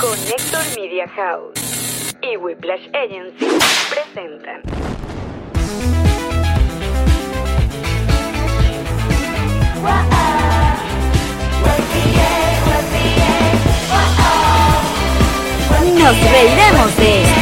Connector 0.00 0.62
Media 0.76 1.06
House 1.08 1.60
y 2.22 2.34
Whiplash 2.38 2.88
Agency 2.94 3.46
presentan. 3.90 4.62
Nos 15.98 16.30
reiremos 16.32 16.96
de 16.96 17.22
esto. 17.22 17.40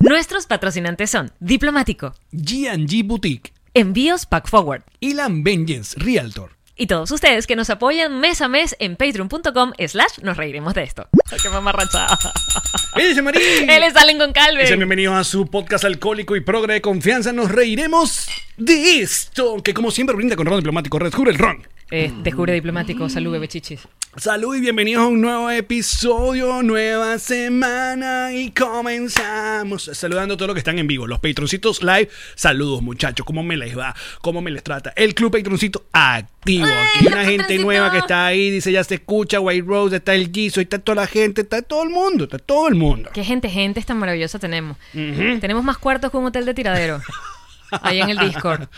Nuestros 0.00 0.46
patrocinantes 0.46 1.10
son 1.10 1.30
Diplomático, 1.38 2.12
G&G 2.32 3.04
Boutique 3.04 3.52
Envíos 3.72 4.26
Pack 4.26 4.48
Forward 4.48 4.82
y 4.98 5.14
la 5.14 5.28
Vengeance 5.28 5.96
Realtor. 5.96 6.50
Y 6.76 6.86
todos 6.86 7.10
ustedes 7.10 7.46
que 7.46 7.56
nos 7.56 7.70
apoyan 7.70 8.20
mes 8.20 8.40
a 8.40 8.48
mes 8.48 8.74
en 8.78 8.96
patreon.com 8.96 9.72
slash 9.86 10.18
nos 10.22 10.36
reiremos 10.36 10.74
de 10.74 10.82
esto. 10.82 11.08
Ay, 11.30 11.38
¡Qué 11.42 11.48
mamarrachada! 11.48 12.18
¡Ella 12.96 13.10
es 13.10 13.22
Marín! 13.22 13.70
Él 13.70 13.82
es 13.82 13.96
Allen 13.96 14.18
con 14.18 14.32
Calve. 14.32 14.66
Sean 14.66 14.78
bienvenidos 14.78 15.14
a 15.16 15.24
su 15.24 15.46
podcast 15.46 15.84
alcohólico 15.84 16.36
y 16.36 16.40
progre 16.40 16.74
de 16.74 16.80
confianza. 16.80 17.32
Nos 17.32 17.50
reiremos 17.50 18.28
de 18.56 19.00
esto, 19.00 19.62
que 19.62 19.74
como 19.74 19.90
siempre 19.90 20.16
brinda 20.16 20.36
con 20.36 20.46
ron 20.46 20.58
diplomático. 20.58 20.98
Redescubre 20.98 21.30
el 21.30 21.38
ron. 21.38 21.66
Eh, 21.96 22.12
descubre 22.24 22.52
Diplomático, 22.52 23.08
salud 23.08 23.30
bebé 23.30 23.46
chichis. 23.46 23.86
Salud 24.16 24.56
y 24.56 24.60
bienvenidos 24.60 25.04
a 25.04 25.06
un 25.06 25.20
nuevo 25.20 25.48
episodio, 25.48 26.60
nueva 26.64 27.20
semana 27.20 28.32
y 28.32 28.50
comenzamos 28.50 29.90
saludando 29.92 30.34
a 30.34 30.36
todos 30.36 30.48
los 30.48 30.54
que 30.54 30.58
están 30.58 30.80
en 30.80 30.88
vivo, 30.88 31.06
los 31.06 31.20
patroncitos 31.20 31.84
live, 31.84 32.08
saludos 32.34 32.82
muchachos, 32.82 33.24
¿cómo 33.24 33.44
me 33.44 33.56
les 33.56 33.78
va? 33.78 33.94
¿Cómo 34.22 34.42
me 34.42 34.50
les 34.50 34.64
trata? 34.64 34.92
El 34.96 35.14
club 35.14 35.30
patroncito 35.30 35.84
activo, 35.92 36.66
aquí 36.66 37.06
hay 37.06 37.12
una 37.12 37.24
gente 37.26 37.58
nueva 37.58 37.92
que 37.92 37.98
está 37.98 38.26
ahí, 38.26 38.50
dice 38.50 38.72
ya 38.72 38.82
se 38.82 38.96
escucha, 38.96 39.38
White 39.38 39.64
Rose, 39.64 39.94
está 39.94 40.16
el 40.16 40.32
Giso, 40.32 40.60
está 40.60 40.80
toda 40.80 40.96
la 40.96 41.06
gente, 41.06 41.42
está 41.42 41.62
todo 41.62 41.84
el 41.84 41.90
mundo, 41.90 42.24
está 42.24 42.40
todo 42.40 42.66
el 42.66 42.74
mundo. 42.74 43.10
Qué 43.14 43.22
gente, 43.22 43.48
gente 43.48 43.80
tan 43.82 43.98
maravillosa 43.98 44.40
tenemos. 44.40 44.76
Tenemos 44.92 45.62
más 45.62 45.78
cuartos 45.78 46.10
que 46.10 46.16
un 46.16 46.24
hotel 46.24 46.44
de 46.44 46.54
tiradero. 46.54 47.00
Ahí 47.82 48.00
en 48.00 48.10
el 48.10 48.18
Discord. 48.18 48.68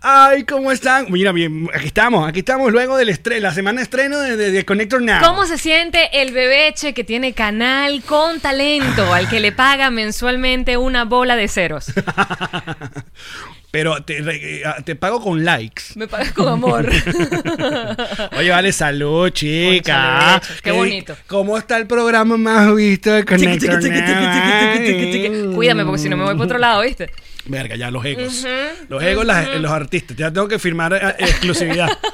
Ay, 0.00 0.44
¿cómo 0.44 0.70
están? 0.70 1.06
Mira, 1.10 1.32
bien, 1.32 1.68
aquí 1.74 1.86
estamos, 1.86 2.28
aquí 2.28 2.40
estamos 2.40 2.70
luego 2.72 2.96
del 2.96 3.08
estreno, 3.08 3.42
la 3.42 3.54
semana 3.54 3.78
de 3.78 3.82
estreno 3.84 4.18
de, 4.20 4.36
de- 4.36 4.50
de 4.52 4.64
Connector 4.64 5.02
Now. 5.02 5.20
¿Cómo 5.22 5.44
se 5.46 5.58
siente 5.58 6.20
el 6.22 6.32
bebeche 6.32 6.94
que 6.94 7.04
tiene 7.04 7.32
canal 7.32 8.02
con 8.04 8.40
talento 8.40 9.12
al 9.12 9.28
que 9.28 9.40
le 9.40 9.50
paga 9.52 9.90
mensualmente 9.90 10.76
una 10.76 11.04
bola 11.04 11.34
de 11.36 11.48
ceros? 11.48 11.86
Pero 13.70 14.02
te, 14.02 14.18
eh, 14.20 14.62
te 14.86 14.96
pago 14.96 15.20
con 15.22 15.44
likes. 15.44 15.82
Me 15.96 16.08
pagas 16.08 16.32
con 16.32 16.48
amor. 16.48 16.88
Oye, 18.38 18.48
vale, 18.50 18.72
salud, 18.72 19.28
chica. 19.30 20.40
Qué 20.62 20.70
Eh, 20.70 20.72
bonito. 20.72 21.14
¿Cómo 21.26 21.58
está 21.58 21.76
el 21.76 21.86
programa 21.86 22.38
más 22.38 22.74
visto 22.74 23.12
de 23.12 23.26
Connector. 23.26 23.82
Now? 23.82 25.54
Cuídame, 25.54 25.84
porque 25.84 25.98
si 26.00 26.08
no 26.08 26.16
me 26.16 26.24
voy 26.24 26.32
para 26.34 26.44
otro 26.44 26.58
lado, 26.58 26.80
¿viste? 26.80 27.10
Verga, 27.48 27.76
ya 27.76 27.90
los 27.90 28.04
egos. 28.04 28.46
los 28.88 29.02
egos, 29.02 29.24
las- 29.24 29.48
los 29.60 29.70
artistas. 29.72 30.16
Ya 30.16 30.30
tengo 30.32 30.46
que 30.48 30.58
firmar 30.58 30.92
eh, 30.92 31.14
exclusividad. 31.18 31.88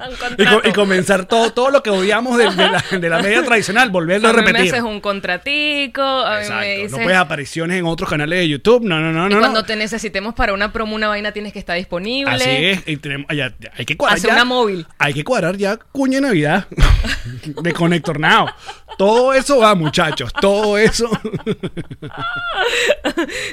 Y, 0.00 0.04
co- 0.06 0.16
contrato. 0.18 0.68
y 0.68 0.72
comenzar 0.72 1.26
todo, 1.26 1.52
todo 1.52 1.70
lo 1.70 1.82
que 1.82 1.90
odiamos 1.90 2.38
de, 2.38 2.44
de 2.50 2.68
la, 2.70 2.84
de 2.98 3.08
la 3.08 3.20
media 3.22 3.42
tradicional, 3.44 3.90
volverlo 3.90 4.28
a, 4.28 4.30
A 4.30 4.34
mí 4.34 4.40
me 4.40 4.46
repetir. 4.46 4.72
haces 4.72 4.84
un 4.84 5.00
contratico, 5.00 6.02
a 6.02 6.40
mí 6.40 6.46
me 6.48 6.74
dices... 6.76 6.92
No 6.92 6.98
puedes 6.98 7.18
apariciones 7.18 7.78
en 7.78 7.84
otros 7.86 8.08
canales 8.08 8.38
de 8.38 8.48
YouTube. 8.48 8.82
No, 8.84 8.98
no, 9.00 9.12
no, 9.12 9.26
y 9.26 9.34
no. 9.34 9.38
cuando 9.40 9.60
no. 9.60 9.66
te 9.66 9.76
necesitemos 9.76 10.34
para 10.34 10.52
una 10.54 10.72
promo, 10.72 10.94
una 10.94 11.08
vaina, 11.08 11.32
tienes 11.32 11.52
que 11.52 11.58
estar 11.58 11.76
disponible. 11.76 12.32
Así 12.32 12.48
es, 12.48 12.82
y 12.86 12.96
tenemos, 12.96 13.26
ya- 13.30 13.52
ya- 13.58 13.72
hay 13.76 13.84
que 13.84 13.96
cuadrar 13.96 14.18
Hace 14.18 14.28
ya- 14.28 14.34
una 14.34 14.44
móvil. 14.44 14.86
Hay 14.98 15.12
que 15.12 15.24
cuadrar 15.24 15.56
ya 15.56 15.76
cuña 15.76 16.16
de 16.16 16.22
Navidad 16.28 16.66
de 17.44 17.72
Connector 17.72 18.18
Now. 18.20 18.46
Todo 18.96 19.32
eso 19.34 19.58
va, 19.58 19.74
muchachos, 19.74 20.32
todo 20.40 20.76
eso. 20.78 21.08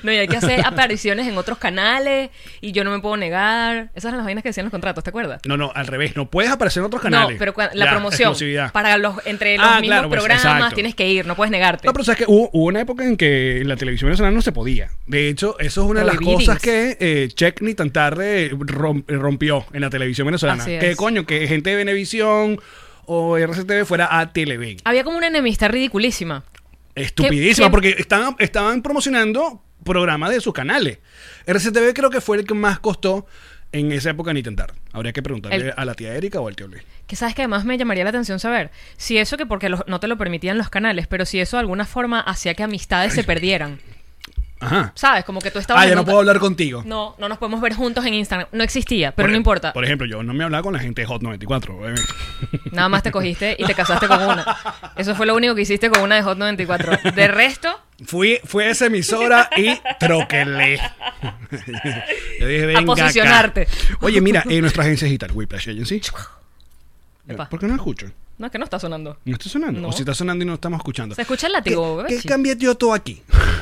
No, 0.04 0.12
y 0.12 0.18
hay 0.18 0.28
que 0.28 0.38
hacer 0.38 0.57
apariciones 0.66 1.28
en 1.28 1.38
otros 1.38 1.58
canales 1.58 2.30
y 2.62 2.72
yo 2.72 2.84
no 2.84 2.92
me 2.92 3.00
puedo 3.00 3.18
negar. 3.18 3.90
Esas 3.96 4.06
eran 4.06 4.18
las 4.18 4.26
vainas 4.26 4.44
que 4.44 4.50
decían 4.50 4.66
los 4.66 4.72
contratos, 4.72 5.04
¿te 5.04 5.10
acuerdas? 5.10 5.42
No, 5.46 5.58
no, 5.58 5.72
al 5.76 5.88
revés, 5.88 6.16
no 6.16 6.30
puedes 6.30 6.52
aparecer 6.52 6.82
en 6.82 6.88
otros 6.88 7.02
canales. 7.02 7.34
No, 7.36 7.40
pero 7.40 7.54
cua- 7.54 7.72
la 7.74 7.86
Ya, 7.86 7.92
promoción. 7.92 8.30
exclusividad. 8.30 8.72
Para 8.72 8.98
los, 8.98 9.16
entre 9.26 9.58
los 9.58 9.66
Ah, 9.66 9.80
mismos 9.82 9.88
claro, 9.88 10.10
pues, 10.10 10.20
programas 10.22 10.46
exacto. 10.46 10.76
tienes 10.76 10.96
que 10.96 11.08
ir, 11.10 11.26
no 11.26 11.36
puedes 11.36 11.52
negarte. 11.52 11.86
No, 11.88 11.94
pero 11.94 12.04
sabes 12.04 12.20
que 12.20 12.26
hubo, 12.28 12.50
hubo 12.54 12.66
una 12.66 12.82
época 12.82 13.04
en 13.04 13.18
que 13.18 13.62
la 13.66 13.76
televisión 13.76 14.08
venezolana 14.08 14.36
no 14.36 14.42
se 14.42 14.52
podía. 14.52 14.90
De 15.06 15.30
hecho, 15.30 15.58
eso 15.60 15.84
es 15.84 15.90
una 15.90 16.02
de 16.02 16.06
las 16.08 16.18
cosas 16.18 16.60
que 16.60 16.98
eh, 17.00 17.30
Check 17.34 17.62
ni 17.62 17.74
tan 17.74 17.92
tarde 17.92 18.52
rom- 18.52 19.04
rompió 19.08 19.66
en 19.74 19.82
la 19.82 19.90
televisión 19.90 20.26
venezolana. 20.26 20.64
Así 20.64 20.78
Que 20.80 20.96
coño, 20.96 21.26
que 21.26 21.48
gente 21.48 21.70
de 21.72 21.76
Venevisión 21.78 22.60
o 23.06 23.38
RCTV 23.38 23.86
fuera 23.86 24.20
a 24.20 24.34
Televen. 24.34 24.78
Había 24.84 25.04
como 25.04 25.18
una 25.18 25.28
enemistad 25.28 25.70
ridiculísima. 25.70 26.44
Estupidísima, 26.96 27.68
¿Qué- 27.68 27.70
qué- 27.70 27.72
porque 27.72 27.96
estaban, 28.00 28.36
estaban 28.40 28.82
promocionando 28.82 29.62
programas 29.88 30.30
de 30.32 30.42
sus 30.42 30.54
canales. 30.54 31.00
RCTV 31.46 31.94
creo 31.94 32.10
que 32.10 32.22
fue 32.22 32.38
el 32.38 32.46
que 32.46 32.54
más 32.54 32.80
costó 32.80 33.26
en 33.72 33.92
esa 33.92 34.12
época 34.12 34.32
en 34.32 34.38
intentar. 34.38 34.74
Habría 34.94 35.12
que 35.14 35.22
preguntarle 35.22 35.58
El- 35.68 35.74
a 35.76 35.86
la 35.86 35.94
tía 35.94 36.16
Erika 36.16 36.40
o 36.40 36.48
al 36.48 36.56
tío 36.56 36.68
Luis. 36.68 36.84
Que 37.06 37.16
sabes 37.16 37.36
que 37.36 37.42
además 37.42 37.66
me 37.66 37.78
llamaría 37.78 38.04
la 38.04 38.12
atención 38.12 38.40
saber 38.40 38.72
si 38.98 39.18
eso 39.18 39.36
que 39.38 39.46
porque 39.46 39.70
los- 39.70 39.84
no 39.88 40.00
te 40.00 40.08
lo 40.08 40.18
permitían 40.18 40.58
los 40.58 40.70
canales, 40.70 41.08
pero 41.08 41.26
si 41.26 41.40
eso 41.40 41.58
de 41.58 41.62
alguna 41.62 41.86
forma 41.86 42.20
hacía 42.22 42.54
que 42.54 42.64
amistades 42.64 43.14
se 43.14 43.24
perdieran. 43.24 43.80
Ajá. 44.60 44.92
¿Sabes? 44.96 45.24
Como 45.24 45.40
que 45.40 45.52
tú 45.52 45.60
estabas. 45.60 45.84
Ah, 45.84 45.88
ya 45.88 45.94
no 45.96 46.04
puedo 46.04 46.18
hablar 46.20 46.40
contigo. 46.40 46.82
No, 46.86 47.16
no 47.20 47.30
nos 47.30 47.38
podemos 47.38 47.62
ver 47.62 47.74
juntos 47.76 48.04
en 48.06 48.16
Instagram. 48.16 48.48
No 48.52 48.64
existía, 48.64 49.12
pero 49.12 49.26
Por 49.26 49.30
no 49.30 49.36
e- 49.36 49.38
importa. 49.38 49.74
Por 49.74 49.86
ejemplo, 49.86 50.08
yo 50.08 50.24
no 50.24 50.34
me 50.34 50.44
hablaba 50.44 50.64
con 50.64 50.74
la 50.74 50.80
gente 50.80 51.02
de 51.02 51.08
Hot 51.08 51.22
94. 51.22 51.76
obviamente. 51.78 52.02
Nada 52.72 52.90
más 52.90 53.04
te 53.04 53.12
cogiste 53.12 53.56
y 53.60 53.66
te 53.66 53.74
casaste 53.76 54.08
con 54.08 54.22
una. 54.22 54.58
Eso 54.96 55.14
fue 55.16 55.26
lo 55.26 55.36
único 55.36 55.54
que 55.56 55.62
hiciste 55.62 55.90
con 55.90 56.02
una 56.02 56.16
de 56.16 56.24
Hot 56.24 56.38
94. 56.38 57.12
De 57.14 57.28
resto, 57.28 57.80
Fui, 58.06 58.40
fui 58.46 58.64
a 58.64 58.70
esa 58.70 58.86
emisora 58.88 59.50
y 59.58 59.80
troquelé. 60.00 60.80
Yo 62.40 62.48
dije, 62.48 62.66
venga 62.68 62.80
A 62.82 62.86
posicionarte. 62.86 63.62
acá. 63.64 63.98
Oye, 64.02 64.22
mira, 64.22 64.44
en 64.48 64.62
nuestra 64.62 64.84
agencia 64.84 65.06
digital, 65.06 65.32
Whiplash 65.34 65.70
Agency. 65.70 66.02
¿Por 67.50 67.60
qué 67.60 67.68
no 67.68 67.76
escucho? 67.76 68.08
No 68.38 68.46
es 68.46 68.52
que 68.52 68.58
no 68.60 68.64
está 68.66 68.80
sonando. 68.80 69.18
¿No 69.26 69.34
está 69.34 69.50
sonando? 69.50 69.80
No. 69.82 69.88
¿O 69.90 69.92
si 69.92 70.02
está 70.02 70.14
sonando 70.14 70.44
y 70.44 70.48
no 70.48 70.54
estamos 70.56 70.78
escuchando? 70.80 71.16
Se 71.16 71.22
escucha 71.22 71.48
el 71.48 71.54
látigo, 71.54 72.04
¿Qué, 72.08 72.18
¿qué 72.22 72.28
cambié 72.28 72.56
yo 72.58 72.76
todo 72.76 72.94
aquí? 72.94 73.22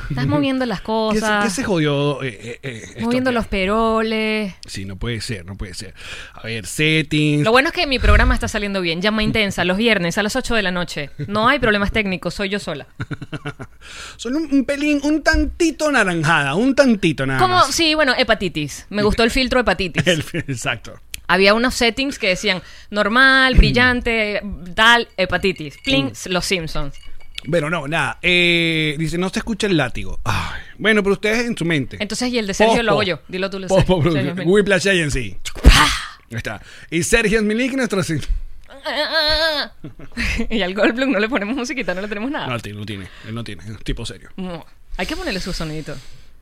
Estás 0.09 0.27
moviendo 0.27 0.65
las 0.65 0.79
¿Qué, 0.81 0.85
se- 0.85 0.87
cosas, 0.87 1.43
qué 1.45 1.49
se 1.49 1.63
jodió? 1.63 2.21
eh, 2.23 2.37
eh, 2.41 2.59
eh, 2.95 3.01
moviendo 3.01 3.29
aquí? 3.29 3.35
los 3.35 3.47
peroles. 3.47 4.53
Sí, 4.67 4.85
no 4.85 4.97
puede 4.97 5.21
ser, 5.21 5.45
no 5.45 5.55
puede 5.55 5.73
ser. 5.73 5.93
A 6.33 6.43
ver, 6.43 6.65
settings. 6.65 7.43
Lo 7.43 7.51
bueno 7.51 7.69
es 7.69 7.73
que 7.73 7.87
mi 7.87 7.99
programa 7.99 8.33
está 8.33 8.47
saliendo 8.47 8.81
bien. 8.81 9.01
Llama 9.01 9.23
intensa, 9.23 9.63
los 9.65 9.77
viernes 9.77 10.17
a 10.17 10.23
las 10.23 10.35
8 10.35 10.55
de 10.55 10.61
la 10.61 10.71
noche. 10.71 11.09
No 11.27 11.47
hay 11.47 11.59
problemas 11.59 11.91
técnicos, 11.91 12.33
soy 12.33 12.49
yo 12.49 12.59
sola. 12.59 12.87
Son 14.17 14.35
un, 14.35 14.53
un 14.53 14.65
pelín, 14.65 14.99
un 15.03 15.21
tantito 15.23 15.91
naranjada, 15.91 16.55
un 16.55 16.75
tantito 16.75 17.25
nada 17.25 17.39
Como, 17.39 17.55
más. 17.55 17.73
sí, 17.73 17.93
bueno, 17.95 18.13
hepatitis. 18.17 18.85
Me 18.89 19.03
gustó 19.03 19.23
el 19.23 19.31
filtro 19.31 19.59
hepatitis. 19.59 20.05
El- 20.07 20.23
exacto. 20.47 20.99
Había 21.27 21.53
unos 21.53 21.75
settings 21.75 22.19
que 22.19 22.29
decían 22.29 22.61
normal, 22.89 23.55
brillante, 23.55 24.41
tal, 24.75 25.07
hepatitis. 25.17 25.77
Pling, 25.83 26.11
los 26.27 26.45
Simpsons. 26.45 26.95
Bueno, 27.47 27.69
no, 27.69 27.87
nada. 27.87 28.17
Eh, 28.21 28.95
dice, 28.97 29.17
no 29.17 29.29
se 29.29 29.39
escucha 29.39 29.67
el 29.67 29.77
látigo. 29.77 30.19
Ay, 30.23 30.61
bueno, 30.77 31.03
pero 31.03 31.13
ustedes 31.13 31.45
en 31.45 31.55
su 31.57 31.65
mente. 31.65 31.97
Entonces, 31.99 32.31
y 32.33 32.39
el 32.39 32.47
de 32.47 32.53
Sergio 32.53 32.81
lo 32.81 32.93
Pospo. 32.93 33.01
hago 33.01 33.03
yo. 33.03 33.19
Dilo 33.27 33.49
tú, 33.49 33.61
Pospo 33.67 34.03
Sergio. 34.11 34.35
Ven. 34.35 34.47
Whiplash 34.47 34.87
Agency. 34.87 35.37
Ahí 36.31 36.37
está. 36.37 36.61
Y 36.89 37.03
Sergio 37.03 37.41
Milik, 37.43 37.73
nuestro... 37.73 38.01
y 40.49 40.61
al 40.61 40.73
Goldblum 40.73 41.11
no 41.11 41.19
le 41.19 41.29
ponemos 41.29 41.55
musiquita, 41.55 41.93
no 41.93 42.01
le 42.01 42.07
tenemos 42.07 42.31
nada. 42.31 42.47
No, 42.47 42.55
él 42.55 42.77
no 42.77 42.85
tiene. 42.85 43.07
Él 43.27 43.35
no 43.35 43.43
tiene. 43.43 43.63
Es 43.63 43.69
un 43.69 43.77
tipo 43.77 44.05
serio. 44.05 44.29
No. 44.35 44.65
Hay 44.97 45.05
que 45.05 45.15
ponerle 45.15 45.39
su 45.39 45.53
sonidito. 45.53 45.95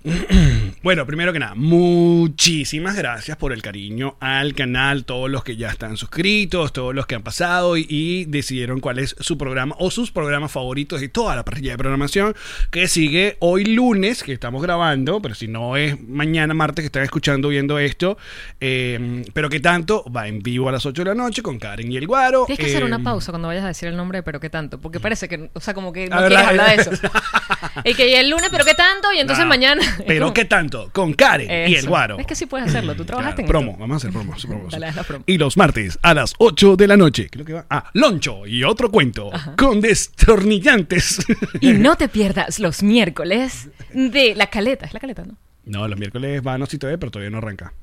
Bueno, 0.83 1.05
primero 1.05 1.31
que 1.31 1.39
nada, 1.39 1.55
muchísimas 1.55 2.97
gracias 2.97 3.37
por 3.37 3.53
el 3.53 3.61
cariño 3.61 4.17
al 4.19 4.53
canal, 4.53 5.05
todos 5.05 5.29
los 5.29 5.45
que 5.45 5.55
ya 5.55 5.69
están 5.69 5.95
suscritos, 5.95 6.73
todos 6.73 6.93
los 6.93 7.05
que 7.07 7.15
han 7.15 7.23
pasado 7.23 7.77
y, 7.77 7.85
y 7.87 8.25
decidieron 8.25 8.81
cuál 8.81 8.99
es 8.99 9.15
su 9.17 9.37
programa 9.37 9.75
o 9.79 9.91
sus 9.91 10.11
programas 10.11 10.51
favoritos 10.51 11.01
y 11.01 11.07
toda 11.07 11.37
la 11.37 11.45
parrilla 11.45 11.71
de 11.71 11.77
programación 11.77 12.35
que 12.69 12.89
sigue 12.89 13.37
hoy 13.39 13.63
lunes, 13.63 14.23
que 14.23 14.33
estamos 14.33 14.61
grabando, 14.61 15.21
pero 15.21 15.35
si 15.35 15.47
no 15.47 15.77
es 15.77 15.97
mañana 16.01 16.53
martes 16.53 16.83
que 16.83 16.87
están 16.87 17.03
escuchando, 17.03 17.47
viendo 17.47 17.79
esto, 17.79 18.17
eh, 18.59 19.23
pero 19.33 19.49
que 19.49 19.61
tanto 19.61 20.03
va 20.11 20.27
en 20.27 20.39
vivo 20.39 20.67
a 20.67 20.73
las 20.73 20.85
8 20.85 21.01
de 21.01 21.09
la 21.09 21.15
noche 21.15 21.41
con 21.41 21.59
Karen 21.59 21.89
y 21.89 21.95
el 21.95 22.07
Guaro. 22.07 22.43
Tienes 22.45 22.59
que 22.59 22.71
hacer 22.71 22.83
una 22.83 22.99
pausa 22.99 23.31
cuando 23.31 23.47
vayas 23.47 23.63
a 23.63 23.67
decir 23.69 23.87
el 23.87 23.95
nombre, 23.95 24.17
de 24.17 24.23
pero 24.23 24.41
qué 24.41 24.49
tanto. 24.49 24.81
Porque 24.81 24.99
parece 24.99 25.29
que, 25.29 25.49
o 25.53 25.61
sea, 25.61 25.73
como 25.73 25.93
que 25.93 26.09
no 26.09 26.17
quieres 26.17 26.33
la- 26.33 26.49
hablar 26.49 26.75
de 26.75 26.81
eso. 26.81 26.91
y 27.85 27.93
que 27.93 28.19
el 28.19 28.29
lunes, 28.29 28.49
pero 28.51 28.65
qué 28.65 28.73
tanto, 28.73 29.13
y 29.13 29.19
entonces 29.19 29.45
nah, 29.45 29.49
mañana. 29.49 29.81
Pero 30.07 30.33
qué 30.33 30.45
tanto, 30.45 30.89
con 30.91 31.13
Karen 31.13 31.69
y 31.69 31.75
el. 31.75 31.87
Guaro. 31.87 32.17
Es 32.19 32.25
que 32.27 32.35
sí 32.35 32.45
puedes 32.45 32.67
hacerlo, 32.69 32.95
tú 32.95 33.05
trabajaste 33.05 33.43
Claro, 33.43 33.59
en 33.59 33.65
promo, 33.65 33.71
esto. 33.71 33.81
vamos 33.81 33.93
a 33.93 33.97
hacer 33.97 34.11
promo. 34.11 34.39
su 34.39 34.47
promo. 34.47 34.67
Dale, 34.69 34.85
haz 34.87 34.95
la 34.95 35.03
promo. 35.03 35.23
Y 35.27 35.37
los 35.37 35.57
martes 35.57 35.99
a 36.01 36.13
las 36.13 36.33
8 36.37 36.75
de 36.75 36.87
la 36.87 36.97
noche, 36.97 37.29
creo 37.29 37.45
que 37.45 37.53
va. 37.53 37.65
Ah, 37.69 37.89
Loncho 37.93 38.45
y 38.47 38.63
otro 38.63 38.89
cuento 38.91 39.29
con 39.57 39.81
destornillantes. 39.81 41.19
Y 41.61 41.73
no 41.73 41.95
te 41.95 42.07
pierdas 42.09 42.59
los 42.59 42.83
miércoles 42.83 43.69
de 43.93 44.35
la 44.35 44.47
caleta. 44.47 44.85
Es 44.85 44.93
la 44.93 44.99
caleta, 44.99 45.23
¿no? 45.25 45.37
no, 45.65 45.87
los 45.87 45.97
miércoles 45.97 46.41
va 46.45 46.53
a 46.53 46.57
No 46.57 46.65
Si 46.65 46.77
TV, 46.77 46.97
pero 46.97 47.11
todavía 47.11 47.29
no 47.29 47.37
arranca. 47.37 47.73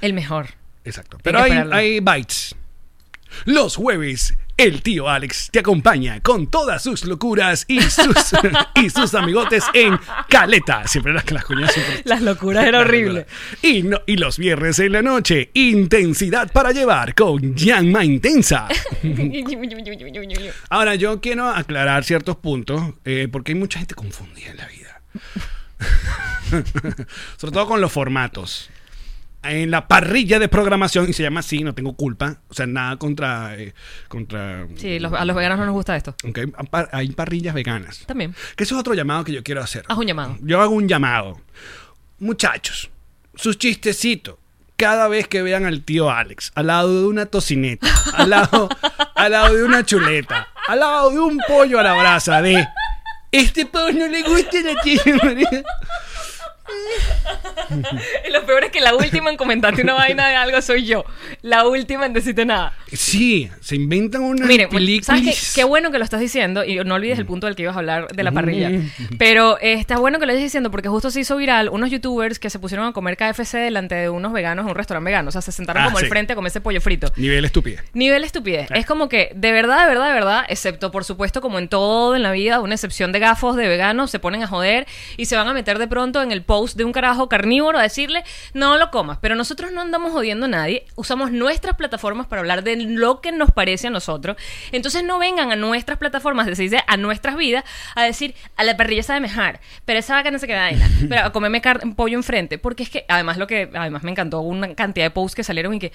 El 0.00 0.14
mejor. 0.14 0.48
Exacto. 0.84 1.18
Pero 1.22 1.40
hay, 1.40 1.52
hay 1.72 2.00
bytes. 2.00 2.56
Los 3.44 3.76
jueves 3.76 4.34
El 4.60 4.82
tío 4.82 5.08
Alex 5.08 5.48
te 5.50 5.58
acompaña 5.60 6.20
con 6.20 6.46
todas 6.48 6.82
sus 6.82 7.06
locuras 7.06 7.64
y 7.66 7.80
sus, 7.80 8.14
y 8.74 8.90
sus 8.90 9.14
amigotes 9.14 9.64
en 9.72 9.98
Caleta. 10.28 10.86
Siempre 10.86 11.14
las, 11.14 11.30
las 11.30 11.44
cuñas 11.46 11.72
siempre- 11.72 12.02
Las 12.04 12.20
locuras 12.20 12.66
era 12.66 12.80
horrible. 12.80 13.26
Y, 13.62 13.82
no, 13.84 14.00
y 14.06 14.16
los 14.18 14.36
viernes 14.38 14.78
en 14.80 14.92
la 14.92 15.00
noche, 15.00 15.50
intensidad 15.54 16.52
para 16.52 16.72
llevar 16.72 17.14
con 17.14 17.54
Yanma 17.54 18.04
Intensa. 18.04 18.68
Ahora, 20.68 20.94
yo 20.94 21.22
quiero 21.22 21.48
aclarar 21.48 22.04
ciertos 22.04 22.36
puntos, 22.36 22.82
eh, 23.06 23.28
porque 23.32 23.52
hay 23.52 23.58
mucha 23.58 23.78
gente 23.78 23.94
confundida 23.94 24.50
en 24.50 24.56
la 24.58 24.66
vida. 24.66 25.00
Sobre 27.38 27.52
todo 27.52 27.66
con 27.66 27.80
los 27.80 27.90
formatos. 27.90 28.68
En 29.42 29.70
la 29.70 29.88
parrilla 29.88 30.38
de 30.38 30.48
programación, 30.48 31.08
y 31.08 31.14
se 31.14 31.22
llama 31.22 31.40
así, 31.40 31.64
no 31.64 31.74
tengo 31.74 31.94
culpa. 31.94 32.36
O 32.48 32.54
sea, 32.54 32.66
nada 32.66 32.96
contra. 32.96 33.56
eh, 33.56 33.72
contra 34.08 34.66
Sí, 34.76 34.98
los- 34.98 35.12
a 35.14 35.24
los 35.24 35.34
veganos 35.34 35.58
no 35.58 35.64
nos 35.64 35.72
gusta 35.72 35.96
esto. 35.96 36.14
Ok, 36.28 36.38
hay 36.72 36.84
hay 36.92 37.08
parrillas 37.12 37.54
veganas. 37.54 38.04
También. 38.06 38.34
Que 38.54 38.64
eso 38.64 38.74
es 38.74 38.80
otro 38.80 38.92
llamado 38.94 39.24
que 39.24 39.32
yo 39.32 39.42
quiero 39.42 39.62
hacer. 39.62 39.84
Haz 39.88 39.96
un 39.96 40.06
llamado. 40.06 40.36
Yo 40.42 40.60
hago 40.60 40.74
un 40.74 40.86
llamado. 40.88 41.40
Muchachos, 42.18 42.90
sus 43.34 43.56
chistecitos. 43.58 44.36
Cada 44.76 45.08
vez 45.08 45.28
que 45.28 45.42
vean 45.42 45.66
al 45.66 45.82
tío 45.82 46.10
Alex 46.10 46.52
al 46.54 46.68
lado 46.68 47.02
de 47.02 47.06
una 47.06 47.26
tocineta, 47.26 47.86
al 48.14 48.30
lado, 48.30 48.68
al 49.14 49.32
lado 49.32 49.54
de 49.54 49.62
una 49.64 49.84
chuleta, 49.84 50.48
al 50.68 50.80
lado 50.80 51.10
de 51.10 51.18
un 51.20 51.38
pollo 51.46 51.78
a 51.78 51.82
la 51.82 51.92
brasa 51.94 52.40
de 52.40 52.66
este 53.30 53.66
pollo 53.66 53.92
no 53.98 54.06
le 54.08 54.22
gusta 54.22 54.58
a 54.58 54.62
la 54.62 54.80
tía 54.80 55.00
María. 55.22 55.62
Y 58.28 58.32
lo 58.32 58.44
peor 58.46 58.64
es 58.64 58.70
que 58.70 58.80
la 58.80 58.94
última 58.96 59.30
en 59.30 59.36
comentarte 59.36 59.82
una 59.82 59.94
vaina 59.94 60.26
de 60.28 60.34
algo 60.34 60.60
soy 60.60 60.84
yo. 60.84 61.04
La 61.42 61.66
última 61.68 62.06
en 62.06 62.12
decirte 62.12 62.44
nada. 62.44 62.72
Sí, 62.92 63.48
se 63.60 63.76
inventan 63.76 64.22
unas 64.22 64.48
Miren, 64.48 64.68
películas. 64.68 65.06
¿sabes 65.20 65.52
qué? 65.54 65.60
Qué 65.60 65.64
bueno 65.64 65.90
que 65.92 65.98
lo 65.98 66.04
estás 66.04 66.20
diciendo 66.20 66.64
y 66.64 66.76
no 66.76 66.94
olvides 66.96 67.18
el 67.18 67.26
punto 67.26 67.46
del 67.46 67.54
que 67.54 67.62
ibas 67.62 67.76
a 67.76 67.78
hablar 67.78 68.08
de 68.08 68.22
la 68.24 68.32
parrilla. 68.32 68.70
Pero 69.18 69.58
eh, 69.60 69.74
está 69.74 69.98
bueno 69.98 70.18
que 70.18 70.26
lo 70.26 70.32
estés 70.32 70.44
diciendo 70.44 70.70
porque 70.70 70.88
justo 70.88 71.10
se 71.10 71.20
hizo 71.20 71.36
viral 71.36 71.68
unos 71.68 71.90
youtubers 71.90 72.38
que 72.40 72.50
se 72.50 72.58
pusieron 72.58 72.86
a 72.88 72.92
comer 72.92 73.16
KFC 73.16 73.58
delante 73.58 73.94
de 73.94 74.10
unos 74.10 74.32
veganos 74.32 74.64
en 74.64 74.70
un 74.70 74.74
restaurante 74.76 75.06
vegano. 75.08 75.28
O 75.28 75.32
sea, 75.32 75.40
se 75.42 75.52
sentaron 75.52 75.82
Ah, 75.82 75.86
como 75.86 75.98
al 75.98 76.06
frente 76.06 76.32
a 76.32 76.36
comerse 76.36 76.60
pollo 76.60 76.80
frito. 76.80 77.12
Nivel 77.16 77.44
estúpido. 77.44 77.80
Nivel 77.94 78.24
estupidez. 78.24 78.68
Es 78.74 78.84
como 78.86 79.08
que, 79.08 79.30
de 79.34 79.52
verdad, 79.52 79.82
de 79.82 79.88
verdad, 79.88 80.08
de 80.08 80.14
verdad, 80.14 80.44
excepto 80.48 80.90
por 80.90 81.04
supuesto, 81.04 81.40
como 81.40 81.58
en 81.58 81.68
todo 81.68 82.16
en 82.16 82.22
la 82.22 82.32
vida, 82.32 82.60
una 82.60 82.74
excepción 82.74 83.12
de 83.12 83.20
gafos 83.20 83.54
de 83.56 83.68
veganos, 83.68 84.10
se 84.10 84.18
ponen 84.18 84.42
a 84.42 84.46
joder 84.48 84.86
y 85.16 85.26
se 85.26 85.36
van 85.36 85.46
a 85.46 85.54
meter 85.54 85.78
de 85.78 85.86
pronto 85.86 86.20
en 86.22 86.32
el 86.32 86.42
post 86.42 86.59
de 86.76 86.84
un 86.84 86.92
carajo 86.92 87.28
carnívoro 87.28 87.78
a 87.78 87.82
decirle, 87.82 88.24
no 88.54 88.76
lo 88.78 88.90
comas. 88.90 89.18
Pero 89.20 89.34
nosotros 89.34 89.72
no 89.72 89.80
andamos 89.80 90.12
jodiendo 90.12 90.46
a 90.46 90.48
nadie, 90.48 90.84
usamos 90.96 91.32
nuestras 91.32 91.76
plataformas 91.76 92.26
para 92.26 92.40
hablar 92.40 92.62
de 92.62 92.76
lo 92.76 93.20
que 93.20 93.32
nos 93.32 93.50
parece 93.50 93.88
a 93.88 93.90
nosotros. 93.90 94.36
Entonces 94.72 95.04
no 95.04 95.18
vengan 95.18 95.52
a 95.52 95.56
nuestras 95.56 95.98
plataformas, 95.98 96.46
decirse 96.46 96.82
a 96.86 96.96
nuestras 96.96 97.36
vidas, 97.36 97.64
a 97.94 98.04
decir, 98.04 98.34
a 98.56 98.64
la 98.64 98.76
parrilla 98.76 99.02
sabe 99.02 99.20
mejor, 99.20 99.60
pero 99.84 99.98
esa 99.98 100.14
vaca 100.14 100.30
no 100.30 100.38
se 100.38 100.46
queda 100.46 100.62
vaina, 100.62 100.88
pero 101.08 101.24
a 101.26 101.32
comerme 101.32 101.60
pollo 101.96 102.16
enfrente. 102.16 102.58
Porque 102.58 102.82
es 102.82 102.90
que, 102.90 103.04
además, 103.08 103.38
lo 103.38 103.46
que, 103.46 103.70
además 103.74 104.02
me 104.02 104.10
encantó 104.10 104.40
una 104.40 104.74
cantidad 104.74 105.06
de 105.06 105.10
posts 105.10 105.34
que 105.34 105.44
salieron 105.44 105.74
y 105.74 105.78
que 105.78 105.92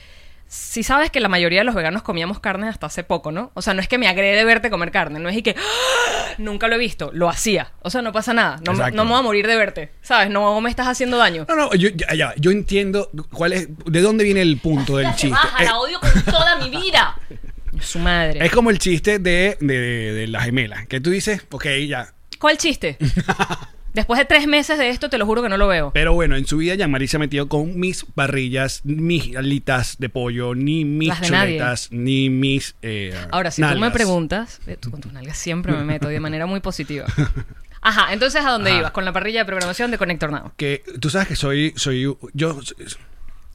si 0.55 0.83
sabes 0.83 1.11
que 1.11 1.19
la 1.19 1.27
mayoría 1.27 1.59
de 1.59 1.65
los 1.65 1.75
veganos 1.75 2.01
comíamos 2.01 2.39
carne 2.39 2.67
hasta 2.69 2.87
hace 2.87 3.03
poco, 3.03 3.31
¿no? 3.31 3.51
O 3.53 3.61
sea, 3.61 3.73
no 3.73 3.81
es 3.81 3.87
que 3.87 3.97
me 3.97 4.07
agrede 4.07 4.43
verte 4.45 4.69
comer 4.69 4.91
carne, 4.91 5.19
no 5.19 5.27
es 5.29 5.35
y 5.37 5.41
que 5.43 5.55
¡Ah! 5.57 6.33
nunca 6.37 6.67
lo 6.67 6.75
he 6.75 6.77
visto, 6.77 7.11
lo 7.13 7.29
hacía. 7.29 7.73
O 7.81 7.89
sea, 7.89 8.01
no 8.01 8.11
pasa 8.13 8.33
nada, 8.33 8.59
no, 8.65 8.73
me- 8.73 8.91
no 8.91 9.03
me 9.05 9.11
voy 9.11 9.19
a 9.19 9.23
morir 9.23 9.47
de 9.47 9.55
verte, 9.55 9.91
¿sabes? 10.01 10.29
No 10.29 10.59
me 10.61 10.69
estás 10.69 10.87
haciendo 10.87 11.17
daño. 11.17 11.45
No, 11.49 11.55
no, 11.55 11.73
yo, 11.75 11.89
ya, 11.89 12.13
ya, 12.13 12.33
yo 12.37 12.51
entiendo 12.51 13.09
cuál 13.31 13.53
es, 13.53 13.67
de 13.85 14.01
dónde 14.01 14.23
viene 14.23 14.41
el 14.41 14.57
punto 14.57 14.97
del 14.97 15.09
chiste. 15.15 15.29
baja, 15.29 15.63
Eh, 15.63 15.65
la 15.65 15.77
odio 15.77 15.99
con 15.99 16.21
toda 16.23 16.55
mi 16.57 16.69
vida. 16.69 17.19
Su 17.81 17.99
madre. 17.99 18.45
Es 18.45 18.51
como 18.51 18.69
el 18.69 18.79
chiste 18.79 19.19
de, 19.19 19.57
de, 19.59 19.79
de, 19.79 20.13
de 20.13 20.27
la 20.27 20.41
gemela, 20.41 20.85
que 20.85 21.01
tú 21.01 21.09
dices, 21.09 21.45
ok, 21.51 21.65
ya. 21.87 22.13
¿Cuál 22.39 22.57
chiste? 22.57 22.97
Después 23.95 24.19
de 24.19 24.25
tres 24.25 24.45
meses 24.45 24.77
de 24.77 24.89
esto, 24.89 25.09
te 25.09 25.17
lo 25.17 25.25
juro 25.25 25.41
que 25.41 25.47
no 25.47 25.55
lo 25.57 25.67
veo. 25.69 25.91
Pero 25.93 26.13
bueno, 26.13 26.35
en 26.35 26.45
su 26.45 26.57
vida 26.57 26.75
Jean-Marie 26.75 27.07
se 27.07 27.15
ha 27.15 27.19
metido 27.19 27.47
con 27.47 27.79
mis 27.79 28.03
parrillas, 28.13 28.81
mis 28.83 29.35
alitas 29.37 29.95
de 29.99 30.09
pollo, 30.09 30.53
ni 30.53 30.83
mis 30.83 31.07
Las 31.07 31.21
de 31.21 31.29
nadie. 31.29 31.53
chuletas, 31.57 31.87
ni 31.91 32.29
mis 32.29 32.75
eh, 32.81 33.15
Ahora, 33.31 33.51
si 33.51 33.61
tú 33.61 33.67
me 33.69 33.73
nalgas. 33.75 33.93
preguntas, 33.93 34.59
eh, 34.67 34.75
tú 34.77 34.91
con 34.91 34.99
tus 34.99 35.13
nalgas 35.13 35.37
siempre 35.37 35.71
me 35.71 35.83
meto 35.85 36.09
de 36.09 36.19
manera 36.19 36.45
muy 36.45 36.59
positiva. 36.59 37.05
Ajá, 37.81 38.11
entonces 38.13 38.43
¿a 38.45 38.49
dónde 38.51 38.71
Ajá. 38.71 38.79
ibas? 38.79 38.91
Con 38.91 39.05
la 39.05 39.13
parrilla 39.13 39.39
de 39.39 39.45
programación 39.45 39.91
de 39.91 39.97
Connector 39.97 40.29
Now. 40.31 40.51
Que 40.57 40.83
tú 40.99 41.09
sabes 41.09 41.29
que 41.29 41.35
soy, 41.37 41.71
soy 41.77 42.05
yo, 42.33 42.59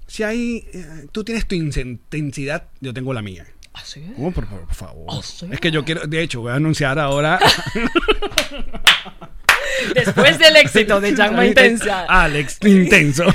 si 0.06 0.22
hay, 0.22 0.64
eh, 0.72 1.06
tú 1.12 1.22
tienes 1.22 1.46
tu 1.46 1.54
intensidad, 1.54 2.64
yo 2.81 2.94
tengo 2.94 3.12
la 3.12 3.20
mía. 3.22 3.44
¿Ah, 3.75 3.82
sí? 3.84 4.00
Por, 4.16 4.32
por- 4.32 4.46
por 4.48 4.75
favor. 4.75 5.06
¿Ah, 5.10 5.20
sí? 5.22 5.46
Es 5.52 5.60
que 5.60 5.70
yo 5.70 5.84
quiero, 5.84 6.06
de 6.06 6.22
hecho, 6.22 6.40
voy 6.40 6.50
a 6.50 6.54
anunciar 6.54 6.98
ahora. 6.98 7.38
Después 9.94 10.38
del 10.38 10.56
éxito 10.56 11.00
de 11.00 11.15
Llama 11.15 11.47
Intensa. 11.47 12.05
Alex, 12.09 12.59
intenso. 12.62 13.25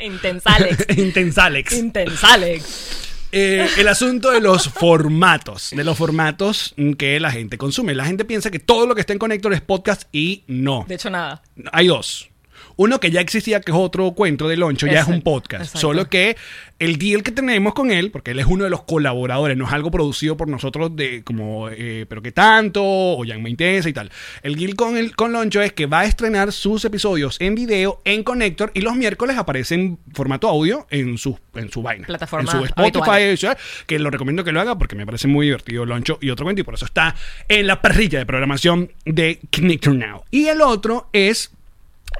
Intensalex. 0.00 0.98
Intensalex. 0.98 1.72
Intensalex. 1.72 3.04
Eh, 3.32 3.66
el 3.78 3.88
asunto 3.88 4.30
de 4.30 4.40
los 4.40 4.68
formatos, 4.68 5.70
de 5.74 5.82
los 5.82 5.98
formatos 5.98 6.74
que 6.96 7.18
la 7.18 7.32
gente 7.32 7.58
consume. 7.58 7.94
La 7.94 8.04
gente 8.04 8.24
piensa 8.24 8.50
que 8.50 8.60
todo 8.60 8.86
lo 8.86 8.94
que 8.94 9.00
está 9.00 9.12
en 9.12 9.18
Connector 9.18 9.52
es 9.54 9.60
podcast 9.60 10.04
y 10.12 10.44
no. 10.46 10.84
De 10.86 10.94
hecho, 10.94 11.10
nada. 11.10 11.42
Hay 11.72 11.88
dos. 11.88 12.30
Uno 12.76 13.00
que 13.00 13.10
ya 13.10 13.20
existía, 13.20 13.60
que 13.60 13.72
es 13.72 13.76
otro 13.78 14.12
cuento 14.12 14.48
de 14.48 14.56
Loncho, 14.56 14.86
ya 14.86 15.00
es 15.00 15.08
un 15.08 15.22
podcast. 15.22 15.64
exacto. 15.64 15.78
Solo 15.78 16.08
que 16.08 16.36
el 16.78 16.98
deal 16.98 17.22
que 17.22 17.30
tenemos 17.30 17.72
con 17.72 17.90
él, 17.90 18.10
porque 18.10 18.32
él 18.32 18.40
es 18.40 18.46
uno 18.46 18.64
de 18.64 18.70
los 18.70 18.82
colaboradores, 18.82 19.56
no 19.56 19.66
es 19.66 19.72
algo 19.72 19.90
producido 19.90 20.36
por 20.36 20.48
nosotros 20.48 20.94
de 20.96 21.22
como, 21.22 21.68
eh, 21.70 22.04
pero 22.08 22.20
que 22.20 22.32
tanto, 22.32 22.82
o 22.84 23.24
ya 23.24 23.38
me 23.38 23.48
intensa 23.50 23.88
y 23.88 23.92
tal. 23.92 24.10
El 24.42 24.56
deal 24.56 24.74
con, 24.74 24.96
el, 24.96 25.14
con 25.14 25.32
Loncho 25.32 25.62
es 25.62 25.72
que 25.72 25.86
va 25.86 26.00
a 26.00 26.04
estrenar 26.04 26.52
sus 26.52 26.84
episodios 26.84 27.36
en 27.40 27.54
video 27.54 28.00
en 28.04 28.24
Connector 28.24 28.70
y 28.74 28.80
los 28.80 28.96
miércoles 28.96 29.38
aparece 29.38 29.74
en 29.76 29.98
formato 30.12 30.48
audio 30.48 30.86
en 30.90 31.16
su, 31.16 31.38
en 31.54 31.70
su 31.70 31.82
vaina. 31.82 32.06
Plataforma 32.06 32.50
En 32.50 32.58
su 32.58 32.64
Spotify, 32.64 33.10
habitual. 33.10 33.56
que 33.86 33.98
lo 33.98 34.10
recomiendo 34.10 34.42
que 34.44 34.52
lo 34.52 34.60
haga 34.60 34.76
porque 34.76 34.96
me 34.96 35.06
parece 35.06 35.28
muy 35.28 35.46
divertido 35.46 35.86
Loncho 35.86 36.18
y 36.20 36.30
otro 36.30 36.44
cuento 36.44 36.60
y 36.60 36.64
por 36.64 36.74
eso 36.74 36.84
está 36.86 37.14
en 37.48 37.66
la 37.66 37.80
parrilla 37.80 38.18
de 38.18 38.26
programación 38.26 38.90
de 39.04 39.40
Connector 39.54 39.94
Now. 39.94 40.24
Y 40.30 40.46
el 40.48 40.60
otro 40.60 41.08
es 41.12 41.50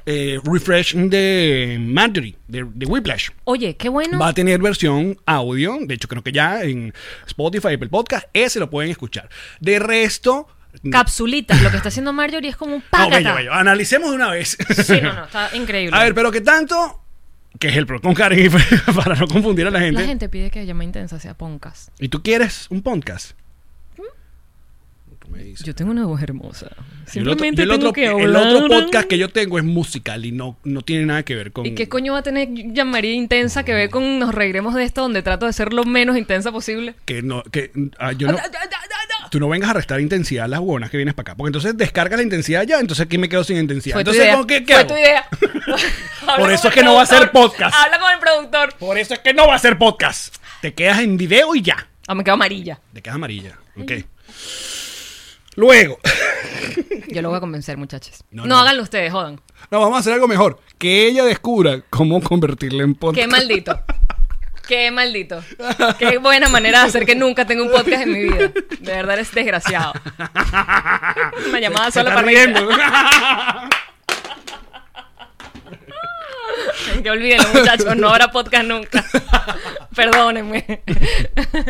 eh, 0.07 0.39
Refresh 0.45 0.95
de 0.95 1.79
Marjorie, 1.81 2.37
de, 2.49 2.67
de 2.75 2.87
Whiplash. 2.87 3.31
Oye, 3.45 3.77
qué 3.77 3.89
bueno. 3.89 4.19
Va 4.19 4.29
a 4.29 4.33
tener 4.35 4.61
versión 4.61 5.17
audio, 5.27 5.79
de 5.81 5.95
hecho 5.95 6.09
creo 6.09 6.23
que 6.23 6.33
ya 6.33 6.63
en 6.63 6.93
Spotify, 7.27 7.75
Apple 7.75 7.89
Podcast, 7.89 8.27
ese 8.33 8.61
lo 8.61 8.71
pueden 8.71 8.91
escuchar. 8.91 9.29
De 9.61 9.79
resto... 9.79 10.49
Capsulitas. 10.91 11.63
Lo 11.63 11.71
que 11.71 11.77
está 11.77 11.89
haciendo 11.89 12.13
Marjorie 12.13 12.51
es 12.51 12.57
como 12.57 12.75
un 12.75 12.81
No, 12.81 12.91
págata. 12.91 13.17
bello, 13.19 13.35
bello. 13.37 13.53
Analicemos 13.55 14.11
de 14.11 14.17
una 14.17 14.31
vez. 14.31 14.59
Sí, 14.85 15.01
no, 15.01 15.13
no, 15.13 15.25
está 15.25 15.51
increíble. 15.57 15.97
A 15.97 16.03
ver, 16.03 16.15
pero 16.15 16.33
que 16.33 16.41
tanto... 16.41 17.01
Que 17.61 17.69
es 17.69 17.77
el 17.77 17.87
pro 17.87 18.01
con 18.01 18.13
Karen 18.15 18.51
para 18.97 19.15
no 19.15 19.29
confundir 19.29 19.69
a 19.69 19.71
la 19.71 19.79
gente. 19.79 20.01
La 20.01 20.09
gente 20.09 20.29
pide 20.29 20.51
que 20.51 20.67
Llama 20.67 20.83
Intensa 20.83 21.21
sea 21.21 21.35
podcast. 21.35 21.91
¿Y 22.01 22.09
tú 22.09 22.21
quieres 22.25 22.67
un 22.71 22.83
podcast? 22.83 23.37
Me. 25.35 25.55
Yo 25.55 25.75
tengo 25.75 25.91
una 25.91 26.07
voz 26.07 26.23
hermosa. 26.23 26.67
Y 27.13 27.19
el 27.19 27.29
otro- 27.29 27.45
Simplemente 27.45 27.63
y 27.63 27.65
el 27.65 27.71
tengo 27.71 27.75
otro, 27.89 27.93
que 27.93 28.07
el 28.07 28.37
hablar. 28.37 28.47
otro 28.55 28.69
podcast 28.69 29.09
que 29.09 29.19
yo 29.19 29.29
tengo 29.29 29.59
es 29.59 29.65
musical 29.65 30.25
y 30.25 30.33
no, 30.33 30.57
no 30.65 30.83
tiene 30.83 31.07
nada 31.07 31.23
que 31.25 31.35
ver 31.35 31.53
con. 31.53 31.67
¿Y 31.67 31.75
qué 31.75 31.89
coño 31.89 32.13
va 32.13 32.21
a 32.21 32.23
tener 32.23 32.49
llamaría 32.73 33.13
intensa 33.13 33.65
que 33.65 33.75
ve 33.75 33.91
con 33.91 34.19
Nos 34.19 34.35
reiremos 34.35 34.75
de 34.75 34.85
esto, 34.85 35.03
donde 35.03 35.23
trato 35.23 35.47
de 35.47 35.53
ser 35.53 35.73
lo 35.73 35.85
menos 35.85 36.17
intensa 36.17 36.53
posible? 36.53 36.95
Que 37.05 37.23
no, 37.23 37.43
que 37.43 37.71
ah, 37.99 38.13
yo 38.13 38.29
no. 38.33 38.39
Tú 39.31 39.41
no 39.41 39.49
vengas 39.49 39.71
a 39.71 39.73
restar 39.73 40.01
intensidad 40.01 40.45
a 40.45 40.49
las 40.49 40.61
buenas 40.61 40.91
que 40.91 40.97
vienes 40.97 41.15
para 41.15 41.33
acá. 41.33 41.37
Porque 41.37 41.49
entonces 41.49 41.77
descarga 41.77 42.17
la 42.17 42.23
intensidad 42.23 42.63
ya, 42.63 42.79
entonces 42.79 43.05
aquí 43.07 43.19
me 43.19 43.29
quedo 43.29 43.43
sin 43.43 43.57
intensidad. 43.57 43.95
Fue 43.97 44.05
tu 44.05 44.11
entonces, 44.11 44.25
idea. 44.25 44.37
¿con 44.37 44.47
¿qué, 44.47 44.65
qué 44.65 44.75
Fue 44.75 44.85
tu 44.85 44.95
idea. 44.97 45.27
Por 46.39 46.51
eso 46.53 46.69
es 46.69 46.75
el 46.77 46.81
que 46.81 46.83
no 46.85 46.95
va 46.95 47.03
a 47.03 47.07
ser 47.07 47.31
podcast. 47.33 47.75
Habla 47.75 47.99
con 47.99 48.13
el 48.13 48.19
productor. 48.21 48.75
Por 48.79 48.97
eso 48.97 49.15
es 49.15 49.21
que 49.21 49.35
no 49.35 49.49
va 49.49 49.57
a 49.57 49.59
ser 49.59 49.77
podcast. 49.77 50.37
Te 50.61 50.73
quedas 50.73 51.01
en 51.01 51.17
video 51.17 51.55
y 51.55 51.63
ya. 51.63 51.89
Ah, 52.07 52.15
me 52.15 52.23
quedo 52.23 52.35
amarilla. 52.35 52.79
Te 52.93 53.03
quedas 53.03 53.17
amarilla. 53.17 53.59
Ok. 53.77 53.93
Luego. 55.57 55.99
Yo 57.09 57.23
lo 57.23 57.29
voy 57.29 57.37
a 57.39 57.41
convencer, 57.41 57.77
muchachos. 57.77 58.25
No, 58.31 58.47
No, 58.47 58.59
háganlo 58.59 58.83
ustedes, 58.83 59.13
jodan. 59.13 59.41
No, 59.71 59.81
vamos 59.81 59.97
a 59.97 60.01
hacer 60.01 60.13
algo 60.13 60.27
mejor. 60.27 60.61
Que 60.79 61.07
ella 61.07 61.25
descubra 61.25 61.81
cómo 61.91 62.21
convertirle 62.21 62.83
en 62.83 62.95
podcast. 62.95 63.25
Qué 63.25 63.31
maldito. 63.31 63.81
Qué 64.67 64.91
maldito. 64.91 65.45
Qué 65.99 66.19
buena 66.19 66.49
manera 66.49 66.81
de 66.81 66.87
hacer 66.87 67.05
que 67.05 67.15
nunca 67.15 67.47
tenga 67.47 67.63
un 67.63 67.71
podcast 67.71 68.03
en 68.03 68.13
mi 68.13 68.23
vida. 68.25 68.49
De 68.81 68.93
verdad 68.93 69.15
eres 69.15 69.31
desgraciado. 69.33 69.93
Una 71.49 71.61
llamada 71.61 71.89
está 71.89 72.03
para 72.05 72.23
riendo. 72.23 72.69
Que 77.03 77.11
olvídenlo, 77.11 77.49
muchachos. 77.53 77.97
No 77.97 78.09
habrá 78.09 78.31
podcast 78.31 78.65
nunca. 78.67 79.05
Perdónenme. 79.95 80.83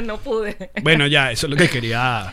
No 0.04 0.18
pude. 0.18 0.70
Bueno, 0.82 1.06
ya, 1.06 1.30
eso 1.32 1.46
es 1.46 1.50
lo 1.50 1.56
que 1.56 1.68
quería 1.68 2.32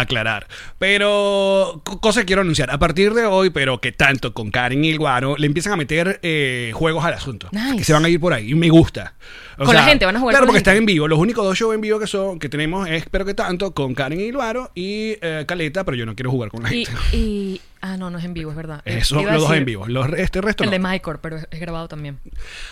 aclarar. 0.00 0.46
Pero, 0.78 1.80
co- 1.84 2.00
cosa 2.00 2.20
que 2.20 2.26
quiero 2.26 2.42
anunciar. 2.42 2.70
A 2.70 2.78
partir 2.78 3.14
de 3.14 3.26
hoy, 3.26 3.50
pero 3.50 3.80
que 3.80 3.92
tanto 3.92 4.32
con 4.34 4.50
Karen 4.50 4.84
y 4.84 4.90
el 4.90 4.98
Guaro, 4.98 5.36
le 5.36 5.46
empiezan 5.46 5.72
a 5.72 5.76
meter 5.76 6.20
eh, 6.22 6.70
juegos 6.74 7.04
al 7.04 7.14
asunto. 7.14 7.48
Nice. 7.52 7.76
Que 7.78 7.84
se 7.84 7.92
van 7.92 8.04
a 8.04 8.08
ir 8.08 8.20
por 8.20 8.32
ahí. 8.32 8.50
Y 8.50 8.54
me 8.54 8.68
gusta. 8.70 9.14
O 9.58 9.64
Con 9.64 9.74
la 9.74 9.84
gente, 9.84 10.04
van 10.04 10.16
a 10.16 10.20
jugar 10.20 10.32
Claro, 10.34 10.46
con 10.46 10.46
la 10.46 10.50
porque 10.52 10.58
gente. 10.58 10.70
están 10.70 10.76
en 10.76 10.86
vivo. 10.86 11.08
Los 11.08 11.18
únicos 11.18 11.44
dos 11.44 11.56
shows 11.58 11.74
en 11.74 11.80
vivo 11.80 11.98
que 11.98 12.06
son 12.06 12.38
que 12.38 12.48
tenemos 12.48 12.88
es, 12.88 13.04
pero 13.10 13.24
que 13.24 13.34
tanto, 13.34 13.72
con 13.72 13.94
Karen 13.94 14.20
y 14.20 14.24
el 14.28 14.32
Guaro 14.34 14.70
y 14.74 15.16
eh, 15.22 15.44
Caleta, 15.46 15.84
pero 15.84 15.96
yo 15.96 16.06
no 16.06 16.14
quiero 16.14 16.30
jugar 16.30 16.50
con 16.50 16.62
la 16.62 16.74
Y, 16.74 16.84
gente. 16.84 17.00
y- 17.16 17.60
Ah, 17.86 17.98
no, 17.98 18.08
no 18.10 18.16
es 18.16 18.24
en 18.24 18.32
vivo, 18.32 18.50
es 18.50 18.56
verdad. 18.56 18.80
Eso, 18.86 19.20
Iba 19.20 19.32
a 19.32 19.34
los 19.34 19.42
dos 19.46 19.54
en 19.54 19.66
vivo. 19.66 19.86
Los, 19.86 20.08
este 20.14 20.40
resto 20.40 20.64
El 20.64 20.70
no. 20.70 20.72
de 20.72 20.78
Mycor, 20.78 21.20
pero 21.20 21.36
es, 21.36 21.46
es 21.50 21.60
grabado 21.60 21.86
también. 21.86 22.18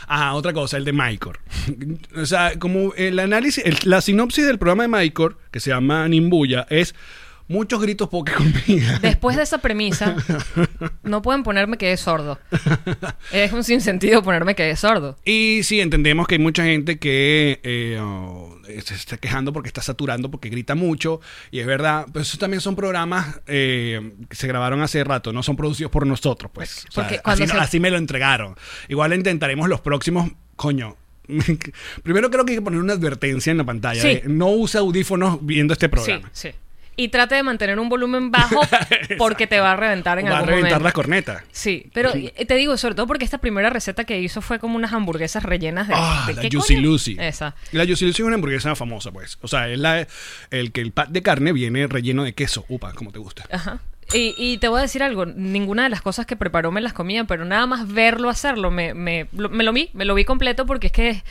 Ah, 0.06 0.32
otra 0.34 0.54
cosa, 0.54 0.78
el 0.78 0.86
de 0.86 0.92
Mycor. 0.94 1.38
o 2.16 2.24
sea, 2.24 2.58
como 2.58 2.94
el 2.94 3.18
análisis, 3.18 3.62
el- 3.66 3.76
la 3.84 4.00
sinopsis 4.00 4.46
del 4.46 4.58
programa 4.58 4.84
de 4.84 4.88
Mycor, 4.88 5.36
que 5.50 5.60
se 5.60 5.68
llama 5.68 6.08
Nimbuya, 6.08 6.66
es 6.70 6.94
muchos 7.48 7.80
gritos, 7.80 8.08
poca 8.08 8.32
comida. 8.34 8.98
Después 9.00 9.36
de 9.36 9.42
esa 9.42 9.58
premisa, 9.58 10.16
no 11.02 11.22
pueden 11.22 11.42
ponerme 11.42 11.76
que 11.78 11.92
es 11.92 12.00
sordo. 12.00 12.38
Es 13.32 13.52
un 13.52 13.64
sinsentido 13.64 14.22
ponerme 14.22 14.54
que 14.54 14.70
es 14.70 14.80
sordo. 14.80 15.16
Y 15.24 15.60
sí, 15.64 15.80
entendemos 15.80 16.26
que 16.26 16.36
hay 16.36 16.40
mucha 16.40 16.64
gente 16.64 16.98
que 16.98 17.60
eh, 17.62 17.98
oh, 18.00 18.56
se 18.84 18.94
está 18.94 19.16
quejando 19.16 19.52
porque 19.52 19.68
está 19.68 19.82
saturando, 19.82 20.30
porque 20.30 20.48
grita 20.48 20.74
mucho. 20.74 21.20
Y 21.50 21.60
es 21.60 21.66
verdad, 21.66 22.06
pero 22.12 22.22
esos 22.22 22.38
también 22.38 22.60
son 22.60 22.76
programas 22.76 23.40
eh, 23.46 24.12
que 24.28 24.36
se 24.36 24.46
grabaron 24.46 24.80
hace 24.82 25.02
rato, 25.04 25.32
no 25.32 25.42
son 25.42 25.56
producidos 25.56 25.90
por 25.92 26.06
nosotros, 26.06 26.50
pues. 26.54 26.84
O 26.88 26.92
sea, 26.92 27.20
así, 27.24 27.46
se- 27.46 27.56
así 27.58 27.80
me 27.80 27.90
lo 27.90 27.98
entregaron. 27.98 28.54
Igual 28.88 29.12
intentaremos 29.14 29.68
los 29.68 29.80
próximos, 29.80 30.30
coño. 30.56 30.96
Primero 32.02 32.30
creo 32.30 32.44
que 32.44 32.52
hay 32.52 32.58
que 32.58 32.62
poner 32.62 32.80
una 32.80 32.94
advertencia 32.94 33.50
en 33.50 33.58
la 33.58 33.64
pantalla. 33.64 34.02
Sí. 34.02 34.08
de, 34.08 34.22
no 34.26 34.48
use 34.48 34.78
audífonos 34.78 35.38
viendo 35.44 35.72
este 35.72 35.86
Sí, 35.86 35.90
programa. 35.90 36.30
sí. 36.32 36.50
Y 36.94 37.08
trate 37.08 37.34
de 37.36 37.42
mantener 37.42 37.78
un 37.78 37.88
volumen 37.88 38.30
bajo 38.30 38.60
porque 39.18 39.46
te 39.46 39.58
va 39.60 39.72
a 39.72 39.76
reventar 39.76 40.18
en 40.18 40.26
Va 40.26 40.30
a 40.30 40.34
algún 40.36 40.48
reventar 40.48 40.72
momento. 40.72 40.84
las 40.84 40.92
cornetas. 40.92 41.42
Sí, 41.50 41.86
pero 41.94 42.10
eh, 42.14 42.44
te 42.46 42.54
digo, 42.56 42.76
sobre 42.76 42.94
todo 42.94 43.06
porque 43.06 43.24
esta 43.24 43.38
primera 43.38 43.70
receta 43.70 44.04
que 44.04 44.20
hizo 44.20 44.42
fue 44.42 44.58
como 44.58 44.76
unas 44.76 44.92
hamburguesas 44.92 45.42
rellenas 45.42 45.88
de. 45.88 45.94
Ah, 45.96 46.24
¿de 46.26 46.34
la 46.34 46.42
qué 46.42 46.48
Juicy 46.52 46.74
coño? 46.74 46.86
Lucy. 46.88 47.16
Esa. 47.18 47.54
La 47.72 47.86
Juicy 47.86 48.04
Lucy 48.06 48.22
es 48.22 48.26
una 48.26 48.34
hamburguesa 48.34 48.76
famosa, 48.76 49.10
pues. 49.10 49.38
O 49.40 49.48
sea, 49.48 49.68
es 49.70 49.78
la, 49.78 50.06
el 50.50 50.72
que 50.72 50.82
el 50.82 50.92
pat 50.92 51.08
de 51.08 51.22
carne 51.22 51.52
viene 51.52 51.86
relleno 51.86 52.24
de 52.24 52.34
queso. 52.34 52.66
Upa, 52.68 52.92
como 52.92 53.10
te 53.10 53.18
gusta. 53.18 53.44
Ajá. 53.50 53.80
Y, 54.12 54.34
y 54.36 54.58
te 54.58 54.68
voy 54.68 54.80
a 54.80 54.82
decir 54.82 55.02
algo, 55.02 55.24
ninguna 55.24 55.84
de 55.84 55.88
las 55.88 56.02
cosas 56.02 56.26
que 56.26 56.36
preparó 56.36 56.70
me 56.70 56.82
las 56.82 56.92
comía, 56.92 57.24
pero 57.24 57.46
nada 57.46 57.66
más 57.66 57.90
verlo 57.90 58.28
hacerlo, 58.28 58.70
me, 58.70 58.92
me, 58.92 59.26
lo, 59.32 59.48
me 59.48 59.64
lo 59.64 59.72
vi, 59.72 59.88
me 59.94 60.04
lo 60.04 60.14
vi 60.14 60.26
completo 60.26 60.66
porque 60.66 60.88
es 60.88 60.92
que 60.92 61.22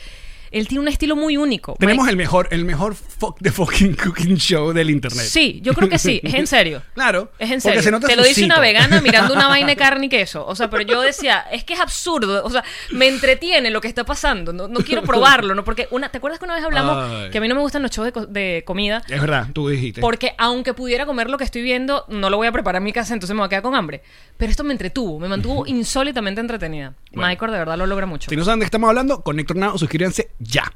él 0.52 0.68
tiene 0.68 0.80
un 0.82 0.88
estilo 0.88 1.16
muy 1.16 1.36
único. 1.36 1.74
Tenemos 1.78 2.04
Mike- 2.04 2.10
el 2.12 2.16
mejor, 2.16 2.48
el 2.50 2.64
mejor 2.64 2.94
fuck 2.94 3.38
the 3.40 3.50
fucking 3.50 3.94
cooking 3.96 4.36
show 4.36 4.72
del 4.72 4.90
internet. 4.90 5.24
Sí, 5.26 5.60
yo 5.62 5.74
creo 5.74 5.88
que 5.88 5.98
sí, 5.98 6.20
es 6.22 6.34
en 6.34 6.46
serio. 6.46 6.82
Claro. 6.94 7.32
Es 7.38 7.50
en 7.50 7.60
porque 7.60 7.78
serio. 7.78 7.82
se 7.82 7.90
nota 7.90 8.06
Te 8.06 8.16
lo 8.16 8.22
dice 8.22 8.44
una 8.44 8.60
vegana 8.60 9.00
mirando 9.00 9.34
una 9.34 9.48
vaina 9.48 9.68
de 9.68 9.76
carne 9.76 10.06
y 10.06 10.08
queso. 10.08 10.46
O 10.46 10.54
sea, 10.54 10.68
pero 10.70 10.82
yo 10.82 11.00
decía, 11.00 11.40
es 11.50 11.64
que 11.64 11.74
es 11.74 11.80
absurdo. 11.80 12.44
O 12.44 12.50
sea, 12.50 12.62
me 12.92 13.08
entretiene 13.08 13.70
lo 13.70 13.80
que 13.80 13.88
está 13.88 14.04
pasando. 14.04 14.52
No, 14.52 14.68
no 14.68 14.80
quiero 14.80 15.02
probarlo, 15.02 15.54
¿no? 15.54 15.64
Porque 15.64 15.88
una, 15.90 16.10
¿te 16.10 16.18
acuerdas 16.18 16.38
que 16.38 16.44
una 16.44 16.54
vez 16.54 16.64
hablamos 16.64 16.96
Ay. 17.10 17.30
que 17.30 17.38
a 17.38 17.40
mí 17.40 17.48
no 17.48 17.54
me 17.54 17.60
gustan 17.62 17.82
los 17.82 17.90
shows 17.90 18.06
de, 18.06 18.12
co- 18.12 18.26
de 18.26 18.62
comida? 18.66 19.02
Es 19.08 19.20
verdad, 19.20 19.48
tú 19.52 19.68
dijiste. 19.68 20.00
Porque 20.00 20.34
aunque 20.38 20.74
pudiera 20.74 21.06
comer 21.06 21.28
lo 21.30 21.38
que 21.38 21.44
estoy 21.44 21.62
viendo, 21.62 22.04
no 22.08 22.30
lo 22.30 22.36
voy 22.36 22.46
a 22.46 22.52
preparar 22.52 22.80
en 22.80 22.84
mi 22.84 22.92
casa, 22.92 23.14
entonces 23.14 23.34
me 23.34 23.40
voy 23.40 23.46
a 23.46 23.48
quedar 23.48 23.62
con 23.62 23.74
hambre. 23.74 24.02
Pero 24.36 24.50
esto 24.50 24.64
me 24.64 24.72
entretuvo, 24.72 25.18
me 25.18 25.28
mantuvo 25.28 25.66
insólitamente 25.66 26.40
entretenida. 26.40 26.94
Bueno. 27.12 27.28
Michael 27.28 27.52
de 27.52 27.58
verdad 27.58 27.76
lo 27.78 27.86
logra 27.86 28.06
mucho. 28.06 28.30
Si 28.30 28.36
no 28.36 28.44
saben 28.44 28.60
de 28.60 28.64
qué 28.64 28.68
estamos 28.68 28.88
hablando, 28.88 29.22
Connector 29.22 29.56
Now, 29.56 29.78
suscríbanse 29.78 30.30
ya. 30.42 30.72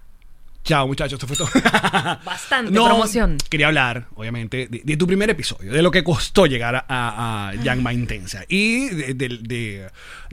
Chao, 0.64 0.88
muchachos, 0.88 1.22
esto 1.22 1.28
fue 1.28 1.36
todo. 1.36 1.48
Bastante 2.24 2.72
promoción. 2.88 3.36
Quería 3.48 3.68
hablar, 3.68 4.08
obviamente, 4.16 4.66
de, 4.66 4.82
de 4.84 4.96
tu 4.96 5.06
primer 5.06 5.30
episodio, 5.30 5.72
de 5.72 5.80
lo 5.80 5.92
que 5.92 6.02
costó 6.02 6.46
llegar 6.46 6.74
a, 6.74 6.84
a, 6.88 7.54
Intensa 7.92 8.42
y 8.48 8.88
de, 8.88 9.14
de- 9.14 9.88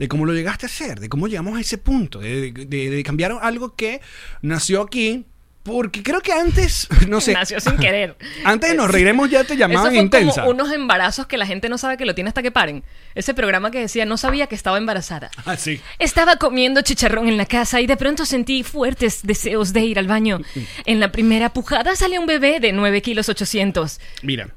cómo 0.08 0.26
lo 0.26 0.32
llegaste 0.34 0.66
a 0.66 0.68
hacer, 0.68 0.98
de 0.98 1.08
cómo 1.08 1.28
llegamos 1.28 1.56
a 1.56 1.60
ese 1.60 1.78
punto, 1.78 2.18
de, 2.18 2.50
de- 2.50 2.90
de 2.90 3.02
cambiar 3.04 3.30
algo 3.40 3.76
que 3.76 4.00
nació 4.42 4.82
aquí. 4.82 5.24
Porque 5.64 6.02
creo 6.02 6.20
que 6.20 6.30
antes, 6.32 6.86
no 7.08 7.20
sé. 7.20 7.32
Nació 7.32 7.58
sin 7.58 7.76
querer. 7.78 8.16
Antes 8.44 8.70
de 8.70 8.76
nos 8.76 8.90
reiremos 8.90 9.30
ya 9.30 9.44
te 9.44 9.54
Eso 9.54 9.60
llamaban 9.60 9.92
fue 9.94 10.02
intensa. 10.02 10.42
como 10.42 10.50
unos 10.54 10.70
embarazos 10.72 11.26
que 11.26 11.38
la 11.38 11.46
gente 11.46 11.68
no 11.70 11.78
sabe 11.78 11.96
que 11.96 12.04
lo 12.04 12.14
tiene 12.14 12.28
hasta 12.28 12.42
que 12.42 12.50
paren. 12.50 12.84
Ese 13.14 13.32
programa 13.32 13.70
que 13.70 13.80
decía, 13.80 14.04
no 14.04 14.18
sabía 14.18 14.46
que 14.46 14.54
estaba 14.54 14.76
embarazada. 14.76 15.30
Ah, 15.46 15.56
sí. 15.56 15.80
Estaba 15.98 16.36
comiendo 16.36 16.82
chicharrón 16.82 17.28
en 17.28 17.38
la 17.38 17.46
casa 17.46 17.80
y 17.80 17.86
de 17.86 17.96
pronto 17.96 18.26
sentí 18.26 18.62
fuertes 18.62 19.20
deseos 19.22 19.72
de 19.72 19.80
ir 19.80 19.98
al 19.98 20.06
baño. 20.06 20.40
En 20.86 21.00
la 21.00 21.10
primera 21.10 21.52
pujada 21.54 21.96
sale 21.96 22.18
un 22.18 22.26
bebé 22.26 22.60
de 22.60 22.72
9 22.72 23.00
kilos 23.00 23.28
800. 23.30 24.00
Mira, 24.22 24.48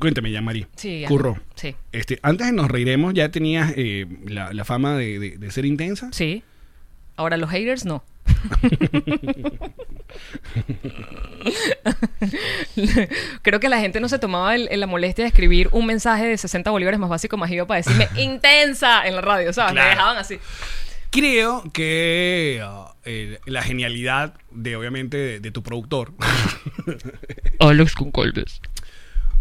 cuéntame 0.00 0.32
ya, 0.32 0.40
Mari. 0.42 0.66
Sí. 0.74 1.04
Curro. 1.06 1.38
Sí. 1.54 1.76
Este, 1.92 2.18
antes 2.22 2.46
de 2.48 2.52
nos 2.52 2.68
reiremos, 2.68 3.14
ya 3.14 3.28
tenías 3.30 3.72
eh, 3.76 4.06
la, 4.26 4.52
la 4.52 4.64
fama 4.64 4.96
de, 4.96 5.18
de- 5.20 5.38
de 5.38 5.50
ser 5.52 5.64
intensa. 5.64 6.08
Sí. 6.12 6.42
Ahora 7.16 7.36
los 7.36 7.50
haters 7.50 7.84
no. 7.84 8.02
Creo 13.42 13.60
que 13.60 13.68
la 13.68 13.80
gente 13.80 14.00
no 14.00 14.08
se 14.08 14.18
tomaba 14.18 14.54
el- 14.54 14.68
el- 14.70 14.80
la 14.80 14.86
molestia 14.86 15.24
de 15.24 15.28
escribir 15.28 15.68
un 15.72 15.86
mensaje 15.86 16.26
de 16.26 16.38
60 16.38 16.70
bolívares 16.70 16.98
más 17.00 17.10
básico 17.10 17.36
más 17.36 17.50
iba 17.50 17.66
para 17.66 17.78
decirme 17.78 18.08
intensa 18.16 19.06
en 19.06 19.14
la 19.16 19.20
radio, 19.20 19.52
¿sabes? 19.52 19.72
Claro. 19.72 19.88
Me 19.88 19.94
dejaban 19.94 20.16
así. 20.18 20.38
Creo 21.10 21.62
que 21.72 22.62
eh, 23.04 23.38
la 23.46 23.62
genialidad 23.62 24.34
de, 24.50 24.76
obviamente, 24.76 25.16
de, 25.16 25.40
de 25.40 25.50
tu 25.50 25.62
productor 25.62 26.12
Alex 27.60 27.94
con 27.94 28.10
Colbes. 28.10 28.60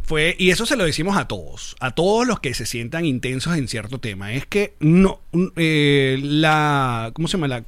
Fue, 0.06 0.36
y 0.38 0.52
eso 0.52 0.66
se 0.66 0.76
lo 0.76 0.86
decimos 0.86 1.18
a 1.18 1.28
todos, 1.28 1.76
a 1.80 1.92
todos 1.92 2.28
los 2.28 2.40
que 2.40 2.54
se 2.54 2.66
sientan 2.66 3.06
intensos 3.06 3.58
en 3.58 3.68
cierto 3.68 4.00
tema, 4.00 4.34
es 4.34 4.46
que 4.46 4.76
no, 4.80 5.20
mm, 5.32 5.46
eh, 5.56 6.20
la, 6.22 7.12
¿cómo 7.14 7.28
se 7.28 7.38
llama? 7.38 7.48
La, 7.48 7.64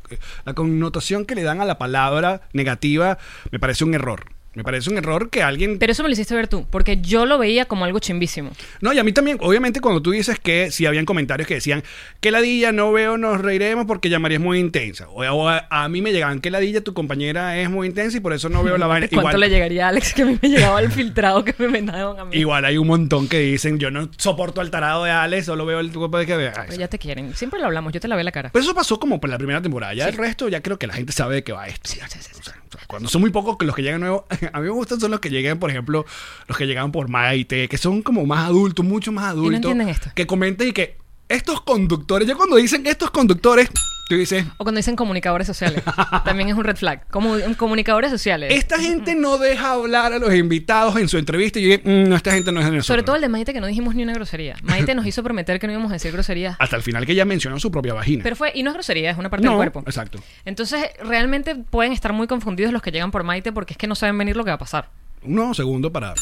la 0.45 0.53
connotación 0.53 1.25
que 1.25 1.35
le 1.35 1.43
dan 1.43 1.61
a 1.61 1.65
la 1.65 1.77
palabra 1.77 2.41
negativa 2.53 3.17
me 3.51 3.59
parece 3.59 3.83
un 3.83 3.93
error. 3.93 4.36
Me 4.57 4.63
parece 4.63 4.89
un 4.89 4.97
error 4.97 5.29
que 5.29 5.43
alguien 5.43 5.77
Pero 5.77 5.91
eso 5.91 6.01
me 6.01 6.09
lo 6.09 6.13
hiciste 6.13 6.33
ver 6.33 6.47
tú, 6.47 6.65
porque 6.71 6.97
yo 6.99 7.27
lo 7.27 7.37
veía 7.37 7.65
como 7.65 7.85
algo 7.85 7.99
chimbísimo. 7.99 8.49
No, 8.81 8.91
y 8.91 8.97
a 8.97 9.03
mí 9.03 9.11
también, 9.11 9.37
obviamente, 9.39 9.81
cuando 9.81 10.01
tú 10.01 10.09
dices 10.09 10.39
que 10.39 10.71
si 10.71 10.87
habían 10.87 11.05
comentarios 11.05 11.47
que 11.47 11.53
decían 11.53 11.83
que 12.21 12.31
ladilla 12.31 12.71
no 12.71 12.91
veo, 12.91 13.19
nos 13.19 13.39
reiremos 13.39 13.85
porque 13.85 14.09
ya 14.09 14.17
María 14.17 14.39
es 14.39 14.43
muy 14.43 14.57
intensa. 14.57 15.09
O, 15.09 15.21
o 15.21 15.47
a, 15.47 15.67
a 15.69 15.87
mí 15.89 16.01
me 16.01 16.11
llegaban 16.11 16.39
que 16.39 16.49
ladilla 16.49 16.81
tu 16.83 16.95
compañera 16.95 17.55
es 17.59 17.69
muy 17.69 17.85
intensa 17.85 18.17
y 18.17 18.19
por 18.19 18.33
eso 18.33 18.49
no 18.49 18.63
veo 18.63 18.79
la 18.79 18.87
vaina. 18.87 19.07
¿Cuánto 19.09 19.29
Igual, 19.29 19.39
le 19.41 19.49
llegaría 19.51 19.85
a 19.85 19.89
Alex 19.89 20.15
que 20.15 20.23
a 20.23 20.25
mí 20.25 20.39
me 20.41 20.49
llegaba 20.49 20.81
el 20.81 20.91
filtrado 20.91 21.45
que 21.45 21.53
me 21.59 21.67
mandaban 21.67 22.19
a 22.19 22.25
mí? 22.25 22.35
igual 22.35 22.65
hay 22.65 22.79
un 22.79 22.87
montón 22.87 23.27
que 23.27 23.37
dicen 23.37 23.77
yo 23.77 23.91
no 23.91 24.09
soporto 24.17 24.59
al 24.59 24.71
tarado 24.71 25.03
de 25.03 25.11
Alex, 25.11 25.45
solo 25.45 25.67
veo 25.67 25.79
el 25.79 25.91
tipo 25.91 26.09
de 26.09 26.25
que 26.25 26.35
vea. 26.35 26.65
Pero 26.67 26.79
ya 26.79 26.87
te 26.87 26.97
quieren. 26.97 27.35
Siempre 27.35 27.59
lo 27.59 27.67
hablamos, 27.67 27.93
yo 27.93 27.99
te 27.99 28.07
lavé 28.07 28.23
la 28.23 28.31
cara. 28.31 28.49
Pero 28.51 28.63
eso 28.63 28.73
pasó 28.73 28.99
como 28.99 29.19
por 29.21 29.29
la 29.29 29.37
primera 29.37 29.61
temporada. 29.61 29.93
Ya 29.93 30.07
el 30.07 30.17
resto, 30.17 30.49
ya 30.49 30.61
creo 30.61 30.79
que 30.79 30.87
la 30.87 30.93
gente 30.95 31.13
sabe 31.13 31.35
de 31.35 31.43
qué 31.43 31.51
va 31.51 31.67
esto. 31.67 31.87
Sí, 31.87 31.99
sí, 32.07 32.17
sí, 32.19 32.31
sí. 32.33 32.39
O 32.39 32.43
sea, 32.43 32.55
o 32.67 32.77
sea, 32.77 32.87
cuando 32.87 33.09
son 33.09 33.21
muy 33.21 33.31
pocos 33.31 33.57
que 33.57 33.65
los 33.65 33.75
que 33.75 33.81
llegan 33.81 34.01
nuevos, 34.01 34.23
a 34.53 34.59
mí 34.59 34.65
me 34.65 34.71
gustan 34.71 34.99
son 34.99 35.11
los 35.11 35.19
que 35.19 35.29
llegan, 35.29 35.59
por 35.59 35.69
ejemplo, 35.69 36.05
los 36.47 36.57
que 36.57 36.65
llegan 36.65 36.91
por 36.91 37.09
Maite, 37.09 37.67
que 37.67 37.77
son 37.77 38.01
como 38.01 38.25
más 38.25 38.45
adultos, 38.47 38.85
mucho 38.85 39.11
más 39.11 39.25
adultos. 39.25 39.55
entienden 39.55 39.89
esto. 39.89 40.09
Que 40.15 40.27
comenten 40.27 40.69
y 40.69 40.73
que 40.73 40.97
estos 41.29 41.61
conductores, 41.61 42.27
ya 42.27 42.35
cuando 42.35 42.55
dicen 42.55 42.87
estos 42.87 43.11
conductores, 43.11 43.69
tú 44.07 44.15
dices, 44.15 44.45
O 44.57 44.63
cuando 44.63 44.77
dicen 44.79 44.95
comunicadores 44.95 45.47
sociales. 45.47 45.83
También 46.25 46.49
es 46.49 46.55
un 46.55 46.63
red 46.63 46.75
flag. 46.77 47.07
Como 47.09 47.35
comunicadores 47.57 48.09
sociales. 48.11 48.53
esta 48.53 48.79
gente 48.79 49.15
no 49.15 49.37
deja 49.37 49.71
hablar 49.73 50.13
a 50.13 50.19
los 50.19 50.33
invitados 50.33 50.95
en 50.97 51.07
su 51.09 51.17
entrevista 51.17 51.59
y 51.59 51.63
yo 51.63 51.69
dije, 51.77 51.81
"Mm, 51.83 52.09
no, 52.09 52.15
esta 52.15 52.31
gente 52.31 52.51
no 52.51 52.59
es 52.59 52.65
de 52.65 52.71
nosotros. 52.71 52.87
Sobre 52.87 53.03
todo 53.03 53.15
el 53.15 53.21
de 53.21 53.29
Maite 53.29 53.53
que 53.53 53.59
no 53.61 53.67
dijimos 53.67 53.95
ni 53.95 54.03
una 54.03 54.13
grosería. 54.13 54.55
Maite 54.63 54.95
nos 54.95 55.05
hizo 55.05 55.23
prometer 55.23 55.59
que 55.59 55.67
no 55.67 55.73
íbamos 55.73 55.91
a 55.91 55.93
decir 55.95 56.11
groserías. 56.11 56.55
Hasta 56.59 56.75
el 56.75 56.81
final 56.83 57.05
que 57.05 57.11
ella 57.11 57.25
mencionó 57.25 57.59
su 57.59 57.71
propia 57.71 57.93
vagina. 57.93 58.23
Pero 58.23 58.35
fue, 58.35 58.51
y 58.55 58.63
no 58.63 58.69
es 58.71 58.73
grosería, 58.75 59.11
es 59.11 59.17
una 59.17 59.29
parte 59.29 59.45
no, 59.45 59.51
del 59.51 59.57
cuerpo. 59.57 59.83
exacto. 59.85 60.19
Entonces, 60.45 60.85
realmente 61.03 61.55
pueden 61.55 61.91
estar 61.93 62.13
muy 62.13 62.27
confundidos 62.27 62.71
los 62.73 62.81
que 62.81 62.91
llegan 62.91 63.11
por 63.11 63.23
Maite 63.23 63.51
porque 63.51 63.73
es 63.73 63.77
que 63.77 63.87
no 63.87 63.95
saben 63.95 64.17
venir 64.17 64.35
lo 64.37 64.43
que 64.43 64.51
va 64.51 64.55
a 64.55 64.59
pasar. 64.59 64.89
Un 65.23 65.53
segundo 65.55 65.91
para 65.91 66.13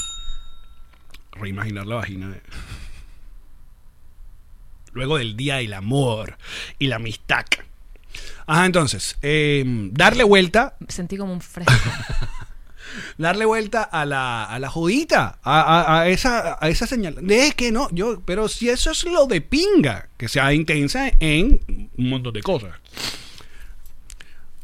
reimaginar 1.34 1.86
la 1.86 1.96
vagina. 1.96 2.30
de- 2.30 2.42
Luego 4.94 5.18
del 5.18 5.36
día 5.36 5.56
del 5.58 5.74
amor 5.74 6.38
y 6.80 6.88
la 6.88 6.96
amistad. 6.96 7.44
Ajá, 8.48 8.66
entonces, 8.66 9.18
eh, 9.22 9.64
darle 9.92 10.24
vuelta, 10.24 10.76
Sentí 10.88 11.18
como 11.18 11.34
un 11.34 11.42
fresco. 11.42 11.74
darle 13.18 13.46
vuelta 13.46 13.82
a 13.84 14.06
la, 14.06 14.44
a 14.46 14.60
la 14.60 14.70
jodita, 14.70 15.40
a, 15.44 15.62
a- 15.62 16.02
a 16.02 16.08
esa, 16.10 16.58
a 16.62 16.70
esa 16.70 16.86
señal. 16.88 17.16
De 17.22 17.52
que 17.54 17.72
no, 17.72 17.90
yo, 17.92 18.22
pero 18.26 18.48
si 18.48 18.70
eso 18.70 18.92
es 18.92 19.04
lo 19.06 19.26
de 19.26 19.42
pinga, 19.42 20.10
que 20.18 20.28
sea 20.28 20.54
intensa 20.54 21.12
en 21.20 21.60
un 21.98 22.10
montón 22.10 22.34
de 22.34 22.42
cosas. 22.44 22.72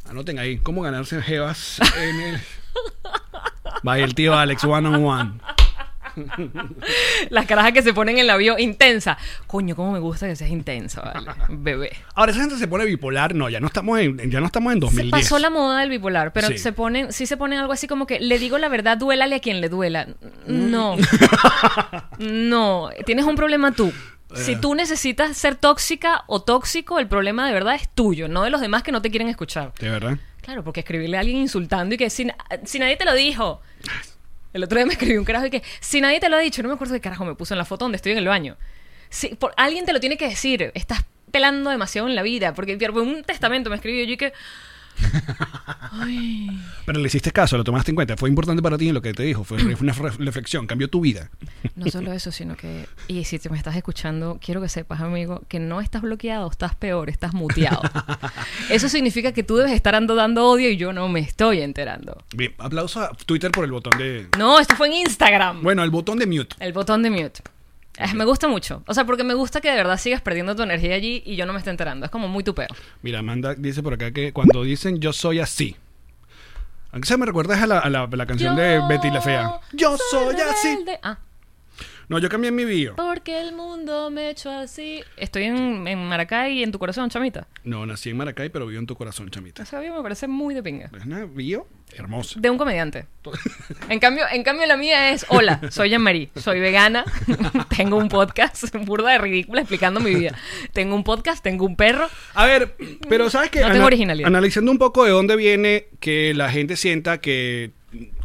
Anoten 0.09 0.39
ahí, 0.39 0.57
cómo 0.57 0.81
ganarse 0.81 1.21
jevas 1.21 1.79
en 1.97 2.19
el... 2.21 2.41
El 4.03 4.13
tío 4.13 4.37
Alex 4.37 4.63
One 4.63 4.87
on 4.89 5.03
One. 5.05 5.31
Las 7.29 7.45
carajas 7.45 7.71
que 7.73 7.81
se 7.81 7.93
ponen 7.93 8.17
en 8.17 8.27
la 8.27 8.35
bio 8.37 8.57
intensa. 8.57 9.17
Coño, 9.47 9.75
cómo 9.75 9.91
me 9.91 9.99
gusta 9.99 10.27
que 10.27 10.35
seas 10.35 10.49
intensa, 10.51 11.01
vale. 11.01 11.27
Bebé. 11.49 11.91
Ahora, 12.15 12.31
esa 12.31 12.41
gente 12.41 12.57
se 12.57 12.67
pone 12.67 12.85
bipolar. 12.85 13.33
No, 13.35 13.49
ya 13.49 13.59
no 13.59 13.67
estamos 13.67 13.99
en, 13.99 14.29
ya 14.31 14.39
no 14.39 14.45
estamos 14.47 14.73
en 14.73 14.79
Se 14.79 14.85
2010. 14.85 15.11
pasó 15.11 15.39
la 15.39 15.49
moda 15.49 15.79
del 15.81 15.89
bipolar, 15.89 16.33
pero 16.33 16.47
Sí. 16.47 16.57
se 16.57 16.73
ponen, 16.73 17.11
sí 17.13 17.25
se 17.25 17.37
ponen 17.37 17.59
algo 17.59 17.73
así 17.73 17.87
como 17.87 18.05
que 18.07 18.19
le 18.19 18.39
digo 18.39 18.57
la 18.57 18.69
verdad, 18.69 18.97
duélale 18.97 19.35
a 19.35 19.39
quien 19.39 19.61
le 19.61 19.69
duela. 19.69 20.07
No. 20.47 20.95
no. 22.19 22.89
Tienes 23.05 23.25
un 23.25 23.35
problema 23.35 23.71
tú. 23.71 23.91
Si 24.33 24.55
tú 24.55 24.75
necesitas 24.75 25.35
ser 25.35 25.55
tóxica 25.55 26.23
o 26.27 26.41
tóxico, 26.41 26.99
el 26.99 27.07
problema 27.07 27.45
de 27.45 27.53
verdad 27.53 27.75
es 27.75 27.89
tuyo, 27.89 28.29
no 28.29 28.43
de 28.43 28.49
los 28.49 28.61
demás 28.61 28.81
que 28.81 28.93
no 28.93 29.01
te 29.01 29.09
quieren 29.11 29.27
escuchar. 29.27 29.73
De 29.77 29.89
verdad. 29.89 30.17
Claro, 30.41 30.63
porque 30.63 30.79
escribirle 30.79 31.17
a 31.17 31.19
alguien 31.19 31.37
insultando 31.37 31.95
y 31.95 31.97
que 31.97 32.09
si, 32.09 32.27
si 32.63 32.79
nadie 32.79 32.95
te 32.95 33.03
lo 33.05 33.13
dijo. 33.13 33.61
El 34.53 34.63
otro 34.63 34.77
día 34.77 34.85
me 34.85 34.93
escribió 34.93 35.19
un 35.19 35.25
carajo 35.25 35.45
y 35.45 35.49
que 35.49 35.63
si 35.79 36.01
nadie 36.01 36.19
te 36.19 36.29
lo 36.29 36.37
ha 36.37 36.39
dicho, 36.39 36.61
no 36.61 36.69
me 36.69 36.75
acuerdo 36.75 36.93
qué 36.93 37.01
carajo 37.01 37.25
me 37.25 37.35
puso 37.35 37.53
en 37.53 37.57
la 37.57 37.65
foto 37.65 37.85
donde 37.85 37.95
estoy 37.95 38.11
en 38.11 38.17
el 38.17 38.27
baño. 38.27 38.57
Si, 39.09 39.29
por, 39.35 39.53
alguien 39.57 39.85
te 39.85 39.93
lo 39.93 39.99
tiene 39.99 40.17
que 40.17 40.27
decir. 40.27 40.71
Estás 40.73 41.05
pelando 41.31 41.69
demasiado 41.69 42.07
en 42.07 42.15
la 42.15 42.21
vida. 42.21 42.53
Porque 42.53 42.77
por 42.77 43.01
un 43.01 43.23
testamento 43.23 43.69
me 43.69 43.75
escribió 43.77 44.05
yo 44.05 44.13
y 44.13 44.17
que. 44.17 44.33
Ay. 45.91 46.49
Pero 46.85 46.99
le 46.99 47.07
hiciste 47.07 47.31
caso, 47.31 47.57
lo 47.57 47.63
tomaste 47.63 47.91
en 47.91 47.95
cuenta. 47.95 48.15
Fue 48.17 48.29
importante 48.29 48.61
para 48.61 48.77
ti 48.77 48.87
en 48.87 48.93
lo 48.93 49.01
que 49.01 49.13
te 49.13 49.23
dijo. 49.23 49.43
Fue 49.43 49.57
una 49.63 49.93
re- 49.93 50.09
reflexión, 50.17 50.67
cambió 50.67 50.87
tu 50.89 51.01
vida. 51.01 51.29
No 51.75 51.87
solo 51.89 52.13
eso, 52.13 52.31
sino 52.31 52.55
que. 52.55 52.87
Y 53.07 53.23
si 53.25 53.39
te 53.39 53.49
me 53.49 53.57
estás 53.57 53.75
escuchando, 53.75 54.39
quiero 54.43 54.61
que 54.61 54.69
sepas, 54.69 55.01
amigo, 55.01 55.41
que 55.47 55.59
no 55.59 55.81
estás 55.81 56.01
bloqueado, 56.01 56.49
estás 56.49 56.75
peor, 56.75 57.09
estás 57.09 57.33
muteado. 57.33 57.81
Eso 58.69 58.87
significa 58.89 59.31
que 59.31 59.43
tú 59.43 59.57
debes 59.57 59.73
estar 59.73 59.95
ando 59.95 60.15
dando 60.15 60.47
odio 60.47 60.69
y 60.69 60.77
yo 60.77 60.93
no 60.93 61.07
me 61.09 61.19
estoy 61.19 61.61
enterando. 61.61 62.23
Bien, 62.35 62.53
aplauso 62.57 63.01
a 63.01 63.09
Twitter 63.13 63.51
por 63.51 63.65
el 63.65 63.71
botón 63.71 63.97
de. 63.97 64.27
No, 64.37 64.59
esto 64.59 64.75
fue 64.75 64.87
en 64.87 64.93
Instagram. 64.93 65.61
Bueno, 65.61 65.83
el 65.83 65.89
botón 65.89 66.17
de 66.19 66.25
mute. 66.25 66.55
El 66.59 66.73
botón 66.73 67.03
de 67.03 67.09
mute. 67.09 67.41
Eh, 67.97 68.13
me 68.13 68.25
gusta 68.25 68.47
mucho. 68.47 68.83
O 68.87 68.93
sea, 68.93 69.05
porque 69.05 69.23
me 69.23 69.33
gusta 69.33 69.59
que 69.61 69.69
de 69.69 69.75
verdad 69.75 69.97
sigas 69.97 70.21
perdiendo 70.21 70.55
tu 70.55 70.63
energía 70.63 70.95
allí 70.95 71.21
y 71.25 71.35
yo 71.35 71.45
no 71.45 71.53
me 71.53 71.59
esté 71.59 71.69
enterando. 71.71 72.05
Es 72.05 72.11
como 72.11 72.27
muy 72.27 72.43
tupeo. 72.43 72.67
Mira, 73.01 73.19
Amanda 73.19 73.53
dice 73.55 73.83
por 73.83 73.93
acá 73.93 74.11
que 74.11 74.31
cuando 74.33 74.63
dicen 74.63 74.99
yo 74.99 75.11
soy 75.13 75.39
así. 75.39 75.75
Aunque 76.93 77.07
se 77.07 77.17
me 77.17 77.25
recuerdas 77.25 77.61
a 77.61 77.67
la, 77.67 77.79
a 77.79 77.89
la- 77.89 78.03
a 78.03 78.15
la 78.15 78.25
canción 78.25 78.55
de 78.55 78.81
Betty 78.89 79.09
la 79.11 79.21
Fea. 79.21 79.59
Yo 79.73 79.97
soy 80.09 80.35
así. 80.35 80.77
Ah, 81.03 81.17
No, 82.11 82.19
yo 82.19 82.27
cambié 82.27 82.51
mi 82.51 82.65
bio. 82.65 82.95
porque 82.97 83.39
el 83.39 83.55
mundo 83.55 84.11
me 84.11 84.31
echó 84.31 84.49
así. 84.51 85.01
Estoy 85.15 85.43
en, 85.43 85.87
en 85.87 86.09
Maracay 86.09 86.59
y 86.59 86.63
en 86.63 86.69
tu 86.73 86.77
corazón, 86.77 87.09
chamita. 87.09 87.47
No, 87.63 87.85
nací 87.85 88.09
en 88.09 88.17
Maracay, 88.17 88.49
pero 88.49 88.67
vivo 88.67 88.81
en 88.81 88.85
tu 88.85 88.97
corazón, 88.97 89.29
chamita. 89.29 89.63
Esa 89.63 89.79
bio 89.79 89.95
me 89.95 90.03
parece 90.03 90.27
muy 90.27 90.53
de 90.53 90.61
pinga. 90.61 90.89
Es 90.93 91.05
una 91.05 91.23
bio 91.23 91.67
hermosa. 91.95 92.37
De 92.37 92.49
un 92.49 92.57
comediante. 92.57 93.05
En 93.87 93.99
cambio, 93.99 94.25
en 94.29 94.43
cambio 94.43 94.65
la 94.67 94.75
mía 94.75 95.11
es, 95.11 95.25
hola, 95.29 95.61
soy 95.69 95.89
Jean-Marie, 95.89 96.31
soy 96.35 96.59
vegana, 96.59 97.05
tengo 97.77 97.95
un 97.95 98.09
podcast, 98.09 98.75
burda 98.85 99.11
de 99.11 99.17
ridícula 99.17 99.61
explicando 99.61 100.01
mi 100.01 100.13
vida. 100.13 100.37
Tengo 100.73 100.95
un 100.95 101.05
podcast, 101.05 101.41
tengo 101.41 101.65
un 101.65 101.77
perro. 101.77 102.09
A 102.33 102.45
ver, 102.45 102.75
pero 103.07 103.29
¿sabes 103.29 103.51
qué? 103.51 103.61
No 103.61 103.71
tengo 103.71 103.85
originalidad. 103.85 104.27
Analizando 104.27 104.69
un 104.69 104.79
poco 104.79 105.05
de 105.05 105.11
dónde 105.11 105.37
viene 105.37 105.87
que 106.01 106.33
la 106.33 106.51
gente 106.51 106.75
sienta 106.75 107.21
que 107.21 107.71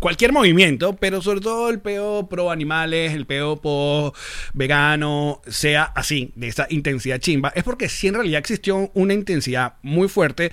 cualquier 0.00 0.32
movimiento, 0.32 0.94
pero 0.96 1.20
sobre 1.22 1.40
todo 1.40 1.70
el 1.70 1.80
peo 1.80 2.28
pro 2.28 2.50
animales, 2.50 3.12
el 3.12 3.26
peo 3.26 3.56
pro 3.60 4.14
vegano, 4.54 5.40
sea 5.46 5.84
así, 5.84 6.32
de 6.36 6.48
esa 6.48 6.66
intensidad 6.70 7.18
chimba, 7.18 7.52
es 7.54 7.64
porque 7.64 7.88
sí 7.88 8.08
en 8.08 8.14
realidad 8.14 8.38
existió 8.38 8.90
una 8.94 9.14
intensidad 9.14 9.74
muy 9.82 10.08
fuerte. 10.08 10.52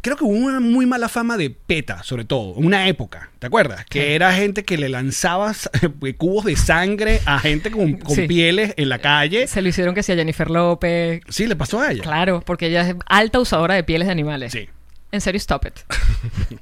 Creo 0.00 0.16
que 0.16 0.22
hubo 0.24 0.34
una 0.36 0.60
muy 0.60 0.86
mala 0.86 1.08
fama 1.08 1.36
de 1.36 1.50
PETA, 1.50 2.04
sobre 2.04 2.24
todo, 2.24 2.52
una 2.52 2.86
época, 2.86 3.30
¿te 3.40 3.48
acuerdas? 3.48 3.84
Que 3.86 4.14
era 4.14 4.32
gente 4.32 4.62
que 4.64 4.76
le 4.78 4.88
lanzaba 4.88 5.52
sa- 5.54 5.70
cubos 6.18 6.44
de 6.44 6.54
sangre 6.54 7.20
a 7.24 7.40
gente 7.40 7.70
con, 7.72 7.94
con 7.94 8.14
Sí. 8.14 8.28
pieles 8.28 8.74
en 8.76 8.88
la 8.88 8.98
calle. 9.00 9.46
Se 9.48 9.60
lo 9.62 9.68
hicieron 9.68 9.94
que 9.94 10.04
sea 10.04 10.14
Jennifer 10.14 10.50
López. 10.50 11.22
Sí, 11.28 11.46
le 11.48 11.56
pasó 11.56 11.80
a 11.80 11.90
ella. 11.90 12.02
Claro, 12.02 12.42
porque 12.46 12.66
ella 12.68 12.88
es 12.90 12.94
alta 13.06 13.40
usadora 13.40 13.74
de 13.74 13.82
pieles 13.82 14.06
de 14.06 14.12
animales. 14.12 14.52
Sí. 14.52 14.68
En 15.10 15.20
serio, 15.20 15.38
stop 15.38 15.66
it. 15.66 15.74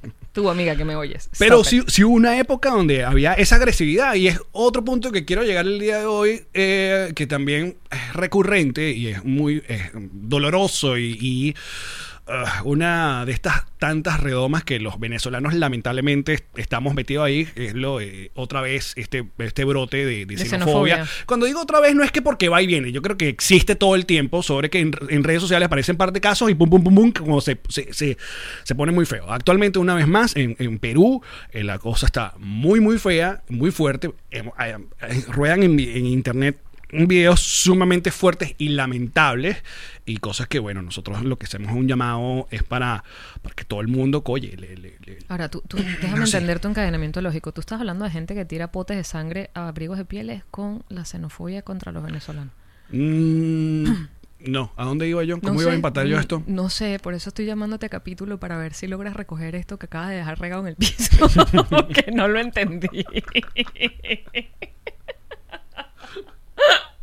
amiga 0.48 0.76
que 0.76 0.84
me 0.84 0.96
oyes. 0.96 1.28
Pero 1.38 1.64
sí, 1.64 1.82
sí 1.88 2.04
hubo 2.04 2.14
una 2.14 2.38
época 2.38 2.70
donde 2.70 3.04
había 3.04 3.34
esa 3.34 3.56
agresividad 3.56 4.14
y 4.14 4.28
es 4.28 4.40
otro 4.52 4.84
punto 4.84 5.12
que 5.12 5.24
quiero 5.24 5.42
llegar 5.42 5.66
el 5.66 5.78
día 5.78 5.98
de 5.98 6.06
hoy 6.06 6.44
eh, 6.54 7.12
que 7.14 7.26
también 7.26 7.76
es 7.90 8.14
recurrente 8.14 8.92
y 8.92 9.08
es 9.08 9.24
muy 9.24 9.62
doloroso 10.12 10.96
y, 10.96 11.18
y, 11.20 11.54
ah, 12.30 12.62
una 12.64 13.24
de 13.26 13.32
estas 13.32 13.64
tantas 13.78 14.20
redomas 14.20 14.62
que 14.64 14.78
los 14.78 15.00
venezolanos 15.00 15.54
lamentablemente 15.54 16.34
est- 16.34 16.58
estamos 16.58 16.94
metidos 16.94 17.24
ahí 17.24 17.48
es 17.56 17.74
lo 17.74 18.00
eh, 18.00 18.30
otra 18.34 18.60
vez 18.60 18.92
este, 18.96 19.26
este 19.38 19.64
brote 19.64 19.98
de, 20.04 20.26
de 20.26 20.36
De 20.36 20.36
xenofobia. 20.36 20.96
xenofobia. 20.96 21.24
Cuando 21.26 21.46
digo 21.46 21.60
otra 21.62 21.80
vez 21.80 21.94
no 21.94 22.02
es 22.04 22.12
que 22.12 22.22
porque 22.22 22.48
va 22.48 22.60
y 22.62 22.66
viene, 22.66 22.92
yo 22.92 23.02
creo 23.02 23.16
que 23.16 23.28
existe 23.28 23.74
todo 23.74 23.94
el 23.94 24.06
tiempo 24.06 24.42
sobre 24.42 24.70
que 24.70 24.80
en, 24.80 24.92
en 25.08 25.24
redes 25.24 25.40
sociales 25.42 25.66
aparecen 25.66 25.96
par 25.96 26.12
de 26.12 26.20
casos 26.20 26.50
y 26.50 26.54
pum 26.54 26.68
pum 26.70 26.84
pum 26.84 26.94
pum 26.94 27.12
como 27.12 27.40
se, 27.40 27.58
se, 27.68 27.92
se, 27.92 28.16
se 28.64 28.74
pone 28.74 28.92
muy 28.92 29.06
feo. 29.06 29.30
Actualmente 29.32 29.78
una 29.78 29.94
vez 29.94 30.06
más 30.06 30.36
en, 30.36 30.56
en 30.58 30.78
Perú 30.78 31.22
eh, 31.52 31.64
la 31.64 31.78
cosa 31.78 32.06
está 32.06 32.34
muy 32.38 32.80
muy 32.80 32.98
fea, 32.98 33.42
muy 33.48 33.70
fuerte. 33.70 34.10
Eh, 34.30 34.42
ruedan 35.28 35.62
en, 35.62 35.78
en 35.80 36.06
internet 36.06 36.58
videos 36.92 37.40
sumamente 37.40 38.10
fuertes 38.10 38.54
y 38.58 38.70
lamentables 38.70 39.56
y 40.06 40.16
cosas 40.16 40.48
que 40.48 40.58
bueno 40.58 40.82
nosotros 40.82 41.22
lo 41.24 41.38
que 41.38 41.46
hacemos 41.46 41.72
un 41.72 41.86
llamado 41.86 42.48
es 42.50 42.62
para, 42.62 43.04
para 43.42 43.54
que 43.54 43.64
todo 43.64 43.80
el 43.80 43.88
mundo 43.88 44.24
coye 44.24 44.56
le- 44.56 44.76
le- 44.76 44.96
le- 45.04 45.18
Ahora, 45.28 45.48
tú, 45.48 45.62
tú- 45.68 45.76
déjame 46.02 46.20
No 46.20 46.26
sé. 46.26 46.38
entender 46.38 46.58
tu 46.60 46.68
encadenamiento 46.68 47.20
lógico. 47.22 47.52
Tú 47.52 47.60
estás 47.60 47.78
hablando 47.80 48.04
de 48.04 48.10
gente 48.10 48.34
que 48.34 48.44
tira 48.44 48.72
potes 48.72 48.96
de 48.96 49.04
sangre 49.04 49.50
a 49.54 49.68
abrigos 49.68 49.98
de 49.98 50.04
pieles 50.04 50.42
con 50.50 50.82
la 50.88 51.04
xenofobia 51.04 51.62
contra 51.62 51.92
los 51.92 52.02
venezolanos. 52.02 52.52
Mm, 52.90 53.84
no 54.46 54.72
¿a 54.76 54.84
dónde 54.84 55.06
iba 55.06 55.22
yo? 55.22 55.40
¿cómo 55.40 55.54
No 55.54 55.62
iba 55.62 55.70
a 55.70 55.74
empatar 55.74 56.06
yo 56.06 56.18
esto? 56.18 56.42
No 56.46 56.70
sé, 56.70 56.98
por 57.00 57.14
eso 57.14 57.28
estoy 57.28 57.44
llamándote 57.46 57.86
a 57.86 57.88
capítulo 57.88 58.40
para 58.40 58.56
ver 58.56 58.74
si 58.74 58.88
logras 58.88 59.14
recoger 59.14 59.54
esto 59.54 59.78
que 59.78 59.86
acabas 59.86 60.08
de 60.10 60.16
dejar 60.16 60.40
regado 60.40 60.62
en 60.62 60.68
el 60.68 60.76
piso. 60.76 61.28
que 61.94 62.10
no 62.10 62.26
lo 62.26 62.40
entendí. 62.40 62.88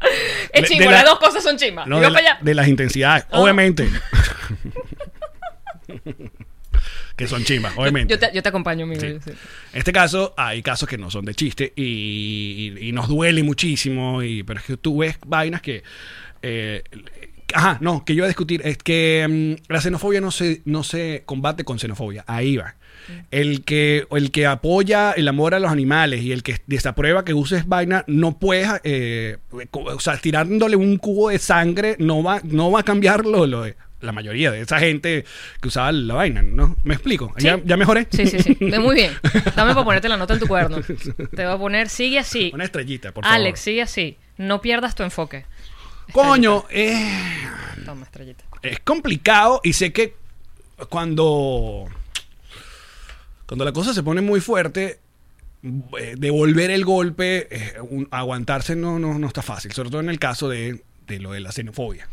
es 0.54 0.70
chimbo, 0.70 0.90
las 0.92 1.04
la- 1.04 1.10
dos 1.10 1.20
cosas 1.20 1.44
son 1.44 1.58
chimbas. 1.58 1.88
No, 1.88 2.00
de, 2.00 2.10
la- 2.10 2.38
de 2.42 2.54
las 2.56 2.68
intensidades, 2.68 3.26
Ah. 3.32 3.40
obviamente. 3.40 3.88
que 7.16 7.28
son 7.28 7.44
chimbas, 7.44 7.74
obviamente. 7.76 8.14
Yo 8.14 8.20
te, 8.20 8.30
yo 8.34 8.44
te 8.44 8.50
acompaño. 8.50 8.86
Sí. 8.94 9.00
sé. 9.00 9.32
En 9.32 9.38
este 9.74 9.92
caso, 9.92 10.34
hay 10.38 10.62
casos 10.62 10.88
que 10.88 10.98
no 10.98 11.10
son 11.10 11.26
de 11.26 11.34
chiste 11.34 11.74
y, 11.76 12.74
y- 12.80 12.90
y 12.90 12.92
nos 12.92 13.08
duele 13.08 13.42
muchísimo, 13.44 14.22
y, 14.22 14.44
pero 14.44 14.60
es 14.60 14.66
que 14.66 14.78
tú 14.78 15.00
ves 15.00 15.18
vainas 15.26 15.62
que... 15.62 15.84
eh, 16.44 16.84
ajá, 17.54 17.78
no, 17.82 18.04
que 18.06 18.14
yo 18.14 18.18
iba 18.20 18.26
a 18.26 18.28
discutir 18.28 18.62
es 18.66 18.78
que 18.78 19.26
mm, 19.28 19.72
la 19.72 19.82
xenofobia 19.82 20.22
no 20.22 20.30
se, 20.32 20.62
no 20.66 20.84
se 20.84 21.24
combate 21.26 21.64
con 21.64 21.80
xenofobia, 21.80 22.24
ahí 22.28 22.58
va. 22.58 22.76
El 23.32 23.64
que, 23.64 24.08
el 24.12 24.32
que 24.32 24.46
apoya 24.46 25.12
el 25.12 25.28
amor 25.28 25.54
a 25.56 25.60
los 25.60 25.72
animales 25.72 26.22
y 26.22 26.32
el 26.32 26.44
que 26.44 26.58
desaprueba 26.68 27.24
que 27.26 27.34
uses 27.34 27.68
vaina 27.68 28.04
no 28.08 28.38
puede, 28.38 28.68
eh, 28.84 29.38
o 29.72 30.00
sea, 30.00 30.18
tirándole 30.18 30.76
un 30.76 30.98
cubo 30.98 31.30
de 31.30 31.40
sangre 31.40 31.96
no 32.00 32.24
va, 32.24 32.42
no 32.44 32.72
va 32.72 32.82
a 32.82 32.84
cambiarlo 32.84 33.48
lo 33.48 33.64
de 33.64 33.76
la 34.02 34.12
mayoría 34.12 34.52
de 34.52 34.62
esa 34.62 34.80
gente 34.80 35.26
que 35.62 35.68
usaba 35.68 35.92
la 35.92 36.14
vaina, 36.14 36.42
¿no? 36.42 36.76
¿Me 36.84 36.94
explico? 36.94 37.34
Sí. 37.38 37.48
¿Ya, 37.64 37.78
mejoré? 37.78 38.08
Sí, 38.12 38.28
sí, 38.28 38.40
sí. 38.40 38.58
Muy 38.60 38.96
bien. 38.96 39.12
Dame 39.56 39.74
para 39.74 39.84
ponerte 39.84 40.08
la 40.08 40.18
nota 40.18 40.34
en 40.34 40.40
tu 40.40 40.48
cuaderno. 40.48 40.82
Te 41.36 41.46
voy 41.46 41.54
a 41.54 41.58
poner, 41.58 41.90
sigue 41.90 42.20
así. 42.20 42.52
Una 42.54 42.66
estrellita, 42.66 43.12
por 43.12 43.24
favor. 43.24 43.36
Alex, 43.36 43.60
sigue 43.60 43.82
así. 43.82 44.18
No 44.38 44.62
pierdas 44.62 44.94
tu 44.94 45.04
enfoque. 45.04 45.46
Coño, 46.12 46.66
eh, 46.70 47.12
Toma, 47.86 48.04
estrellita. 48.04 48.44
es 48.62 48.80
complicado 48.80 49.62
y 49.64 49.74
sé 49.74 49.92
que 49.92 50.16
cuando 50.90 51.86
cuando 53.48 53.66
la 53.66 53.72
cosa 53.72 53.94
se 53.94 54.04
pone 54.04 54.22
muy 54.22 54.40
fuerte 54.42 55.00
eh, 56.00 56.16
devolver 56.18 56.70
el 56.70 56.86
golpe 56.86 57.48
eh, 57.50 57.74
un- 57.82 58.08
aguantarse 58.12 58.76
no, 58.76 59.00
no, 59.00 59.18
no 59.18 59.28
está 59.28 59.42
fácil 59.42 59.72
sobre 59.72 59.90
todo 59.90 60.02
en 60.02 60.10
el 60.10 60.20
caso 60.20 60.48
de, 60.50 60.84
de 61.08 61.20
lo 61.20 61.32
de 61.32 61.40
la 61.40 61.52
xenofobia 61.52 62.08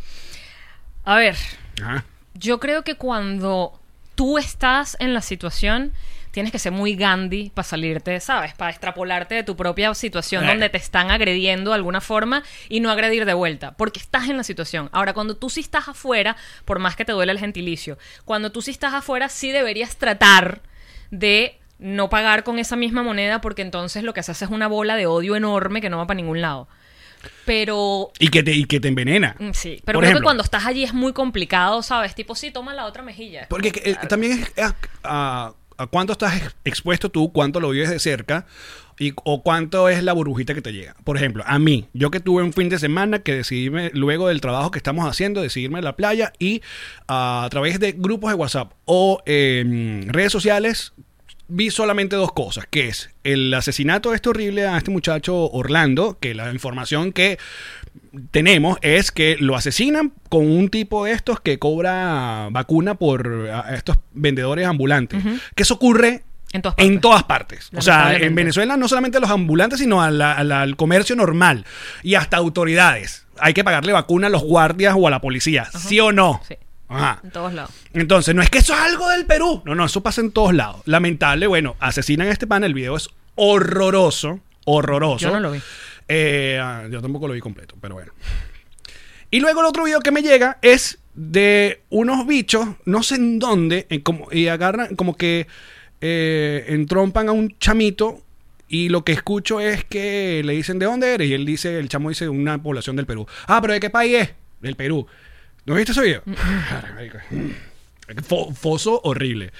A 1.04 1.16
ver, 1.16 1.36
Ajá. 1.82 2.04
yo 2.34 2.58
creo 2.60 2.82
que 2.84 2.94
cuando 2.94 3.78
tú 4.14 4.38
estás 4.38 4.96
en 5.00 5.12
la 5.12 5.20
situación, 5.20 5.92
tienes 6.30 6.50
que 6.52 6.58
ser 6.58 6.72
muy 6.72 6.94
Gandhi 6.96 7.50
para 7.52 7.64
salirte, 7.66 8.18
¿sabes? 8.20 8.54
Para 8.54 8.70
extrapolarte 8.70 9.34
de 9.34 9.42
tu 9.42 9.54
propia 9.56 9.92
situación 9.94 10.44
Eh. 10.44 10.46
donde 10.48 10.68
te 10.70 10.78
están 10.78 11.10
agrediendo 11.10 11.70
de 11.70 11.76
alguna 11.76 12.00
forma 12.00 12.42
y 12.68 12.80
no 12.80 12.90
agredir 12.90 13.24
de 13.26 13.34
vuelta, 13.34 13.72
porque 13.72 13.98
estás 14.00 14.28
en 14.28 14.36
la 14.36 14.44
situación. 14.44 14.88
Ahora, 14.92 15.12
cuando 15.14 15.36
tú 15.36 15.50
sí 15.50 15.60
estás 15.60 15.88
afuera, 15.88 16.36
por 16.64 16.78
más 16.78 16.96
que 16.96 17.04
te 17.04 17.12
duele 17.12 17.32
el 17.32 17.38
gentilicio, 17.38 17.98
cuando 18.24 18.50
tú 18.50 18.62
sí 18.62 18.70
estás 18.70 18.94
afuera, 18.94 19.28
sí 19.28 19.50
deberías 19.52 19.96
tratar 19.96 20.60
de 21.10 21.58
no 21.78 22.08
pagar 22.08 22.44
con 22.44 22.58
esa 22.58 22.76
misma 22.76 23.02
moneda 23.02 23.40
porque 23.40 23.62
entonces 23.62 24.02
lo 24.04 24.14
que 24.14 24.20
haces 24.20 24.40
es 24.42 24.48
una 24.50 24.68
bola 24.68 24.96
de 24.96 25.06
odio 25.06 25.36
enorme 25.36 25.80
que 25.80 25.90
no 25.90 25.98
va 25.98 26.06
para 26.06 26.16
ningún 26.16 26.40
lado. 26.40 26.68
Pero 27.44 28.10
y 28.18 28.28
que 28.28 28.42
te 28.42 28.52
y 28.52 28.64
que 28.64 28.80
te 28.80 28.88
envenena 28.88 29.34
Mm, 29.38 29.50
Sí, 29.52 29.80
pero 29.84 29.98
Por 29.98 30.04
creo 30.04 30.18
que 30.18 30.22
cuando 30.22 30.42
estás 30.42 30.66
allí 30.66 30.84
es 30.84 30.92
muy 30.92 31.12
complicado, 31.12 31.82
¿sabes? 31.82 32.14
Tipo, 32.14 32.34
sí, 32.34 32.50
toma 32.50 32.74
la 32.74 32.84
otra 32.86 33.02
mejilla. 33.02 33.46
Porque 33.48 33.72
que, 33.72 33.90
eh, 33.90 33.96
también 34.08 34.32
es 34.56 34.62
a, 34.62 34.74
a- 35.04 35.54
a 35.76 35.86
cuánto 35.88 36.12
estás 36.12 36.36
ex- 36.36 36.54
expuesto 36.64 37.10
tú, 37.10 37.32
cuánto 37.32 37.60
lo 37.60 37.70
vives 37.70 37.90
de 37.90 37.98
cerca, 37.98 38.46
Y, 38.98 39.12
o 39.24 39.42
cuánto 39.42 39.88
es 39.88 40.02
la 40.02 40.12
burbujita 40.12 40.54
que 40.54 40.62
te 40.62 40.72
llega. 40.72 40.94
Por 41.04 41.16
ejemplo, 41.16 41.42
a 41.46 41.58
mí, 41.58 41.86
yo 41.92 42.10
que 42.10 42.20
tuve 42.20 42.42
un 42.42 42.52
fin 42.52 42.68
de 42.68 42.78
semana 42.78 43.20
que 43.20 43.34
decidíme, 43.34 43.90
luego 43.94 44.28
del 44.28 44.40
trabajo 44.40 44.70
que 44.70 44.78
estamos 44.78 45.08
haciendo, 45.08 45.42
decidirme 45.42 45.78
en 45.78 45.84
la 45.84 45.96
playa 45.96 46.32
y 46.38 46.62
ah, 47.08 47.42
a 47.44 47.50
través 47.50 47.80
de 47.80 47.92
grupos 47.92 48.30
de 48.30 48.36
WhatsApp 48.36 48.72
o 48.84 49.20
eh, 49.26 50.04
redes 50.08 50.32
sociales, 50.32 50.92
vi 51.48 51.70
solamente 51.70 52.16
dos 52.16 52.32
cosas, 52.32 52.66
que 52.68 52.88
es 52.88 53.10
el 53.22 53.52
asesinato 53.52 54.10
de 54.10 54.16
este 54.16 54.28
horrible 54.28 54.66
a 54.66 54.76
este 54.76 54.90
muchacho 54.90 55.50
Orlando, 55.50 56.18
que 56.20 56.34
la 56.34 56.52
información 56.52 57.12
que 57.12 57.38
tenemos 58.30 58.78
es 58.82 59.10
que 59.10 59.36
lo 59.38 59.56
asesinan 59.56 60.12
con 60.28 60.50
un 60.50 60.68
tipo 60.68 61.04
de 61.04 61.12
estos 61.12 61.40
que 61.40 61.58
cobra 61.58 62.48
vacuna 62.50 62.94
por 62.94 63.50
a 63.52 63.74
estos 63.74 63.98
vendedores 64.12 64.66
ambulantes. 64.66 65.22
Que 65.54 65.62
eso 65.62 65.74
ocurre 65.74 66.22
En 66.52 66.62
todas 66.62 66.74
partes. 66.76 66.86
en 66.94 67.00
todas 67.00 67.22
partes. 67.24 67.70
O 67.74 67.82
sea, 67.82 68.14
en. 68.16 68.34
Venezuela 68.34 68.76
no 68.76 68.86
solamente 68.88 69.18
a 69.18 69.20
los 69.20 69.30
ambulantes, 69.30 69.80
sino 69.80 70.00
a 70.02 70.10
la- 70.10 70.32
a 70.34 70.44
la- 70.44 70.62
al 70.62 70.76
comercio 70.76 71.16
normal 71.16 71.64
y 72.02 72.14
hasta 72.14 72.36
autoridades. 72.36 73.26
Hay 73.40 73.54
que 73.54 73.64
pagarle 73.64 73.92
vacuna 73.92 74.28
a 74.28 74.30
los 74.30 74.42
guardias 74.44 74.94
o 74.96 75.08
a 75.08 75.10
la 75.10 75.20
policía, 75.20 75.64
¿sí 75.76 75.98
o 75.98 76.12
no? 76.12 76.40
Sí. 76.46 76.54
Ajá. 76.88 77.20
En 77.24 77.30
todos 77.30 77.52
lados. 77.54 77.70
Entonces, 77.92 78.34
no 78.36 78.42
es 78.42 78.50
que 78.50 78.58
eso 78.58 78.72
es 78.74 78.78
algo 78.80 79.08
del 79.08 79.26
Perú. 79.26 79.62
No, 79.64 79.74
no, 79.74 79.84
eso 79.86 80.02
pasa 80.02 80.20
en 80.20 80.30
todos 80.30 80.54
lados. 80.54 80.82
Lamentable, 80.84 81.46
bueno, 81.48 81.74
asesinan 81.80 82.28
a 82.28 82.30
este 82.30 82.46
pan. 82.46 82.62
El 82.62 82.74
video 82.74 82.96
es 82.96 83.08
horroroso. 83.34 84.40
Horroroso. 84.66 85.26
Yo 85.26 85.32
no 85.32 85.40
lo 85.40 85.50
vi. 85.52 85.60
Eh, 86.06 86.60
ah, 86.62 86.84
yo 86.90 87.00
tampoco 87.02 87.26
lo 87.26 87.34
vi 87.34 87.40
completo, 87.40 87.74
pero 87.80 87.94
bueno. 87.94 88.12
Y 89.30 89.40
luego 89.40 89.60
el 89.60 89.66
otro 89.66 89.84
video 89.84 90.00
que 90.00 90.10
me 90.12 90.22
llega 90.22 90.58
es 90.62 90.98
de 91.14 91.82
unos 91.90 92.26
bichos, 92.26 92.68
no 92.84 93.02
sé 93.02 93.16
en 93.16 93.38
dónde, 93.38 93.86
en 93.90 94.00
como, 94.00 94.28
y 94.30 94.46
agarran 94.48 94.94
como 94.96 95.16
que 95.16 95.46
eh, 96.06 96.66
entrompan 96.68 97.30
a 97.30 97.32
un 97.32 97.56
chamito. 97.58 98.20
Y 98.68 98.90
lo 98.90 99.04
que 99.04 99.12
escucho 99.12 99.60
es 99.60 99.84
que 99.84 100.42
le 100.44 100.52
dicen 100.52 100.78
de 100.78 100.84
dónde 100.84 101.14
eres. 101.14 101.30
Y 101.30 101.32
él 101.32 101.46
dice, 101.46 101.78
el 101.78 101.88
chamo 101.88 102.10
dice 102.10 102.28
una 102.28 102.62
población 102.62 102.96
del 102.96 103.06
Perú. 103.06 103.26
Ah, 103.46 103.62
pero 103.62 103.72
¿de 103.72 103.80
qué 103.80 103.88
país 103.88 104.14
es? 104.14 104.30
Del 104.60 104.76
Perú. 104.76 105.06
¿No 105.64 105.74
viste 105.74 105.92
ese 105.92 106.02
video? 106.02 106.22
Foso 108.54 109.00
horrible. 109.04 109.50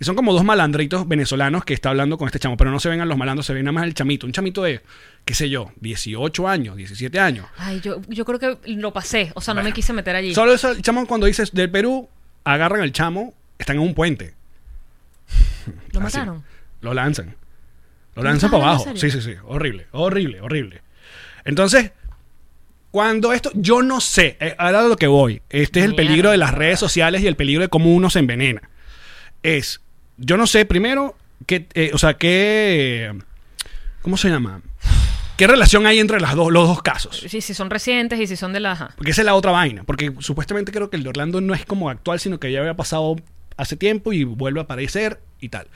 Y 0.00 0.04
son 0.04 0.16
como 0.16 0.32
dos 0.32 0.42
malandritos 0.42 1.06
venezolanos 1.06 1.66
que 1.66 1.74
está 1.74 1.90
hablando 1.90 2.16
con 2.16 2.28
este 2.28 2.38
chamo, 2.38 2.56
pero 2.56 2.70
no 2.70 2.80
se 2.80 2.88
ven 2.88 3.02
a 3.02 3.04
los 3.04 3.18
malandros, 3.18 3.44
se 3.44 3.52
ven 3.52 3.64
nada 3.64 3.72
más 3.72 3.84
el 3.84 3.92
chamito. 3.92 4.26
Un 4.26 4.32
chamito 4.32 4.62
de, 4.62 4.80
qué 5.26 5.34
sé 5.34 5.50
yo, 5.50 5.70
18 5.80 6.48
años, 6.48 6.76
17 6.76 7.20
años. 7.20 7.46
Ay, 7.58 7.80
yo, 7.80 8.00
yo 8.08 8.24
creo 8.24 8.38
que 8.38 8.56
lo 8.64 8.94
pasé. 8.94 9.32
O 9.34 9.42
sea, 9.42 9.52
no 9.52 9.62
me 9.62 9.74
quise 9.74 9.92
meter 9.92 10.16
allí. 10.16 10.34
Solo 10.34 10.54
eso, 10.54 10.70
el 10.70 10.80
chamo 10.80 11.06
cuando 11.06 11.26
dices 11.26 11.52
del 11.52 11.70
Perú, 11.70 12.08
agarran 12.44 12.80
al 12.80 12.92
chamo, 12.92 13.34
están 13.58 13.76
en 13.76 13.82
un 13.82 13.94
puente. 13.94 14.39
¿Lo 15.92 16.00
Así. 16.00 16.16
mataron? 16.18 16.44
Lo 16.80 16.94
lanzan. 16.94 17.36
Lo 18.14 18.22
¿Me 18.22 18.28
lanzan 18.28 18.50
para 18.50 18.64
abajo. 18.64 18.86
Sí, 18.94 19.10
sí, 19.10 19.20
sí. 19.20 19.34
Horrible, 19.44 19.86
horrible, 19.92 20.40
horrible. 20.40 20.82
Entonces, 21.44 21.92
cuando 22.90 23.32
esto, 23.32 23.50
yo 23.54 23.82
no 23.82 24.00
sé, 24.00 24.36
eh, 24.40 24.54
ahora 24.58 24.82
lo 24.82 24.96
que 24.96 25.06
voy, 25.06 25.42
este 25.48 25.80
es 25.80 25.84
el 25.84 25.92
Mierda. 25.92 26.06
peligro 26.08 26.30
de 26.30 26.36
las 26.36 26.52
redes 26.52 26.78
sociales 26.80 27.22
y 27.22 27.26
el 27.26 27.36
peligro 27.36 27.62
de 27.62 27.68
cómo 27.68 27.94
uno 27.94 28.10
se 28.10 28.18
envenena. 28.18 28.62
Es, 29.42 29.80
yo 30.16 30.36
no 30.36 30.46
sé, 30.46 30.64
primero, 30.64 31.16
que, 31.46 31.68
o 31.94 31.98
sea, 31.98 32.14
qué, 32.14 33.12
¿cómo 34.02 34.16
se 34.16 34.28
llama? 34.28 34.60
¿Qué 35.36 35.46
relación 35.46 35.86
hay 35.86 35.98
entre 36.00 36.20
las 36.20 36.34
dos, 36.34 36.52
los 36.52 36.68
dos 36.68 36.82
casos? 36.82 37.24
Sí, 37.26 37.40
si 37.40 37.54
son 37.54 37.70
recientes 37.70 38.20
y 38.20 38.26
si 38.26 38.36
son 38.36 38.52
de 38.52 38.60
la... 38.60 38.72
ajá. 38.72 38.90
Porque 38.96 39.12
esa 39.12 39.22
es 39.22 39.24
la 39.24 39.34
otra 39.34 39.52
vaina. 39.52 39.84
Porque 39.84 40.12
supuestamente 40.18 40.70
creo 40.70 40.90
que 40.90 40.98
el 40.98 41.02
de 41.02 41.08
Orlando 41.08 41.40
no 41.40 41.54
es 41.54 41.64
como 41.64 41.88
actual, 41.88 42.20
sino 42.20 42.38
que 42.38 42.52
ya 42.52 42.60
había 42.60 42.74
pasado 42.74 43.16
hace 43.56 43.76
tiempo 43.76 44.12
y 44.12 44.24
vuelve 44.24 44.60
a 44.60 44.64
aparecer 44.64 45.18
y 45.40 45.48
tal. 45.48 45.66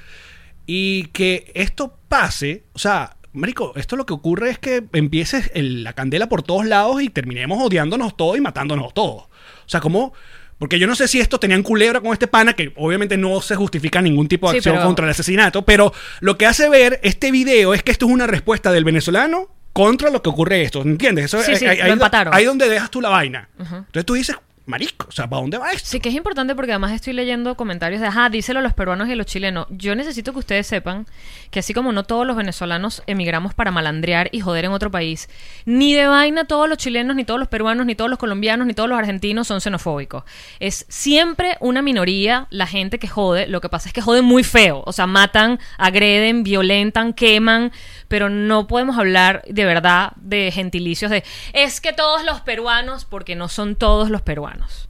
Y 0.66 1.04
que 1.08 1.50
esto 1.54 1.96
pase, 2.08 2.64
o 2.72 2.78
sea, 2.78 3.16
Marico, 3.32 3.72
esto 3.74 3.96
lo 3.96 4.06
que 4.06 4.12
ocurre 4.12 4.50
es 4.50 4.58
que 4.60 4.84
empiece 4.92 5.50
el- 5.54 5.82
la 5.82 5.92
candela 5.92 6.28
por 6.28 6.44
todos 6.44 6.64
lados 6.66 7.02
y 7.02 7.10
terminemos 7.10 7.58
odiándonos 7.60 8.16
todos 8.16 8.36
y 8.36 8.40
matándonos 8.40 8.94
todos. 8.94 9.24
O 9.24 9.28
sea, 9.68 9.80
como. 9.80 10.12
Porque 10.56 10.78
yo 10.78 10.86
no 10.86 10.94
sé 10.94 11.08
si 11.08 11.18
estos 11.18 11.40
tenían 11.40 11.64
culebra 11.64 12.00
con 12.00 12.12
este 12.12 12.28
pana, 12.28 12.52
que 12.52 12.72
obviamente 12.76 13.16
no 13.16 13.40
se 13.40 13.56
justifica 13.56 14.00
ningún 14.00 14.28
tipo 14.28 14.46
de 14.46 14.52
Sí, 14.52 14.58
acción 14.58 14.76
pero- 14.76 14.86
contra 14.86 15.04
el 15.06 15.10
asesinato, 15.10 15.62
pero 15.64 15.92
lo 16.20 16.38
que 16.38 16.46
hace 16.46 16.68
ver 16.68 17.00
este 17.02 17.32
video 17.32 17.74
es 17.74 17.82
que 17.82 17.90
esto 17.90 18.06
es 18.06 18.12
una 18.12 18.28
respuesta 18.28 18.70
del 18.70 18.84
venezolano 18.84 19.48
contra 19.72 20.10
lo 20.10 20.22
que 20.22 20.30
ocurre 20.30 20.62
esto. 20.62 20.82
¿Entiendes? 20.82 21.24
Eso 21.24 21.42
Sí, 21.42 21.52
es- 21.52 21.58
sí, 21.58 21.66
ahí- 21.66 21.78
lo 21.78 21.84
ahí- 21.86 21.90
empataron. 21.90 22.32
Ahí 22.32 22.44
donde 22.44 22.68
dejas 22.68 22.88
tú 22.88 23.00
la 23.00 23.08
vaina. 23.08 23.48
Entonces 23.58 24.06
tú 24.06 24.14
dices, 24.14 24.36
marico, 24.66 25.06
o 25.08 25.12
sea, 25.12 25.28
¿para 25.28 25.42
dónde 25.42 25.58
va 25.58 25.72
esto? 25.72 25.88
Sí, 25.88 26.00
que 26.00 26.08
es 26.08 26.14
importante 26.14 26.54
porque 26.54 26.72
además 26.72 26.92
estoy 26.92 27.12
leyendo 27.12 27.54
comentarios 27.54 28.00
de, 28.00 28.06
ajá, 28.06 28.30
díselo 28.30 28.60
a 28.60 28.62
los 28.62 28.72
peruanos 28.72 29.08
y 29.08 29.12
a 29.12 29.16
los 29.16 29.26
chilenos. 29.26 29.66
Yo 29.70 29.94
necesito 29.94 30.32
que 30.32 30.38
ustedes 30.38 30.66
sepan 30.66 31.06
que 31.50 31.60
así 31.60 31.74
como 31.74 31.92
no 31.92 32.04
todos 32.04 32.26
los 32.26 32.36
venezolanos 32.36 33.02
emigramos 33.06 33.54
para 33.54 33.70
malandrear 33.70 34.28
y 34.32 34.40
joder 34.40 34.64
en 34.64 34.72
otro 34.72 34.90
país, 34.90 35.28
ni 35.66 35.94
de 35.94 36.06
vaina 36.06 36.44
todos 36.44 36.68
los 36.68 36.78
chilenos, 36.78 37.14
ni 37.14 37.24
todos 37.24 37.38
los 37.38 37.48
peruanos, 37.48 37.84
ni 37.84 37.94
todos 37.94 38.08
los 38.08 38.18
colombianos, 38.18 38.66
ni 38.66 38.72
todos 38.72 38.88
los 38.88 38.98
argentinos 38.98 39.46
son 39.46 39.60
xenofóbicos. 39.60 40.24
Es 40.60 40.86
siempre 40.88 41.56
una 41.60 41.82
minoría 41.82 42.46
la 42.50 42.66
gente 42.66 42.98
que 42.98 43.08
jode. 43.08 43.46
Lo 43.46 43.60
que 43.60 43.68
pasa 43.68 43.88
es 43.88 43.92
que 43.92 44.00
joden 44.00 44.24
muy 44.24 44.44
feo. 44.44 44.82
O 44.86 44.92
sea, 44.92 45.06
matan, 45.06 45.58
agreden, 45.76 46.42
violentan, 46.42 47.12
queman, 47.12 47.70
pero 48.14 48.30
no 48.30 48.68
podemos 48.68 48.96
hablar 48.96 49.42
de 49.48 49.64
verdad 49.64 50.12
de 50.14 50.52
gentilicios 50.52 51.10
de, 51.10 51.24
es 51.52 51.80
que 51.80 51.92
todos 51.92 52.22
los 52.24 52.40
peruanos, 52.42 53.04
porque 53.04 53.34
no 53.34 53.48
son 53.48 53.74
todos 53.74 54.08
los 54.08 54.22
peruanos. 54.22 54.88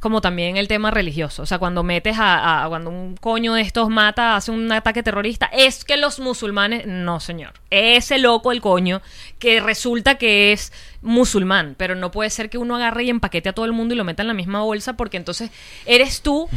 Como 0.00 0.20
también 0.20 0.56
el 0.56 0.66
tema 0.66 0.90
religioso. 0.90 1.44
O 1.44 1.46
sea, 1.46 1.58
cuando 1.60 1.84
metes 1.84 2.18
a, 2.18 2.64
a- 2.64 2.68
cuando 2.68 2.90
un 2.90 3.16
coño 3.16 3.54
de 3.54 3.62
estos 3.62 3.90
mata, 3.90 4.34
hace 4.34 4.50
un 4.50 4.72
ataque 4.72 5.04
terrorista, 5.04 5.46
es 5.52 5.84
que 5.84 5.96
los 5.96 6.18
musulmanes, 6.18 6.84
no 6.88 7.20
señor, 7.20 7.52
ese 7.70 8.18
loco 8.18 8.50
el 8.50 8.60
coño 8.60 9.02
que 9.38 9.60
resulta 9.60 10.16
que 10.16 10.50
es 10.50 10.72
musulmán, 11.00 11.76
pero 11.78 11.94
no 11.94 12.10
puede 12.10 12.30
ser 12.30 12.50
que 12.50 12.58
uno 12.58 12.74
agarre 12.74 13.04
y 13.04 13.10
empaquete 13.10 13.50
a 13.50 13.52
todo 13.52 13.66
el 13.66 13.72
mundo 13.72 13.94
y 13.94 13.96
lo 13.96 14.02
meta 14.02 14.22
en 14.24 14.28
la 14.28 14.34
misma 14.34 14.62
bolsa 14.62 14.94
porque 14.96 15.16
entonces 15.16 15.50
eres 15.86 16.22
tú 16.22 16.48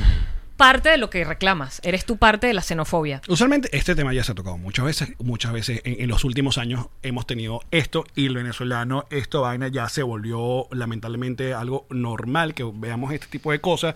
parte 0.58 0.90
de 0.90 0.98
lo 0.98 1.10
que 1.10 1.24
reclamas, 1.24 1.80
eres 1.84 2.04
tú 2.06 2.18
parte 2.18 2.48
de 2.48 2.54
la 2.54 2.62
xenofobia. 2.62 3.22
Usualmente 3.28 3.70
este 3.78 3.96
tema 3.96 4.14
ya 4.14 4.24
se 4.24 4.32
ha 4.32 4.36
tocado 4.36 4.58
muchas 4.58 4.86
veces, 4.86 5.10
muchas 5.20 5.54
veces 5.54 5.82
en, 5.86 6.02
en 6.02 6.10
los 6.10 6.24
últimos 6.24 6.58
años 6.58 6.88
hemos 7.04 7.26
tenido 7.28 7.62
esto 7.72 8.04
y 8.16 8.26
el 8.26 8.36
venezolano, 8.36 9.06
esto 9.12 9.42
vaina 9.42 9.68
ya 9.70 9.88
se 9.88 10.04
volvió 10.04 10.68
lamentablemente 10.72 11.54
algo 11.54 11.86
normal 11.90 12.54
que 12.54 12.64
veamos 12.74 13.14
este 13.14 13.28
tipo 13.28 13.52
de 13.52 13.62
cosas, 13.62 13.96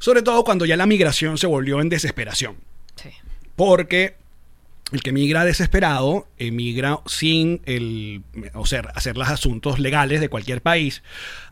sobre 0.00 0.22
todo 0.22 0.44
cuando 0.44 0.66
ya 0.66 0.76
la 0.76 0.86
migración 0.86 1.38
se 1.38 1.46
volvió 1.46 1.80
en 1.80 1.88
desesperación, 1.88 2.56
Sí. 2.96 3.10
porque 3.56 4.16
el 4.92 5.02
que 5.02 5.12
migra 5.12 5.44
desesperado 5.44 6.28
emigra 6.36 7.00
sin 7.06 7.60
el, 7.64 8.22
o 8.54 8.66
sea, 8.66 8.80
hacer 8.94 9.16
los 9.16 9.28
asuntos 9.28 9.78
legales 9.78 10.20
de 10.20 10.28
cualquier 10.28 10.62
país, 10.62 11.02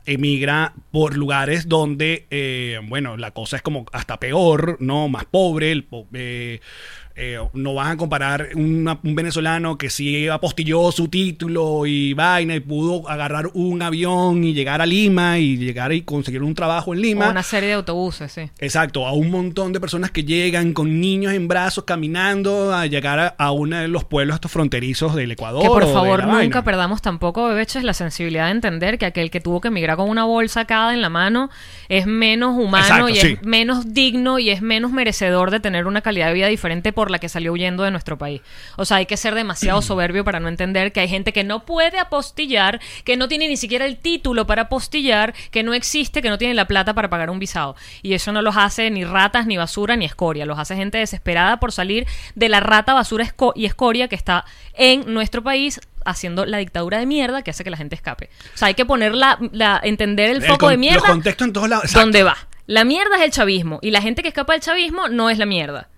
emigra 0.06 0.74
por 0.90 1.16
lugares 1.16 1.68
donde, 1.68 2.26
eh, 2.30 2.80
bueno, 2.84 3.16
la 3.16 3.30
cosa 3.32 3.56
es 3.56 3.62
como 3.62 3.86
hasta 3.92 4.18
peor, 4.18 4.78
¿no? 4.80 5.08
Más 5.08 5.24
pobre, 5.24 5.72
el 5.72 5.86
eh, 6.12 6.60
eh, 7.20 7.38
no 7.52 7.74
van 7.74 7.90
a 7.92 7.96
comparar 7.96 8.48
una- 8.54 8.98
un 9.02 9.14
venezolano 9.14 9.76
que 9.76 9.90
sí 9.90 10.28
apostilló 10.28 10.92
su 10.92 11.08
título 11.08 11.84
y 11.84 12.14
vaina 12.14 12.54
y 12.54 12.60
pudo 12.60 13.08
agarrar 13.08 13.50
un 13.54 13.82
avión 13.82 14.44
y 14.44 14.54
llegar 14.54 14.80
a 14.80 14.86
Lima 14.86 15.38
y 15.38 15.56
llegar 15.56 15.92
y 15.92 16.02
conseguir 16.02 16.42
un 16.42 16.54
trabajo 16.54 16.94
en 16.94 17.00
Lima. 17.02 17.26
O 17.26 17.30
una 17.30 17.42
serie 17.42 17.70
de 17.70 17.74
autobuses, 17.74 18.30
sí. 18.30 18.42
Exacto, 18.60 19.06
a 19.06 19.12
un 19.12 19.30
montón 19.30 19.72
de 19.72 19.80
personas 19.80 20.10
que 20.12 20.22
llegan 20.24 20.72
con 20.72 21.00
niños 21.00 21.32
en 21.32 21.48
brazos 21.48 21.84
caminando 21.84 22.72
a 22.74 22.86
llegar 22.86 23.18
a, 23.18 23.26
a 23.26 23.50
uno 23.52 23.76
de 23.78 23.88
los 23.88 24.04
pueblos 24.04 24.36
estos 24.36 24.52
fronterizos 24.52 25.14
del 25.14 25.32
Ecuador. 25.32 25.62
Que 25.62 25.68
por 25.68 25.84
favor 25.92 26.20
nunca 26.22 26.34
vaina. 26.36 26.64
perdamos 26.64 27.02
tampoco, 27.02 27.48
bebeches, 27.48 27.82
la 27.82 27.94
sensibilidad 27.94 28.46
de 28.46 28.52
entender 28.52 28.98
que 28.98 29.06
aquel 29.06 29.30
que 29.30 29.40
tuvo 29.40 29.60
que 29.60 29.68
emigrar 29.68 29.96
con 29.96 30.08
una 30.08 30.24
bolsa 30.24 30.64
cada 30.66 30.94
en 30.94 31.00
la 31.02 31.08
mano 31.08 31.50
es 31.88 32.06
menos 32.06 32.56
humano 32.56 32.84
Exacto, 32.84 33.08
y 33.08 33.16
sí. 33.16 33.26
es 33.40 33.42
menos 33.44 33.92
digno 33.92 34.38
y 34.38 34.50
es 34.50 34.62
menos 34.62 34.92
merecedor 34.92 35.50
de 35.50 35.60
tener 35.60 35.86
una 35.86 36.00
calidad 36.00 36.28
de 36.28 36.34
vida 36.34 36.46
diferente 36.46 36.92
por 36.92 37.07
la 37.10 37.18
que 37.18 37.28
salió 37.28 37.52
huyendo 37.52 37.82
de 37.82 37.90
nuestro 37.90 38.18
país. 38.18 38.40
O 38.76 38.84
sea, 38.84 38.98
hay 38.98 39.06
que 39.06 39.16
ser 39.16 39.34
demasiado 39.34 39.82
soberbio 39.82 40.24
para 40.24 40.40
no 40.40 40.48
entender 40.48 40.92
que 40.92 41.00
hay 41.00 41.08
gente 41.08 41.32
que 41.32 41.44
no 41.44 41.64
puede 41.64 41.98
apostillar, 41.98 42.80
que 43.04 43.16
no 43.16 43.28
tiene 43.28 43.48
ni 43.48 43.56
siquiera 43.56 43.84
el 43.86 43.96
título 43.98 44.46
para 44.46 44.62
apostillar, 44.62 45.34
que 45.50 45.62
no 45.62 45.74
existe, 45.74 46.22
que 46.22 46.28
no 46.30 46.38
tiene 46.38 46.54
la 46.54 46.66
plata 46.66 46.94
para 46.94 47.08
pagar 47.10 47.30
un 47.30 47.38
visado. 47.38 47.76
Y 48.02 48.14
eso 48.14 48.32
no 48.32 48.42
los 48.42 48.56
hace 48.56 48.90
ni 48.90 49.04
ratas, 49.04 49.46
ni 49.46 49.56
basura, 49.56 49.96
ni 49.96 50.04
escoria. 50.04 50.46
Los 50.46 50.58
hace 50.58 50.76
gente 50.76 50.98
desesperada 50.98 51.60
por 51.60 51.72
salir 51.72 52.06
de 52.34 52.48
la 52.48 52.60
rata, 52.60 52.94
basura 52.94 53.24
esco- 53.24 53.52
y 53.54 53.66
escoria 53.66 54.08
que 54.08 54.16
está 54.16 54.44
en 54.74 55.12
nuestro 55.12 55.42
país 55.42 55.80
haciendo 56.04 56.46
la 56.46 56.58
dictadura 56.58 56.98
de 56.98 57.06
mierda 57.06 57.42
que 57.42 57.50
hace 57.50 57.64
que 57.64 57.70
la 57.70 57.76
gente 57.76 57.94
escape. 57.94 58.30
O 58.54 58.56
sea, 58.56 58.68
hay 58.68 58.74
que 58.74 58.86
poner 58.86 59.14
la, 59.14 59.38
la- 59.52 59.80
entender 59.82 60.30
el 60.30 60.36
El 60.36 60.42
foco 60.44 60.68
de 60.70 60.76
mierda 60.76 61.00
Los 61.00 61.08
contextos 61.10 61.46
en 61.48 61.52
todos 61.52 61.68
lados. 61.68 61.84
exacto. 61.84 62.00
dónde 62.00 62.22
va. 62.22 62.36
La 62.66 62.84
mierda 62.84 63.16
es 63.16 63.22
el 63.22 63.30
chavismo 63.30 63.78
y 63.82 63.90
la 63.90 64.00
gente 64.02 64.22
que 64.22 64.28
escapa 64.28 64.52
del 64.52 64.62
chavismo 64.62 65.08
no 65.08 65.30
es 65.30 65.38
la 65.38 65.46
mierda. 65.46 65.88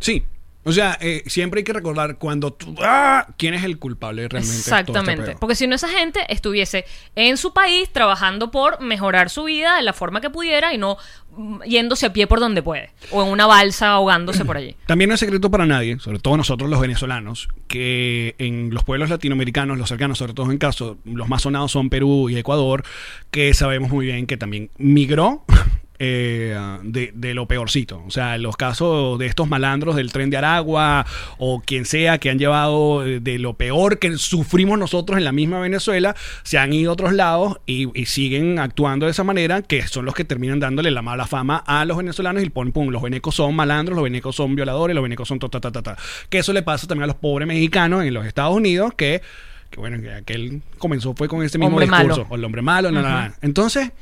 Sí. 0.00 0.24
O 0.64 0.72
sea, 0.72 0.96
eh, 1.00 1.24
siempre 1.26 1.60
hay 1.60 1.64
que 1.64 1.72
recordar 1.72 2.18
cuando 2.18 2.52
tú... 2.52 2.76
¡Ah! 2.80 3.26
¿Quién 3.36 3.54
es 3.54 3.64
el 3.64 3.78
culpable 3.78 4.28
realmente? 4.28 4.62
todo 4.62 4.76
este 4.76 4.90
Exactamente. 4.90 5.36
Porque 5.40 5.56
si 5.56 5.66
no, 5.66 5.74
esa 5.74 5.88
gente 5.88 6.20
estuviese 6.28 6.84
en 7.16 7.36
su 7.36 7.52
país 7.52 7.90
trabajando 7.92 8.52
por 8.52 8.80
mejorar 8.80 9.28
su 9.28 9.44
vida 9.44 9.76
de 9.76 9.82
la 9.82 9.92
forma 9.92 10.20
que 10.20 10.30
pudiera 10.30 10.72
y 10.72 10.78
no 10.78 10.98
mm, 11.36 11.62
yéndose 11.62 12.06
a 12.06 12.12
pie 12.12 12.28
por 12.28 12.38
donde 12.38 12.62
puede. 12.62 12.90
O 13.10 13.24
en 13.24 13.28
una 13.28 13.46
balsa 13.46 13.90
ahogándose 13.90 14.44
por 14.44 14.56
allí. 14.56 14.76
También 14.86 15.08
no 15.08 15.14
es 15.14 15.20
secreto 15.20 15.50
para 15.50 15.66
nadie, 15.66 15.98
sobre 15.98 16.20
todo 16.20 16.36
nosotros 16.36 16.70
los 16.70 16.80
venezolanos, 16.80 17.48
que 17.66 18.36
en 18.38 18.72
los 18.72 18.84
pueblos 18.84 19.10
latinoamericanos, 19.10 19.78
los 19.78 19.88
cercanos, 19.88 20.18
sobre 20.18 20.34
todo 20.34 20.52
en 20.52 20.58
caso, 20.58 20.98
los 21.04 21.28
más 21.28 21.42
sonados 21.42 21.72
son 21.72 21.90
Perú 21.90 22.30
y 22.30 22.38
Ecuador, 22.38 22.84
que 23.32 23.52
sabemos 23.52 23.90
muy 23.90 24.06
bien 24.06 24.26
que 24.26 24.36
también 24.36 24.70
migró 24.78 25.44
eh, 26.04 26.56
de, 26.82 27.12
de 27.14 27.32
lo 27.32 27.46
peorcito. 27.46 28.02
O 28.04 28.10
sea, 28.10 28.36
los 28.38 28.56
casos 28.56 29.20
de 29.20 29.26
estos 29.26 29.48
malandros 29.48 29.94
del 29.94 30.10
tren 30.10 30.30
de 30.30 30.36
Aragua 30.36 31.06
o 31.38 31.62
quien 31.64 31.84
sea 31.84 32.18
que 32.18 32.28
han 32.28 32.40
llevado 32.40 33.06
eh, 33.06 33.20
de 33.20 33.38
lo 33.38 33.54
peor 33.54 34.00
que 34.00 34.16
sufrimos 34.18 34.80
nosotros 34.80 35.16
en 35.16 35.24
la 35.24 35.30
misma 35.30 35.60
Venezuela, 35.60 36.16
se 36.42 36.58
han 36.58 36.72
ido 36.72 36.90
a 36.90 36.94
otros 36.94 37.12
lados 37.12 37.60
y, 37.66 37.88
y 37.96 38.06
siguen 38.06 38.58
actuando 38.58 39.06
de 39.06 39.12
esa 39.12 39.22
manera, 39.22 39.62
que 39.62 39.86
son 39.86 40.04
los 40.04 40.14
que 40.16 40.24
terminan 40.24 40.58
dándole 40.58 40.90
la 40.90 41.02
mala 41.02 41.28
fama 41.28 41.62
a 41.66 41.84
los 41.84 41.96
venezolanos 41.96 42.42
y 42.42 42.50
ponen, 42.50 42.72
pum, 42.72 42.88
los 42.88 43.00
venecos 43.00 43.36
son 43.36 43.54
malandros, 43.54 43.94
los 43.94 44.02
venecos 44.02 44.34
son 44.34 44.56
violadores, 44.56 44.96
los 44.96 45.04
venecos 45.04 45.28
son 45.28 45.38
ta, 45.38 45.48
ta, 45.48 45.60
ta, 45.60 45.82
ta. 45.82 45.96
Que 46.28 46.38
eso 46.38 46.52
le 46.52 46.62
pasa 46.62 46.88
también 46.88 47.04
a 47.04 47.06
los 47.06 47.16
pobres 47.16 47.46
mexicanos 47.46 48.04
en 48.04 48.12
los 48.12 48.26
Estados 48.26 48.56
Unidos, 48.56 48.92
que, 48.96 49.22
que 49.70 49.78
bueno, 49.78 50.02
que 50.02 50.12
aquel 50.12 50.62
comenzó 50.78 51.14
fue 51.14 51.28
con 51.28 51.44
ese 51.44 51.58
mismo 51.58 51.76
Hombre 51.76 51.86
discurso. 51.86 52.22
malo. 52.22 52.26
O 52.28 52.34
el 52.34 52.44
hombre 52.44 52.62
malo, 52.62 52.90
no, 52.90 53.02
no, 53.02 53.08
no. 53.08 53.32
Entonces, 53.40 53.92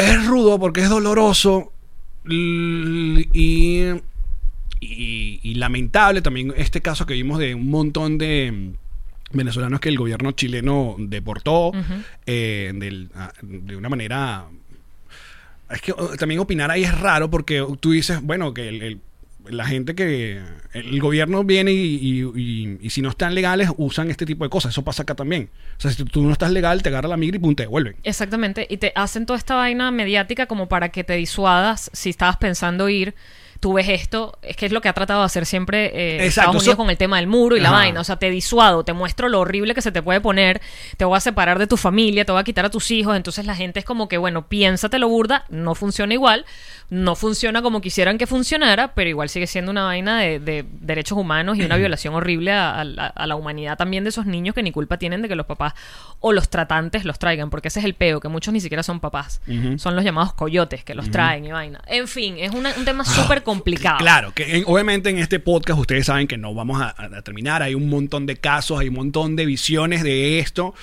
es 0.00 0.26
rudo 0.26 0.58
porque 0.58 0.80
es 0.82 0.88
doloroso 0.88 1.72
y, 2.28 3.28
y- 4.80 5.40
y 5.42 5.54
lamentable 5.54 6.22
también 6.22 6.52
este 6.56 6.80
caso 6.80 7.06
que 7.06 7.14
vimos 7.14 7.38
de 7.38 7.54
un 7.54 7.68
montón 7.70 8.18
de 8.18 8.72
venezolanos 9.32 9.80
que 9.80 9.88
el 9.90 9.98
gobierno 9.98 10.32
chileno 10.32 10.96
deportó 10.98 11.72
eh, 12.26 12.72
del- 12.74 13.10
a- 13.14 13.32
de 13.42 13.76
una 13.76 13.88
manera 13.88 14.44
es 15.70 15.80
que 15.82 15.92
oh, 15.92 16.16
también 16.16 16.40
opinar 16.40 16.70
ahí 16.70 16.82
es 16.84 16.98
raro 16.98 17.30
porque 17.30 17.64
tú 17.78 17.92
dices, 17.92 18.20
bueno, 18.22 18.52
que 18.54 18.68
el- 18.68 18.82
el- 18.82 19.00
la 19.48 19.66
gente 19.66 19.94
que 19.94 20.40
el 20.72 21.00
gobierno 21.00 21.42
viene 21.44 21.72
y, 21.72 21.96
y- 21.96 22.22
y- 22.40 22.78
y 22.80 22.90
si 22.90 23.02
no 23.02 23.08
están 23.08 23.34
legales 23.34 23.70
usan 23.76 24.10
este 24.10 24.26
tipo 24.26 24.44
de 24.44 24.50
cosas. 24.50 24.72
Eso 24.72 24.82
pasa 24.84 25.02
acá 25.02 25.14
también. 25.14 25.50
O 25.78 25.80
sea, 25.80 25.90
si 25.90 26.04
tú 26.04 26.22
no 26.22 26.32
estás 26.32 26.50
legal, 26.52 26.82
te 26.82 26.88
agarra 26.90 27.08
la 27.08 27.16
migra 27.16 27.36
y 27.36 27.40
pum, 27.40 27.54
te 27.54 27.64
devuelven. 27.64 27.96
Exactamente. 28.02 28.66
Y 28.70 28.76
te 28.76 28.92
hacen 28.94 29.26
toda 29.26 29.38
esta 29.38 29.54
vaina 29.56 29.90
mediática 29.90 30.46
como 30.46 30.68
para 30.68 30.90
que 30.90 31.04
te 31.04 31.14
disuadas 31.14 31.90
si 31.92 32.10
estabas 32.10 32.36
pensando 32.36 32.88
ir. 32.88 33.14
Tú 33.60 33.74
ves 33.74 33.90
esto, 33.90 34.38
es 34.40 34.56
que 34.56 34.64
es 34.64 34.72
lo 34.72 34.80
que 34.80 34.88
ha 34.88 34.94
tratado 34.94 35.20
de 35.20 35.26
hacer 35.26 35.44
siempre 35.44 35.90
eh, 35.92 36.26
Estados 36.28 36.54
Unidos 36.62 36.76
con 36.76 36.88
el 36.90 36.96
tema 36.96 37.18
del 37.18 37.26
muro 37.26 37.56
y 37.56 37.60
la 37.60 37.68
vaina. 37.78 38.00
O 38.00 38.04
sea, 38.04 38.16
te 38.16 38.30
disuado, 38.30 38.84
te 38.84 38.94
muestro 38.94 39.28
lo 39.28 39.38
horrible 39.40 39.74
que 39.74 39.82
se 39.82 39.92
te 39.92 40.00
puede 40.02 40.20
poner, 40.22 40.62
te 40.96 41.04
voy 41.04 41.16
a 41.16 41.20
separar 41.20 41.58
de 41.58 41.66
tu 41.66 41.76
familia, 41.76 42.24
te 42.24 42.32
voy 42.32 42.40
a 42.40 42.44
quitar 42.44 42.64
a 42.64 42.70
tus 42.70 42.90
hijos. 42.90 43.14
Entonces 43.16 43.44
la 43.44 43.54
gente 43.54 43.78
es 43.78 43.84
como 43.84 44.08
que, 44.08 44.16
bueno, 44.16 44.48
piénsatelo 44.48 45.08
burda, 45.08 45.44
no 45.50 45.74
funciona 45.74 46.14
igual, 46.14 46.46
no 46.88 47.14
funciona 47.16 47.60
como 47.60 47.80
quisieran 47.82 48.16
que 48.16 48.26
funcionara, 48.26 48.94
pero 48.94 49.10
igual 49.10 49.28
sigue 49.28 49.46
siendo 49.46 49.70
una 49.70 49.84
vaina 49.84 50.18
de, 50.20 50.40
de 50.40 50.64
derechos 50.80 51.18
humanos 51.18 51.58
y 51.58 51.62
una 51.62 51.76
violación 51.76 52.14
horrible 52.14 52.52
a, 52.52 52.80
a 52.80 52.84
la- 52.84 53.06
a 53.08 53.26
la 53.26 53.36
humanidad 53.36 53.76
también 53.76 54.04
de 54.04 54.10
esos 54.10 54.24
niños 54.24 54.54
que 54.54 54.62
ni 54.62 54.72
culpa 54.72 54.96
tienen 54.96 55.20
de 55.20 55.28
que 55.28 55.34
los 55.36 55.44
papás 55.46 55.74
o 56.20 56.32
los 56.32 56.48
tratantes 56.48 57.04
los 57.04 57.18
traigan, 57.18 57.50
porque 57.50 57.68
ese 57.68 57.80
es 57.80 57.84
el 57.84 57.92
peo, 57.94 58.20
que 58.20 58.28
muchos 58.28 58.54
ni 58.54 58.60
siquiera 58.60 58.82
son 58.82 59.00
papás, 59.00 59.42
son 59.78 59.94
los 59.96 60.04
llamados 60.04 60.32
coyotes 60.32 60.82
que 60.82 60.94
los 60.94 61.10
traen 61.10 61.44
y 61.44 61.52
vaina. 61.52 61.80
En 61.86 62.08
fin, 62.08 62.36
es 62.38 62.52
una- 62.52 62.72
un 62.76 62.84
tema 62.86 63.04
súper 63.04 63.42
Claro, 63.98 64.32
que 64.34 64.56
en- 64.56 64.64
obviamente 64.66 65.10
en 65.10 65.18
este 65.18 65.40
podcast 65.40 65.78
ustedes 65.78 66.06
saben 66.06 66.26
que 66.28 66.36
no 66.36 66.54
vamos 66.54 66.80
a, 66.80 66.88
a- 66.96 67.18
a 67.18 67.22
terminar. 67.22 67.62
Hay 67.62 67.74
un 67.74 67.88
montón 67.88 68.26
de 68.26 68.36
casos, 68.36 68.78
hay 68.80 68.88
un 68.88 68.94
montón 68.94 69.36
de 69.36 69.46
visiones 69.46 70.02
de 70.02 70.38
esto. 70.38 70.74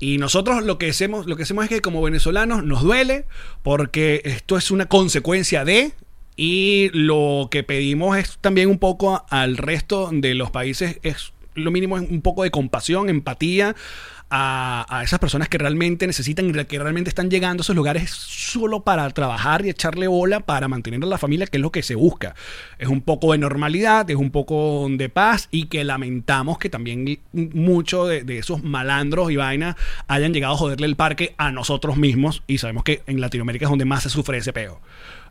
Y 0.00 0.18
nosotros 0.18 0.64
lo 0.64 0.76
que 0.78 0.90
hacemos, 0.90 1.26
lo 1.26 1.36
que 1.36 1.44
hacemos 1.44 1.64
es 1.64 1.70
que 1.70 1.80
como 1.80 2.02
venezolanos 2.02 2.64
nos 2.64 2.82
duele 2.82 3.24
porque 3.62 4.22
esto 4.24 4.56
es 4.58 4.70
una 4.70 4.86
consecuencia 4.86 5.64
de 5.64 5.92
y 6.36 6.90
lo 6.92 7.46
que 7.50 7.62
pedimos 7.62 8.18
es 8.18 8.38
también 8.40 8.68
un 8.68 8.78
poco 8.80 9.24
al 9.30 9.56
resto 9.56 10.10
de 10.12 10.34
los 10.34 10.50
países 10.50 10.98
es 11.04 11.32
lo 11.54 11.70
mínimo 11.70 11.96
es 11.96 12.10
un 12.10 12.20
poco 12.22 12.42
de 12.42 12.50
compasión, 12.50 13.08
empatía 13.08 13.76
a, 14.36 15.02
esas 15.04 15.20
personas 15.20 15.48
que 15.48 15.58
realmente 15.58 16.06
necesitan 16.08 16.48
y 16.48 16.64
que 16.64 16.78
realmente 16.78 17.08
están 17.08 17.30
llegando 17.30 17.60
a 17.60 17.62
esos 17.62 17.76
lugares 17.76 18.10
solo 18.10 18.80
para 18.80 19.08
trabajar 19.10 19.64
y 19.64 19.70
echarle 19.70 20.08
bola 20.08 20.40
para 20.40 20.66
mantener 20.66 21.02
a 21.04 21.06
la 21.06 21.18
familia, 21.18 21.46
que 21.46 21.58
es 21.58 21.62
lo 21.62 21.70
que 21.70 21.84
se 21.84 21.94
busca. 21.94 22.34
Es 22.78 22.88
un 22.88 23.00
poco 23.00 23.30
de 23.30 23.38
normalidad, 23.38 24.10
es 24.10 24.16
un 24.16 24.30
poco 24.30 24.88
de 24.90 25.08
paz 25.08 25.48
y 25.52 25.66
que 25.66 25.84
lamentamos 25.84 26.58
que 26.58 26.68
también 26.68 27.20
muchos 27.32 28.08
de, 28.08 28.38
esos 28.38 28.64
malandros 28.64 29.30
y 29.30 29.36
vainas 29.36 29.76
hayan 30.08 30.34
llegado 30.34 30.54
a 30.54 30.56
joderle 30.56 30.86
el 30.86 30.96
parque 30.96 31.34
a 31.38 31.52
nosotros 31.52 31.96
mismos 31.96 32.42
y 32.48 32.58
sabemos 32.58 32.82
que 32.82 33.02
en 33.06 33.20
Latinoamérica 33.20 33.66
es 33.66 33.70
donde 33.70 33.84
más 33.84 34.02
se 34.02 34.10
sufre 34.10 34.38
ese 34.38 34.52
peo. 34.52 34.80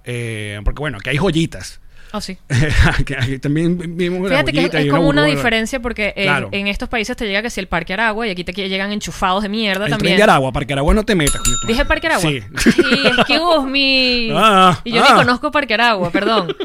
Eh, 0.06 0.62
porque 0.64 0.80
bueno, 0.80 1.00
que 1.00 1.10
hay 1.10 1.18
joyitas. 1.18 1.82
Oh, 2.16 2.22
sí. 2.22 2.38
Que 3.06 3.16
hay- 3.18 3.40
también 3.40 3.98
vimos 3.98 4.30
Fíjate 4.30 4.54
que 4.54 4.66
es, 4.66 4.74
es 4.74 4.86
y 4.86 4.90
como 4.90 5.08
una 5.08 5.26
diferencia 5.26 5.80
porque 5.80 6.14
en, 6.16 6.24
Claro. 6.26 6.50
en 6.52 6.68
estos 6.68 6.88
países 6.88 7.18
te 7.18 7.26
llega 7.26 7.42
que 7.42 7.50
si 7.50 7.60
el 7.60 7.68
Parque 7.68 7.94
Aragua 7.94 8.28
y 8.28 8.30
aquí 8.30 8.44
te 8.44 8.54
llegan 8.54 8.92
enchufados 8.92 9.42
de 9.42 9.50
mierda 9.50 9.86
El 9.86 9.92
también. 9.92 10.16
de 10.18 10.22
Aragua, 10.24 10.52
Parque 10.52 10.74
Aragua 10.74 10.94
no 10.94 11.04
te 11.04 11.16
metas. 11.16 11.42
Dije. 11.68 11.86
Parque 11.86 12.08
Aragua. 12.08 12.30
Sí. 12.30 12.42
Sí, 12.58 12.72
excuse 13.18 13.66
me. 13.68 14.30
Ah, 14.38 14.80
y 14.84 14.92
yo 14.94 15.04
ah. 15.04 15.08
ni 15.10 15.16
conozco 15.16 15.52
Parque 15.52 15.74
Aragua, 15.74 16.12
perdón. 16.12 16.56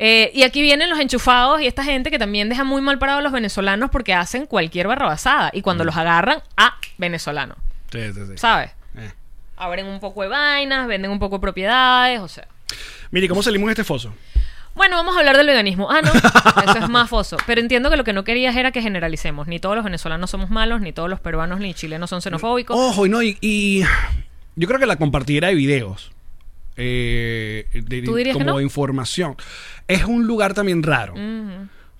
Eh, 0.00 0.30
y 0.34 0.42
aquí 0.42 0.60
vienen 0.60 0.90
los 0.90 0.98
enchufados 0.98 1.60
y 1.62 1.66
esta 1.66 1.84
gente 1.84 2.10
que 2.10 2.18
también 2.18 2.48
deja 2.48 2.64
muy 2.64 2.82
mal 2.82 2.98
parados 2.98 3.20
a 3.20 3.22
los 3.22 3.32
venezolanos 3.32 3.90
porque 3.90 4.12
hacen 4.12 4.46
cualquier 4.46 4.88
barrabasada. 4.88 5.50
Y 5.52 5.60
Mm. 5.60 5.62
cuando 5.62 5.84
los 5.84 5.96
agarran, 5.96 6.38
a 6.56 6.74
venezolano. 6.98 7.54
Sí, 7.92 8.00
sí, 8.12 8.20
sí. 8.26 8.32
¿Sabes? 8.36 8.72
Eh. 8.98 9.12
Abren 9.56 9.86
un 9.86 10.00
poco 10.00 10.22
de 10.22 10.28
vainas, 10.28 10.86
venden 10.88 11.12
un 11.12 11.18
poco 11.20 11.36
de 11.36 11.40
propiedades, 11.42 12.18
o 12.20 12.26
sea. 12.28 12.48
Mire, 13.12 13.28
¿cómo 13.28 13.40
salimos 13.42 13.68
de 13.68 13.72
este 13.72 13.84
foso? 13.84 14.12
Bueno, 14.76 14.96
vamos 14.96 15.16
a 15.16 15.20
hablar 15.20 15.36
del 15.36 15.46
veganismo. 15.46 15.90
Ah, 15.90 16.00
no, 16.02 16.12
eso 16.70 16.78
es 16.84 16.88
más 16.88 17.08
foso. 17.10 17.36
Pero 17.46 17.60
entiendo 17.60 17.90
que 17.90 17.96
lo 17.96 18.04
que 18.04 18.12
no 18.12 18.22
querías 18.24 18.54
era 18.54 18.70
que 18.72 18.82
generalicemos. 18.82 19.46
Ni 19.48 19.58
todos 19.58 19.74
los 19.74 19.84
venezolanos 19.84 20.30
somos 20.30 20.50
malos, 20.50 20.80
ni 20.80 20.92
todos 20.92 21.08
los 21.10 21.18
peruanos 21.18 21.58
ni 21.60 21.72
chilenos 21.74 22.10
son 22.10 22.20
xenofóbicos. 22.22 22.76
Ojo, 22.78 23.06
y 23.06 23.08
no, 23.08 23.22
y, 23.22 23.38
y 23.40 23.82
yo 24.54 24.68
creo 24.68 24.78
que 24.78 24.86
la 24.86 24.96
compartiera 24.96 25.48
de 25.48 25.54
videos. 25.54 26.12
eh, 26.76 27.66
de- 27.72 28.02
¿Tú 28.02 28.14
dirías 28.16 28.34
que 28.36 28.42
como 28.42 28.52
no? 28.52 28.58
de 28.58 28.64
información. 28.64 29.34
Es 29.88 30.04
un 30.04 30.26
lugar 30.26 30.52
también 30.54 30.82
raro. 30.82 31.14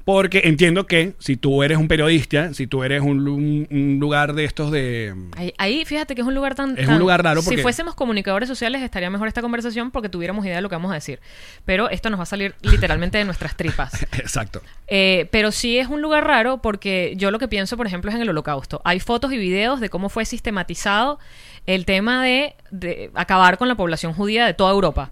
Porque 0.07 0.43
entiendo 0.45 0.87
que 0.87 1.15
si 1.19 1.37
tú 1.37 1.65
eres 1.65 1.79
un 1.79 1.89
periodista, 1.89 2.55
si 2.55 2.69
tú 2.69 2.85
eres 2.85 3.03
un, 3.03 3.25
lu- 3.25 3.35
un- 3.35 3.67
un 3.73 3.99
lugar 3.99 4.35
de 4.35 4.45
estos 4.45 4.71
de... 4.71 5.13
Ahí, 5.37 5.53
ahí, 5.59 5.85
fíjate 5.85 6.15
que 6.15 6.21
es 6.21 6.27
un 6.29 6.35
lugar 6.37 6.55
tan... 6.55 6.79
Es 6.79 6.87
tan- 6.87 6.95
un 6.95 7.01
lugar 7.01 7.25
raro 7.25 7.43
Si 7.43 7.57
fuésemos 7.57 7.97
comunicadores 7.97 8.49
sociales 8.49 8.83
estaría 8.83 9.11
mejor 9.11 9.27
esta 9.27 9.43
conversación 9.43 9.91
porque 9.91 10.09
tuviéramos 10.09 10.47
idea 10.47 10.55
de 10.55 10.63
lo 10.63 10.69
que 10.69 10.77
vamos 10.77 10.93
a 10.93 10.95
decir. 10.95 11.19
Pero 11.65 11.91
esto 11.91 12.09
nos 12.09 12.21
va 12.21 12.23
a 12.23 12.27
salir 12.27 12.55
literalmente 12.63 13.19
de 13.19 13.25
nuestras 13.25 13.57
tripas. 13.57 14.01
Exacto. 14.13 14.63
Eh, 14.87 15.29
pero 15.33 15.51
sí 15.51 15.77
es 15.77 15.89
un 15.89 16.01
lugar 16.01 16.25
raro 16.25 16.63
porque 16.63 17.15
yo 17.17 17.33
lo 17.33 17.41
que 17.41 17.49
pienso, 17.49 17.77
por 17.77 17.89
ejemplo, 17.89 18.09
es 18.09 18.15
en 18.15 18.23
el 18.23 18.29
holocausto. 18.29 18.81
Hay 18.85 19.01
fotos 19.01 19.33
y 19.33 19.39
videos 19.39 19.81
de 19.81 19.91
cómo 19.91 20.09
fue 20.09 20.25
sistematizado 20.25 21.19
el 21.67 21.85
tema 21.85 22.23
de, 22.23 22.55
de 22.71 23.11
acabar 23.15 23.59
con 23.59 23.69
la 23.69 23.75
población 23.75 24.13
judía 24.13 24.47
de 24.47 24.55
toda 24.55 24.73
Europa. 24.73 25.11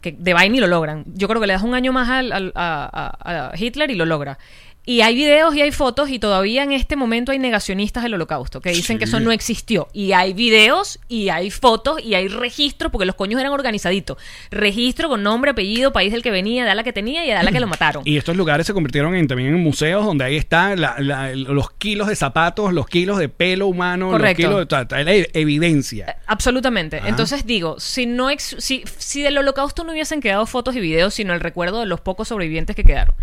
Que 0.00 0.12
de 0.12 0.34
vaina 0.34 0.56
y 0.56 0.60
lo 0.60 0.66
logran. 0.66 1.04
Yo 1.14 1.28
creo 1.28 1.40
que 1.40 1.46
le 1.46 1.52
das 1.52 1.62
un 1.62 1.74
año 1.74 1.92
más 1.92 2.08
al- 2.08 2.32
al- 2.32 2.52
a, 2.54 3.14
a- 3.22 3.50
a 3.50 3.56
Hitler 3.56 3.90
y 3.90 3.94
lo 3.94 4.04
logra. 4.04 4.38
Y 4.84 5.02
hay 5.02 5.14
videos 5.14 5.54
y 5.54 5.60
hay 5.62 5.70
fotos 5.70 6.10
y 6.10 6.18
todavía 6.18 6.64
en 6.64 6.72
este 6.72 6.96
momento 6.96 7.30
hay 7.30 7.38
negacionistas 7.38 8.02
del 8.02 8.14
holocausto 8.14 8.60
que 8.60 8.70
dicen 8.70 8.98
que 8.98 9.04
eso 9.04 9.20
no 9.20 9.30
existió. 9.30 9.86
Y 9.92 10.10
hay 10.10 10.32
videos 10.32 10.98
y 11.08 11.28
hay 11.28 11.50
fotos 11.52 12.02
y 12.02 12.14
hay 12.14 12.26
registros 12.26 12.90
porque 12.90 13.06
los 13.06 13.14
coños 13.14 13.40
eran 13.40 13.52
organizaditos. 13.52 14.16
Registro 14.50 15.08
con 15.08 15.22
nombre, 15.22 15.52
apellido, 15.52 15.92
país 15.92 16.10
del 16.10 16.22
que 16.22 16.32
venía, 16.32 16.64
edad 16.64 16.74
la 16.74 16.82
que 16.82 16.92
tenía 16.92 17.24
y 17.24 17.30
edad 17.30 17.44
la 17.44 17.52
que 17.52 17.60
lo 17.60 17.68
mataron. 17.68 18.02
Y 18.04 18.16
estos 18.16 18.36
lugares 18.36 18.66
se 18.66 18.74
convirtieron 18.74 19.14
en, 19.14 19.28
también 19.28 19.50
en 19.54 19.62
museos 19.62 20.04
donde 20.04 20.24
ahí 20.24 20.36
están 20.36 20.80
la- 20.80 20.96
la- 20.98 21.32
los 21.32 21.70
kilos 21.70 22.08
de 22.08 22.16
zapatos, 22.16 22.72
los 22.72 22.88
kilos 22.88 23.18
de 23.18 23.28
pelo 23.28 23.68
humano, 23.68 24.10
Correcto. 24.10 24.50
los 24.50 24.66
kilos 24.66 24.88
de... 24.88 25.04
la 25.04 25.12
evidencia. 25.40 26.16
Absolutamente. 26.32 26.96
Ajá. 26.98 27.08
Entonces 27.08 27.44
digo, 27.46 27.78
si 27.78 28.06
no 28.06 28.30
ex- 28.30 28.56
si, 28.58 28.84
si 28.98 29.22
del 29.22 29.36
holocausto 29.38 29.84
no 29.84 29.92
hubiesen 29.92 30.20
quedado 30.20 30.46
fotos 30.46 30.74
y 30.74 30.80
videos, 30.80 31.12
sino 31.14 31.34
el 31.34 31.40
recuerdo 31.40 31.80
de 31.80 31.86
los 31.86 32.00
pocos 32.00 32.28
sobrevivientes 32.28 32.74
que 32.74 32.84
quedaron, 32.84 33.14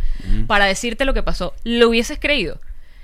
para 0.48 0.66
decirte 0.66 1.06
lo 1.06 1.14
que 1.14 1.24
pasó, 1.24 1.54
¿lo 1.64 1.90
hubieses 1.90 2.20
creído? 2.20 2.60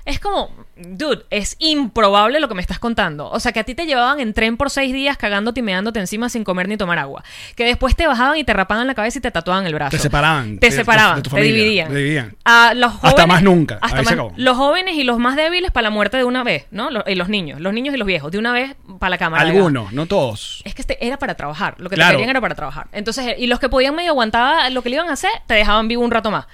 Es 0.06 0.20
como, 0.20 0.50
dude, 0.76 1.24
es 1.30 1.56
improbable 1.58 2.38
lo 2.40 2.46
que 2.48 2.54
me 2.54 2.62
estás 2.62 2.78
contando. 2.78 3.28
O 3.28 3.40
sea, 3.40 3.50
que 3.52 3.58
a 3.60 3.64
ti 3.64 3.74
te 3.74 3.86
llevaban 3.86 4.20
en 4.20 4.32
tren 4.34 4.56
por 4.56 4.70
seis 4.70 4.92
días 4.92 5.16
cagándote 5.16 5.60
y 5.60 5.62
meándote 5.64 5.98
encima 5.98 6.28
sin 6.28 6.44
comer 6.44 6.68
ni 6.68 6.76
tomar 6.76 6.98
agua. 7.00 7.24
Que 7.56 7.64
después 7.64 7.96
te 7.96 8.06
bajaban 8.06 8.36
y 8.38 8.44
te 8.44 8.52
rapaban 8.52 8.86
la 8.86 8.94
cabeza 8.94 9.18
y 9.18 9.20
te 9.20 9.32
tatuaban 9.32 9.66
el 9.66 9.74
brazo. 9.74 9.90
Te 9.90 9.98
separaban 9.98 10.58
Te 10.60 10.70
separaban, 10.70 11.16
de 11.16 11.22
tu 11.22 11.30
te 11.30 11.40
dividían. 11.40 11.88
te 11.88 11.96
dividían. 11.96 12.36
A 12.44 12.72
los 12.74 12.94
Hasta 12.94 13.10
jóvenes- 13.10 13.26
más 13.26 13.42
nunca. 13.42 13.78
hasta 13.82 14.02
más- 14.02 14.16
los 14.36 14.56
jóvenes 14.56 14.94
y 14.94 15.02
los 15.02 15.18
más 15.18 15.34
débiles 15.34 15.72
para 15.72 15.82
la 15.82 15.90
muerte 15.90 16.16
de 16.18 16.24
una 16.24 16.44
vez, 16.44 16.66
¿no? 16.70 16.88
Los, 16.90 17.02
y 17.08 17.16
los 17.16 17.28
niños, 17.28 17.60
los 17.60 17.72
niños 17.74 17.92
y 17.92 17.98
los 17.98 18.06
viejos, 18.06 18.30
de 18.30 18.38
una 18.38 18.52
vez 18.52 18.76
para 19.00 19.10
la 19.10 19.18
cámara. 19.18 19.42
Algunos, 19.42 19.92
no 19.92 20.06
todos. 20.06 20.62
Es 20.64 20.74
que 20.76 20.82
este 20.82 21.04
era 21.04 21.18
para 21.18 21.34
trabajar. 21.34 21.74
Lo 21.78 21.90
que 21.90 21.96
Claro. 21.96 22.10
te 22.12 22.16
querían 22.18 22.30
era 22.30 22.40
para 22.40 22.54
trabajar. 22.54 22.86
Entonces, 22.92 23.34
y 23.38 23.48
los 23.48 23.58
que 23.58 23.68
podían 23.68 23.96
medio 23.96 24.10
aguantar 24.10 24.70
lo 24.70 24.82
que 24.82 24.88
le 24.90 24.96
iban 24.96 25.08
a 25.10 25.14
hacer, 25.14 25.32
te 25.48 25.54
dejaban 25.54 25.88
vivo 25.88 26.04
un 26.04 26.12
rato 26.12 26.30
más. 26.30 26.46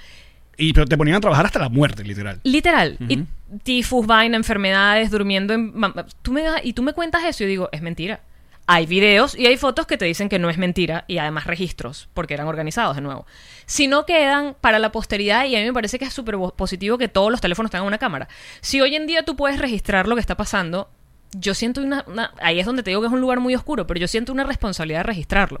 Y 0.57 0.73
pero 0.73 0.85
te 0.85 0.97
ponían 0.97 1.17
a 1.17 1.21
trabajar 1.21 1.45
hasta 1.45 1.59
la 1.59 1.69
muerte, 1.69 2.03
literal. 2.03 2.39
Literal. 2.43 2.97
Y 3.09 3.25
tifus, 3.63 4.05
vaina, 4.05 4.37
enfermedades, 4.37 5.09
durmiendo 5.11 5.53
en... 5.53 5.73
Tú 6.21 6.31
me, 6.31 6.41
das- 6.43 6.61
y 6.63 6.73
tú 6.73 6.83
me 6.83 6.93
cuentas 6.93 7.23
eso 7.25 7.43
y 7.43 7.47
yo 7.47 7.49
digo, 7.49 7.69
es 7.71 7.81
mentira. 7.81 8.21
Hay 8.65 8.85
videos 8.85 9.35
y 9.37 9.45
hay 9.47 9.57
fotos 9.57 9.85
que 9.87 9.97
te 9.97 10.05
dicen 10.05 10.29
que 10.29 10.39
no 10.39 10.49
es 10.49 10.57
mentira 10.57 11.03
y 11.07 11.17
además 11.17 11.47
registros, 11.47 12.07
porque 12.13 12.33
eran 12.33 12.47
organizados 12.47 12.95
de 12.95 13.01
nuevo. 13.01 13.25
Si 13.65 13.87
no 13.87 14.05
quedan 14.05 14.55
para 14.61 14.79
la 14.79 14.91
posteridad, 14.91 15.45
y 15.45 15.55
a 15.55 15.59
mí 15.59 15.65
me 15.65 15.73
parece 15.73 15.99
que 15.99 16.05
es 16.05 16.13
súper 16.13 16.37
positivo 16.55 16.97
que 16.97 17.09
todos 17.09 17.29
los 17.29 17.41
teléfonos 17.41 17.71
tengan 17.71 17.87
una 17.87 17.97
cámara. 17.97 18.29
Si 18.61 18.79
hoy 18.79 18.95
en 18.95 19.05
día 19.05 19.23
tú 19.25 19.35
puedes 19.35 19.59
registrar 19.59 20.07
lo 20.07 20.15
que 20.15 20.21
está 20.21 20.37
pasando, 20.37 20.89
yo 21.33 21.53
siento 21.55 21.81
una, 21.81 22.05
una- 22.07 22.31
Ahí 22.41 22.59
es 22.61 22.65
donde 22.65 22.83
te 22.83 22.91
digo 22.91 23.01
que 23.01 23.07
es 23.07 23.13
un 23.13 23.19
lugar 23.21 23.41
muy 23.41 23.53
oscuro, 23.53 23.85
pero 23.85 23.99
yo 23.99 24.07
siento 24.07 24.31
una 24.31 24.45
responsabilidad 24.45 24.99
de 24.99 25.03
registrarlo. 25.03 25.59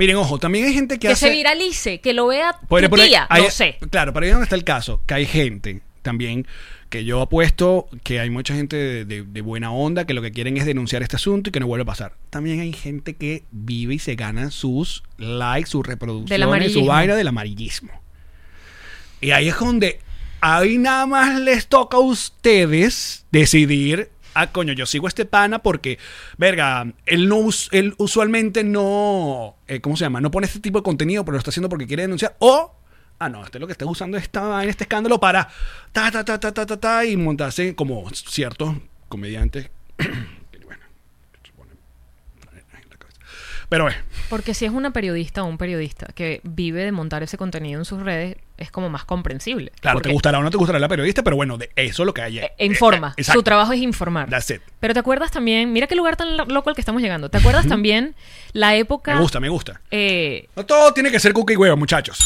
Miren, 0.00 0.16
ojo, 0.16 0.38
también 0.38 0.64
hay 0.64 0.72
gente 0.72 0.94
que, 0.94 1.08
Que 1.08 1.12
hace... 1.12 1.26
se 1.28 1.32
viralice, 1.32 2.00
que 2.00 2.14
lo 2.14 2.26
vea 2.28 2.56
Por- 2.68 2.82
tu 2.82 2.88
por 2.88 3.00
ahí- 3.00 3.10
tía, 3.10 3.26
ahí- 3.28 3.42
no 3.42 3.50
sé. 3.50 3.76
Claro, 3.90 4.14
pero 4.14 4.24
ahí 4.24 4.30
es 4.30 4.34
donde 4.34 4.44
está 4.44 4.56
el 4.56 4.64
caso, 4.64 5.02
que 5.06 5.12
hay 5.12 5.26
gente 5.26 5.82
también 6.00 6.46
que 6.88 7.04
yo 7.04 7.20
apuesto 7.20 7.86
que 8.02 8.18
hay 8.18 8.30
mucha 8.30 8.54
gente 8.54 8.76
de, 8.76 9.04
de- 9.04 9.22
de 9.24 9.40
buena 9.42 9.70
onda 9.72 10.06
que 10.06 10.14
lo 10.14 10.22
que 10.22 10.32
quieren 10.32 10.56
es 10.56 10.64
denunciar 10.64 11.02
este 11.02 11.16
asunto 11.16 11.50
y 11.50 11.52
que 11.52 11.60
no 11.60 11.66
vuelva 11.66 11.82
a 11.82 11.86
pasar. 11.86 12.14
También 12.30 12.60
hay 12.60 12.72
gente 12.72 13.14
que 13.14 13.44
vive 13.50 13.94
y 13.96 13.98
se 13.98 14.14
gana 14.14 14.50
sus 14.50 15.02
likes, 15.18 15.68
sus 15.70 15.86
reproducciones, 15.86 16.72
su 16.72 16.86
vaina 16.86 17.14
del 17.14 17.28
amarillismo. 17.28 17.92
Y 19.20 19.32
ahí 19.32 19.48
es 19.48 19.58
donde 19.58 20.00
ahí 20.40 20.78
nada 20.78 21.04
más 21.04 21.38
les 21.38 21.66
toca 21.66 21.98
a 21.98 22.00
ustedes 22.00 23.26
decidir. 23.30 24.08
Ah, 24.34 24.52
coño, 24.52 24.72
yo 24.72 24.86
sigo 24.86 25.06
a 25.06 25.08
este 25.08 25.24
pana 25.24 25.60
porque, 25.60 25.98
verga, 26.36 26.86
él, 27.06 27.28
no, 27.28 27.48
él 27.72 27.94
usualmente 27.98 28.62
no, 28.62 29.56
eh, 29.66 29.80
¿cómo 29.80 29.96
se 29.96 30.04
llama? 30.04 30.20
No 30.20 30.30
pone 30.30 30.46
este 30.46 30.60
tipo 30.60 30.78
de 30.78 30.84
contenido, 30.84 31.24
pero 31.24 31.32
lo 31.34 31.38
está 31.38 31.50
haciendo 31.50 31.68
porque 31.68 31.86
quiere 31.86 32.02
denunciar. 32.02 32.36
O, 32.38 32.74
ah, 33.18 33.28
no, 33.28 33.44
este 33.44 33.58
lo 33.58 33.66
que 33.66 33.72
está 33.72 33.86
usando 33.86 34.16
esta 34.16 34.42
vaina, 34.42 34.70
este 34.70 34.84
escándalo 34.84 35.18
para 35.18 35.48
ta, 35.92 36.10
ta, 36.10 36.24
ta, 36.24 36.38
ta, 36.38 36.52
ta, 36.52 36.66
ta, 36.66 37.04
y 37.04 37.16
montarse 37.16 37.74
como 37.74 38.08
ciertos 38.10 38.76
comediantes. 39.08 39.70
bueno, 40.64 40.82
en. 41.62 41.78
Pero, 43.68 43.88
eh, 43.88 43.94
Porque 44.30 44.54
si 44.54 44.64
es 44.64 44.70
una 44.72 44.92
periodista 44.92 45.42
o 45.42 45.46
un 45.46 45.58
periodista 45.58 46.06
que 46.14 46.40
vive 46.44 46.84
de 46.84 46.92
montar 46.92 47.22
ese 47.22 47.36
contenido 47.36 47.78
en 47.80 47.84
sus 47.84 48.00
redes, 48.02 48.36
es 48.56 48.70
como 48.70 48.88
más 48.88 49.04
comprensible. 49.04 49.72
claro, 49.80 49.96
Porque, 49.96 50.08
te 50.10 50.12
gustará 50.12 50.38
o 50.38 50.42
no 50.42 50.50
te 50.50 50.56
gustará 50.56 50.78
la 50.78 50.86
periodista, 50.88 51.22
pero 51.24 51.34
bueno, 51.34 51.58
de 51.58 51.70
eso 51.76 52.02
es 52.02 52.06
lo 52.06 52.14
que 52.14 52.22
hay. 52.22 52.38
eh, 52.38 52.52
informa. 52.60 53.14
Eh. 53.16 53.24
Su 53.24 53.42
trabajo 53.42 53.72
es 53.72 53.80
informar. 53.80 54.28
That's 54.30 54.50
it. 54.50 54.60
Pero 54.78 54.94
te 54.94 55.00
acuerdas 55.00 55.30
también, 55.32 55.72
mira 55.72 55.86
qué 55.88 55.96
lugar 55.96 56.16
tan 56.16 56.36
lo- 56.36 56.44
loco 56.44 56.68
al 56.70 56.76
que 56.76 56.80
estamos 56.80 57.02
llegando. 57.02 57.28
¿Te 57.28 57.38
acuerdas 57.38 57.66
también 57.66 58.14
la 58.52 58.76
época... 58.76 59.14
Me 59.14 59.20
gusta, 59.20 59.40
me 59.40 59.48
gusta. 59.48 59.80
eh, 59.90 60.46
No 60.54 60.64
todo 60.64 60.92
tiene 60.94 61.10
que 61.10 61.18
ser 61.18 61.32
cuca 61.32 61.52
y 61.52 61.56
huevo, 61.56 61.76
muchachos. 61.76 62.18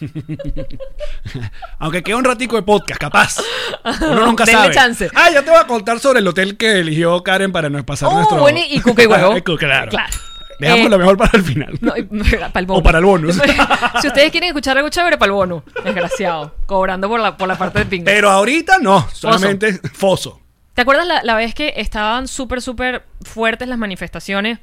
Aunque 1.78 2.02
quede 2.02 2.16
un 2.16 2.24
ratico 2.24 2.56
de 2.56 2.62
podcast, 2.62 3.00
capaz. 3.00 3.36
Uno 4.00 4.26
nunca 4.26 4.44
Denle 4.44 4.62
sabe. 4.62 4.74
chance. 4.74 5.10
Ah, 5.14 5.30
ya 5.32 5.42
te 5.42 5.50
voy 5.50 5.60
a 5.60 5.66
contar 5.66 6.00
sobre 6.00 6.20
el 6.20 6.26
hotel 6.28 6.56
que 6.56 6.80
eligió 6.80 7.22
Karen 7.22 7.52
para 7.52 7.68
nos 7.70 7.84
pasar 7.84 8.08
Oh, 8.10 8.14
nuestro. 8.16 8.40
bueno, 8.40 8.58
y 8.68 8.80
cuca 8.80 9.02
y 9.02 9.06
huevo. 9.06 9.34
claro. 9.58 9.90
Claro. 9.90 10.12
Dejamos 10.60 10.86
Eh, 10.86 10.88
lo 10.90 10.98
mejor 10.98 11.16
para 11.16 11.30
el 11.34 11.42
final. 11.42 11.78
no, 11.80 11.96
y- 11.96 12.02
para 12.52 12.60
el 12.60 12.66
bonus. 12.66 12.80
O 12.80 12.82
para 12.82 12.98
el 12.98 13.04
bonus. 13.04 13.36
si 14.00 14.06
ustedes 14.08 14.30
quieren 14.30 14.48
escuchar 14.48 14.76
algo 14.76 14.88
chévere, 14.90 15.18
para 15.18 15.26
el 15.30 15.32
bonus. 15.34 15.62
Desgraciado. 15.84 16.54
Cobrando 16.66 17.08
por 17.08 17.20
la, 17.20 17.36
por 17.36 17.48
la 17.48 17.56
parte 17.58 17.80
de 17.80 17.86
pinga. 17.86 18.04
Pero 18.04 18.30
ahorita 18.30 18.78
no, 18.78 19.08
solamente 19.12 19.72
foso. 19.92 20.40
¿Te 20.74 20.82
acuerdas 20.82 21.06
la, 21.06 21.22
la 21.24 21.34
vez 21.34 21.54
que 21.54 21.74
estaban 21.76 22.28
súper, 22.28 22.62
súper 22.62 23.04
fuertes 23.22 23.68
las 23.68 23.78
manifestaciones? 23.78 24.58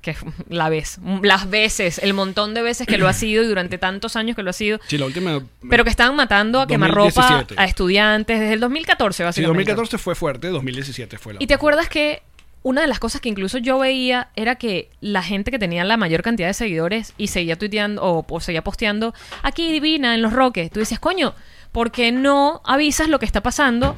Que 0.00 0.16
la 0.48 0.70
vez, 0.70 0.98
las 1.20 1.50
veces, 1.50 1.98
el 1.98 2.14
montón 2.14 2.54
de 2.54 2.62
veces 2.62 2.86
que 2.86 2.96
lo 2.96 3.06
ha 3.06 3.12
sido 3.12 3.42
y 3.42 3.46
durante 3.46 3.76
tantos 3.76 4.16
años 4.16 4.34
que 4.34 4.42
lo 4.42 4.48
ha 4.48 4.54
sido. 4.54 4.80
Sí, 4.86 4.96
la 4.96 5.04
última. 5.04 5.42
Pero 5.68 5.84
que 5.84 5.90
estaban 5.90 6.16
matando 6.16 6.58
a 6.62 6.66
quemarropa 6.66 7.10
2017. 7.20 7.54
a 7.60 7.64
estudiantes 7.66 8.40
desde 8.40 8.54
el 8.54 8.60
2014, 8.60 9.16
Sí, 9.18 9.22
básicamente. 9.24 9.58
2014 9.72 9.98
fue 9.98 10.14
fuerte, 10.14 10.48
2017 10.48 11.18
fue 11.18 11.34
la. 11.34 11.42
¿Y 11.42 11.46
te 11.46 11.52
acuerdas 11.52 11.90
que 11.90 12.22
una 12.62 12.82
de 12.82 12.86
las 12.86 12.98
cosas 12.98 13.20
que 13.20 13.28
incluso 13.28 13.58
yo 13.58 13.78
veía 13.78 14.28
era 14.36 14.56
que 14.56 14.90
la 15.00 15.22
gente 15.22 15.50
que 15.50 15.58
tenía 15.58 15.84
la 15.84 15.96
mayor 15.96 16.22
cantidad 16.22 16.48
de 16.48 16.54
seguidores 16.54 17.14
y 17.16 17.28
seguía 17.28 17.56
tuiteando 17.56 18.02
o, 18.02 18.40
seguía 18.40 18.62
posteando 18.62 19.14
aquí 19.42 19.72
divina 19.72 20.14
en 20.14 20.22
los 20.22 20.32
roques, 20.32 20.70
tú 20.70 20.80
decías, 20.80 21.00
coño, 21.00 21.34
¿por 21.72 21.90
qué 21.90 22.12
no 22.12 22.60
avisas 22.64 23.08
lo 23.08 23.18
que 23.18 23.26
está 23.26 23.42
pasando 23.42 23.96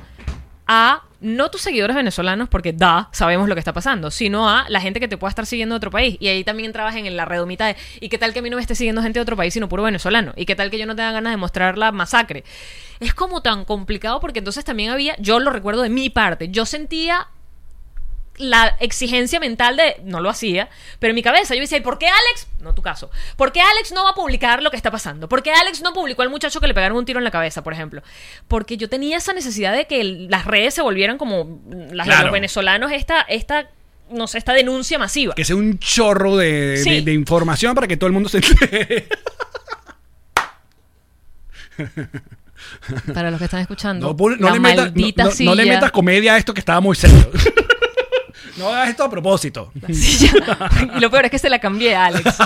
a 0.66 1.02
no 1.20 1.50
tus 1.50 1.62
seguidores 1.62 1.94
venezolanos, 1.94 2.48
porque 2.48 2.72
da, 2.72 3.08
sabemos 3.12 3.48
lo 3.48 3.54
que 3.54 3.60
está 3.60 3.72
pasando, 3.72 4.10
sino 4.10 4.48
a 4.48 4.66
la 4.68 4.80
gente 4.80 4.98
que 4.98 5.06
te 5.06 5.16
pueda 5.16 5.28
estar 5.28 5.46
siguiendo 5.46 5.74
de 5.74 5.76
otro 5.76 5.90
país. 5.90 6.16
Y 6.18 6.28
ahí 6.28 6.42
también 6.42 6.66
entrabas 6.66 6.96
en 6.96 7.16
la 7.16 7.24
redomita 7.24 7.66
de, 7.66 7.76
¿y 8.00 8.08
qué 8.08 8.18
tal 8.18 8.32
que 8.32 8.40
a 8.40 8.42
mí 8.42 8.50
no 8.50 8.56
me 8.56 8.62
esté 8.62 8.74
siguiendo 8.74 9.02
gente 9.02 9.20
de 9.20 9.22
otro 9.22 9.36
país, 9.36 9.54
sino 9.54 9.68
puro 9.68 9.84
venezolano? 9.84 10.32
¿Y 10.36 10.46
qué 10.46 10.56
tal 10.56 10.70
que 10.70 10.78
yo 10.78 10.86
no 10.86 10.96
tenga 10.96 11.12
ganas 11.12 11.32
de 11.32 11.36
mostrar 11.36 11.78
la 11.78 11.92
masacre? 11.92 12.42
Es 12.98 13.14
como 13.14 13.40
tan 13.40 13.64
complicado 13.64 14.18
porque 14.18 14.40
entonces 14.40 14.64
también 14.64 14.90
había, 14.90 15.14
yo 15.18 15.38
lo 15.38 15.50
recuerdo 15.50 15.82
de 15.82 15.90
mi 15.90 16.10
parte, 16.10 16.48
yo 16.48 16.66
sentía 16.66 17.28
la 18.38 18.76
exigencia 18.80 19.38
mental 19.40 19.76
de 19.76 19.96
no 20.04 20.20
lo 20.20 20.30
hacía, 20.30 20.68
pero 20.98 21.10
en 21.10 21.14
mi 21.14 21.22
cabeza 21.22 21.54
yo 21.54 21.60
decía, 21.60 21.78
¿y 21.78 21.82
por 21.82 21.98
qué 21.98 22.06
Alex? 22.06 22.46
No 22.60 22.74
tu 22.74 22.80
caso. 22.82 23.10
¿Por 23.36 23.52
qué 23.52 23.60
Alex 23.60 23.92
no 23.92 24.04
va 24.04 24.10
a 24.10 24.14
publicar 24.14 24.62
lo 24.62 24.70
que 24.70 24.76
está 24.76 24.90
pasando? 24.90 25.28
¿Por 25.28 25.42
qué 25.42 25.52
Alex 25.52 25.82
no 25.82 25.92
publicó 25.92 26.22
al 26.22 26.30
muchacho 26.30 26.60
que 26.60 26.66
le 26.66 26.74
pegaron 26.74 26.96
un 26.96 27.04
tiro 27.04 27.18
en 27.18 27.24
la 27.24 27.30
cabeza, 27.30 27.62
por 27.62 27.72
ejemplo? 27.72 28.02
Porque 28.48 28.76
yo 28.76 28.88
tenía 28.88 29.18
esa 29.18 29.32
necesidad 29.34 29.74
de 29.76 29.86
que 29.86 30.00
el- 30.00 30.28
las 30.30 30.46
redes 30.46 30.72
se 30.74 30.82
volvieran 30.82 31.18
como 31.18 31.60
las 31.92 32.06
de 32.06 32.12
Claro. 32.12 32.24
los 32.28 32.32
venezolanos, 32.32 32.90
esta, 32.92 33.20
esta, 33.22 33.68
no 34.10 34.26
sé, 34.26 34.38
esta 34.38 34.54
denuncia 34.54 34.98
masiva. 34.98 35.34
Que 35.34 35.44
sea 35.44 35.56
un 35.56 35.78
chorro 35.78 36.36
de, 36.36 36.78
Sí. 36.82 36.90
de- 36.90 37.02
de 37.02 37.12
información 37.12 37.74
para 37.74 37.86
que 37.86 37.96
todo 37.98 38.06
el 38.06 38.12
mundo 38.14 38.28
se 38.30 38.38
entere. 38.38 39.08
Para 43.12 43.30
los 43.30 43.38
que 43.38 43.44
están 43.44 43.60
escuchando, 43.60 44.06
No, 44.08 44.16
pon- 44.16 44.36
no 44.38 44.48
la 44.48 44.54
le 44.54 44.60
metas, 44.60 44.76
no, 44.76 44.82
maldita 44.92 45.24
no- 45.24 45.30
no 45.40 45.54
le 45.54 45.66
metas 45.66 45.90
comedia 45.90 46.34
a 46.34 46.38
esto 46.38 46.54
que 46.54 46.60
estaba 46.60 46.80
muy 46.80 46.96
serio. 46.96 47.30
No 48.62 48.68
hagas 48.68 48.90
esto 48.90 49.04
a 49.04 49.10
propósito. 49.10 49.72
silla. 49.92 50.32
y 50.96 51.00
lo 51.00 51.10
peor 51.10 51.26
es 51.26 51.30
que 51.30 51.38
se 51.38 51.50
la 51.50 51.58
cambié 51.58 51.94
a 51.94 52.06
Alex, 52.06 52.38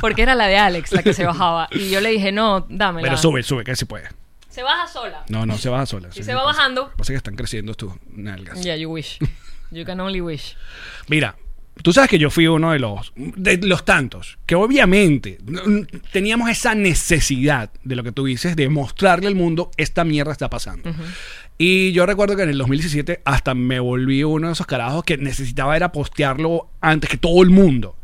porque 0.00 0.22
era 0.22 0.34
la 0.34 0.46
de 0.46 0.56
Alex 0.56 0.92
la 0.92 1.02
que 1.02 1.14
se 1.14 1.24
bajaba. 1.24 1.68
Y 1.72 1.90
yo 1.90 2.00
le 2.00 2.10
dije, 2.10 2.32
no, 2.32 2.66
dámela. 2.68 3.06
Pero 3.06 3.16
sube, 3.16 3.42
sube, 3.42 3.64
que 3.64 3.74
se 3.76 3.86
puede. 3.86 4.08
Se 4.48 4.62
baja 4.62 4.86
sola. 4.86 5.24
No, 5.28 5.46
no, 5.46 5.56
se 5.56 5.70
baja 5.70 5.86
sola. 5.86 6.10
Y 6.14 6.22
se 6.22 6.34
va 6.34 6.44
bajando. 6.44 6.82
Lo 6.82 6.90
que 6.90 6.96
pasa 6.98 7.12
es 7.12 7.14
que 7.14 7.16
están 7.18 7.36
creciendo 7.36 7.74
tus 7.74 7.92
nalgas. 8.10 8.62
Yeah, 8.62 8.76
you 8.76 8.90
wish. 8.90 9.18
You 9.70 9.86
can 9.86 9.98
only 10.00 10.20
wish. 10.20 10.54
Mira, 11.08 11.36
tú 11.82 11.92
sabes 11.92 12.10
que 12.10 12.18
yo 12.18 12.30
fui 12.30 12.46
uno 12.46 12.72
de 12.72 12.78
los, 12.78 13.12
de 13.16 13.56
los 13.58 13.84
tantos, 13.84 14.38
que 14.44 14.54
obviamente 14.54 15.38
teníamos 16.12 16.50
esa 16.50 16.74
necesidad 16.74 17.70
de 17.82 17.96
lo 17.96 18.02
que 18.02 18.12
tú 18.12 18.26
dices, 18.26 18.56
de 18.56 18.68
mostrarle 18.68 19.28
al 19.28 19.34
mundo 19.34 19.70
esta 19.76 20.04
mierda 20.04 20.32
está 20.32 20.50
pasando. 20.50 20.90
Y 21.58 21.92
yo 21.92 22.06
recuerdo 22.06 22.34
que 22.36 22.42
en 22.42 22.48
el 22.50 22.58
2017 22.58 23.20
hasta 23.24 23.54
me 23.54 23.78
volví 23.78 24.24
uno 24.24 24.48
de 24.48 24.52
esos 24.54 24.66
carajos 24.66 25.04
que 25.04 25.16
necesitaba 25.16 25.76
era 25.76 25.92
postearlo 25.92 26.68
antes 26.80 27.08
que 27.08 27.16
todo 27.18 27.42
el 27.42 27.50
mundo. 27.50 27.96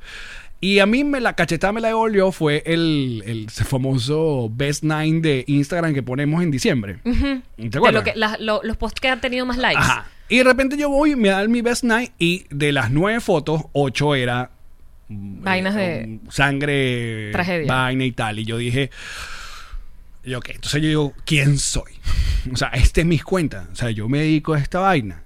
Y 0.61 0.81
a 0.81 0.87
mí 0.87 1.05
me 1.05 1.21
la 1.21 1.35
cachetada 1.37 1.73
me 1.73 1.81
la 1.81 1.89
devolvió 1.89 2.33
fue 2.33 2.63
el, 2.67 3.23
el 3.27 3.49
famoso 3.51 4.51
Best 4.53 4.83
Nine 4.83 5.21
de 5.21 5.45
Instagram 5.47 5.95
que 5.95 6.03
ponemos 6.03 6.43
en 6.43 6.51
diciembre. 6.51 6.99
¿Te 7.05 7.43
De 7.57 7.79
acuerdas? 7.79 8.05
lo 8.05 8.05
que, 8.13 8.19
la- 8.19 8.37
lo- 8.41 8.61
los 8.65 8.77
posts 8.77 9.01
que 9.01 9.09
han 9.09 9.21
tenido 9.21 9.47
más 9.47 9.57
likes. 9.57 9.81
Ajá. 9.81 10.07
Y 10.29 10.39
de 10.39 10.45
repente 10.45 10.77
yo 10.77 10.89
voy, 10.91 11.17
me 11.17 11.29
dan 11.31 11.51
mi 11.51 11.63
best 11.63 11.85
night 11.85 12.13
y 12.19 12.45
de 12.51 12.73
las 12.73 12.91
nueve 12.91 13.21
fotos, 13.21 13.63
ocho 13.73 14.15
era 14.17 14.51
mm, 15.09 15.43
Vainas 15.43 15.75
eh, 15.77 15.79
de- 15.79 16.05
um, 16.07 16.31
sangre, 16.31 17.31
Tragedia. 17.33 17.73
vaina 17.73 18.05
y 18.05 18.13
tal. 18.13 18.39
Y 18.41 18.45
yo 18.45 18.59
dije, 18.59 18.91
y 20.29 20.35
ok, 20.35 20.51
entonces 20.51 20.83
yo 20.83 20.89
digo, 20.89 21.15
¿quién 21.25 21.59
soy? 21.59 21.93
O 22.53 22.57
sea, 22.57 22.69
este 22.69 23.01
es 23.01 23.07
mis 23.07 23.25
cuentas. 23.25 23.67
O 23.73 23.75
sea, 23.75 23.91
yo 23.91 24.09
me 24.09 24.19
dedico 24.19 24.53
a 24.53 24.59
esta 24.59 24.81
vaina. 24.81 25.23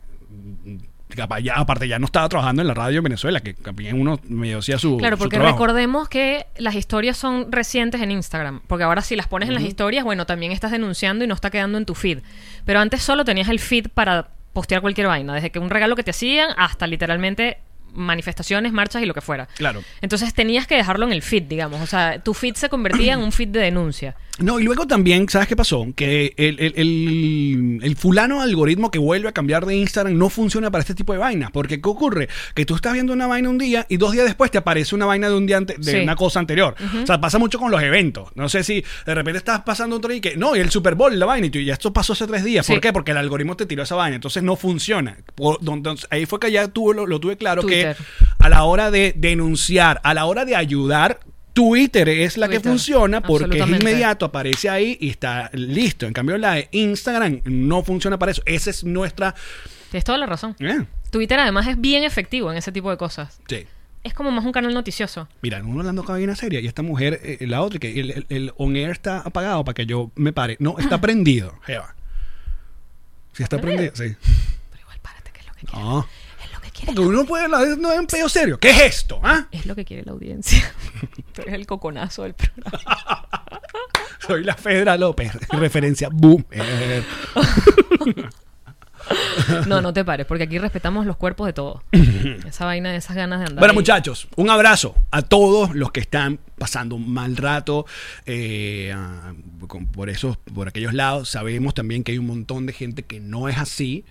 Capaz 1.09 1.41
ya, 1.41 1.55
aparte 1.57 1.89
ya 1.89 1.99
no 1.99 2.07
estaba 2.07 2.29
trabajando 2.29 2.63
en 2.63 2.69
la 2.69 2.75
radio 2.75 2.99
en 2.99 3.05
Venezuela, 3.05 3.41
que 3.41 3.53
también 3.53 4.01
uno 4.01 4.19
medio 4.29 4.61
hacía 4.61 4.79
su 4.79 4.97
Claro, 4.97 5.19
porque 5.19 5.39
recordemos 5.39 6.09
que 6.09 6.47
las 6.57 6.75
historias 6.75 7.19
son 7.19 7.51
recientes 7.51 8.01
en 8.01 8.13
Instagram. 8.13 8.63
Porque 8.67 8.85
ahora 8.85 9.03
si 9.03 9.17
las 9.17 9.27
pones 9.27 9.49
en 9.49 9.55
las 9.55 9.65
historias, 9.65 10.05
bueno, 10.05 10.25
también 10.25 10.53
estás 10.53 10.71
denunciando 10.71 11.25
y 11.25 11.27
no 11.27 11.35
está 11.35 11.51
quedando 11.51 11.77
en 11.79 11.85
tu 11.85 11.95
feed. 11.95 12.21
Pero 12.65 12.79
antes 12.79 13.03
solo 13.03 13.25
tenías 13.25 13.49
el 13.49 13.59
feed 13.59 13.89
para 13.89 14.29
postear 14.53 14.81
cualquier 14.81 15.09
vaina. 15.09 15.35
Desde 15.35 15.51
que 15.51 15.59
un 15.59 15.69
regalo 15.69 15.97
que 15.97 16.05
te 16.05 16.13
hacían 16.13 16.51
hasta 16.57 16.87
literalmente 16.87 17.59
manifestaciones, 17.95 18.73
marchas 18.73 19.03
y 19.03 19.07
lo 19.07 19.15
que 19.15 19.21
fuera. 19.21 19.47
Claro. 19.57 19.83
Entonces 20.01 20.33
tenías 20.35 20.67
que 20.67 20.77
dejarlo 20.77 21.07
en 21.07 21.13
el 21.13 21.23
feed, 21.23 21.45
digamos. 21.45 21.81
O 21.81 21.87
sea, 21.87 22.21
tu 22.23 22.35
feed 22.35 22.55
se 22.55 22.69
convertía 22.69 23.15
en 23.15 23.21
un 23.21 23.33
feed 23.33 23.49
de 23.49 23.61
denuncia. 23.61 24.17
No, 24.39 24.59
y 24.59 24.65
luego 24.65 24.87
también, 24.87 25.29
¿sabes 25.29 25.47
qué 25.47 25.55
pasó? 25.55 25.87
Que 25.95 26.33
el, 26.39 26.59
el- 26.59 26.73
el- 26.77 27.79
el 27.83 27.97
fulano 27.97 28.41
algoritmo 28.41 28.91
que 28.91 28.99
vuelve 28.99 29.29
a 29.29 29.33
cambiar 29.33 29.67
de 29.67 29.77
Instagram 29.77 30.17
no 30.17 30.31
funciona 30.31 30.71
para 30.71 30.81
este 30.81 30.95
tipo 30.95 31.13
de 31.13 31.19
vainas. 31.19 31.51
Porque 31.51 31.81
¿qué 31.83 31.89
ocurre? 31.89 32.29
Que 32.55 32.65
tú 32.65 32.75
estás 32.75 32.95
viendo 32.95 33.13
una 33.13 33.27
vaina 33.27 33.51
un 33.51 33.59
día 33.59 33.85
y 33.91 33.99
dos 33.99 34.13
días 34.13 34.25
después 34.25 34.51
te 34.51 34.57
aparece 34.59 34.95
una 34.95 35.05
vaina 35.05 35.29
de 35.29 35.37
un 35.37 35.47
día 35.47 35.59
ante- 35.59 35.77
de 35.77 35.93
Sí. 35.93 35.99
una 35.99 36.17
cosa 36.17 36.41
anterior. 36.41 36.75
O 37.03 37.07
sea, 37.07 37.21
pasa 37.21 37.39
mucho 37.39 37.59
con 37.59 37.71
los 37.71 37.83
eventos. 37.83 38.31
No 38.35 38.49
sé 38.49 38.65
si 38.65 38.83
de 39.05 39.15
repente 39.15 39.37
estás 39.39 39.61
pasando 39.61 39.97
otro 39.97 40.09
día 40.09 40.19
y 40.19 40.21
que, 40.23 40.37
no, 40.37 40.57
y 40.57 40.61
el 40.61 40.71
Super 40.71 40.95
Bowl, 40.95 41.17
la 41.19 41.27
vaina, 41.27 41.49
y 41.49 41.51
tú, 41.51 41.59
ya 41.61 41.75
esto 41.75 41.93
pasó 41.93 42.15
hace 42.15 42.27
tres 42.27 42.43
días. 42.43 42.65
Sí. 42.65 42.73
¿Por 42.73 42.81
qué? 42.81 42.93
Porque 42.93 43.11
el 43.11 43.19
algoritmo 43.19 43.55
te 43.57 43.67
tiró 43.67 43.83
esa 43.83 43.97
vaina. 43.97 44.17
Entonces 44.17 44.43
no 44.43 44.57
funciona. 44.57 45.19
Por- 45.35 45.59
entonces, 45.61 46.07
ahí 46.11 46.25
fue 46.25 46.41
que 46.41 46.51
ya 46.51 46.69
tuve, 46.69 46.95
lo, 46.95 47.07
lo 47.07 47.21
tuve 47.21 47.37
claro 47.37 47.61
Twitter. 47.63 47.97
que 47.97 48.03
a 48.39 48.49
la 48.49 48.65
hora 48.65 48.91
de 48.91 49.13
denunciar, 49.15 50.01
a 50.05 50.15
la 50.15 50.25
hora 50.25 50.45
de 50.47 50.57
ayudar, 50.57 51.21
Twitter 51.53 52.09
es 52.09 52.37
la 52.39 52.49
que 52.49 52.61
funciona 52.61 53.21
porque 53.23 53.59
es 53.59 53.69
inmediato, 53.69 54.25
aparece 54.27 54.71
ahí 54.71 54.97
y 55.01 55.11
está 55.11 55.51
listo. 55.53 56.07
En 56.07 56.13
cambio, 56.13 56.39
la 56.39 56.55
de 56.55 56.69
Instagram 56.73 57.41
no 57.45 57.83
funciona 57.83 58.19
para 58.19 58.33
eso. 58.33 58.43
Esa 58.47 58.71
es 58.71 58.85
nuestra. 58.85 59.35
Tienes 59.91 60.05
toda 60.05 60.19
la 60.19 60.27
razón. 60.27 60.57
eh, 60.61 60.85
Twitter 61.11 61.39
además 61.39 61.67
es 61.67 61.79
bien 61.81 62.05
efectivo 62.05 62.51
en 62.51 62.57
ese 62.57 62.73
tipo 62.73 62.91
de 62.91 62.97
cosas. 62.97 63.41
sí. 63.49 63.67
Es 64.05 64.15
como 64.15 64.33
más 64.33 64.45
un 64.45 64.51
canal 64.51 64.75
noticioso. 64.75 65.29
Mira, 65.43 65.63
uno 65.65 65.79
hablando 65.79 66.03
cabina 66.05 66.35
seria 66.35 66.59
y 66.59 66.67
esta 66.67 66.83
mujer, 66.83 67.21
eh, 67.23 67.47
la 67.47 67.63
otra, 67.63 67.79
que 67.79 68.01
el, 68.01 68.11
el- 68.11 68.27
el 68.31 68.53
on 68.57 68.75
air 68.75 68.91
está 68.91 69.21
apagado 69.21 69.65
para 69.65 69.75
que 69.75 69.87
yo 69.87 70.11
me 70.17 70.33
pare. 70.33 70.57
No, 70.59 70.77
está 70.81 71.01
prendido, 71.01 71.55
Jeva. 71.65 71.95
Sí, 73.33 73.45
está 73.45 73.61
prendido, 73.61 73.93
sí. 73.95 74.17
Pero 74.71 74.81
igual 74.83 74.99
párate, 75.03 75.31
que 75.31 75.39
es 75.39 75.47
lo 75.47 75.53
que. 75.55 75.67
No. 75.73 76.09
Quiere. 76.85 76.97
Porque 76.97 77.09
uno 77.09 77.25
puede 77.25 77.45
hablar, 77.45 77.67
no 77.79 77.93
es 77.93 77.99
un 77.99 78.07
pedo 78.07 78.29
serio. 78.29 78.59
¿Qué 78.59 78.71
es 78.71 78.81
esto? 78.81 79.21
¿Ah? 79.23 79.47
Es 79.51 79.67
lo 79.67 79.75
que 79.75 79.85
quiere 79.85 80.05
la 80.05 80.13
audiencia. 80.13 80.73
Tú 81.35 81.43
eres 81.43 81.55
el 81.55 81.67
coconazo 81.67 82.23
del 82.25 82.35
programa. 82.35 83.29
Soy 84.27 84.45
la 84.45 84.55
Fedra 84.55 84.97
López. 84.97 85.33
Referencia. 85.51 86.09
Boom. 86.13 86.45
No, 89.67 89.81
no 89.81 89.93
te 89.93 90.05
pares, 90.05 90.27
porque 90.27 90.45
aquí 90.45 90.59
respetamos 90.59 91.07
los 91.07 91.17
cuerpos 91.17 91.47
de 91.47 91.53
todos. 91.53 91.83
Esa 92.47 92.65
vaina 92.65 92.93
de 92.93 92.99
esas 92.99 93.17
ganas 93.17 93.41
de 93.41 93.47
andar. 93.47 93.59
Bueno, 93.59 93.73
ahí. 93.73 93.77
muchachos, 93.77 94.29
un 94.37 94.49
abrazo 94.49 94.95
a 95.11 95.23
todos 95.23 95.75
los 95.75 95.91
que 95.91 96.01
están 96.01 96.39
pasando 96.63 96.95
un 96.95 97.13
mal 97.13 97.37
rato 97.37 97.87
eh, 98.25 98.93
ah, 98.95 99.33
con- 99.67 99.87
por 99.89 100.09
esos, 100.09 100.37
por 100.37 100.69
aquellos 100.69 100.95
lados. 100.95 101.29
Sabemos 101.29 101.75
también 101.75 102.05
que 102.05 102.13
hay 102.13 102.19
un 102.19 102.27
montón 102.29 102.67
de 102.67 102.73
gente 102.73 103.03
que 103.03 103.19
no 103.19 103.49
es 103.49 103.59
así. 103.59 104.05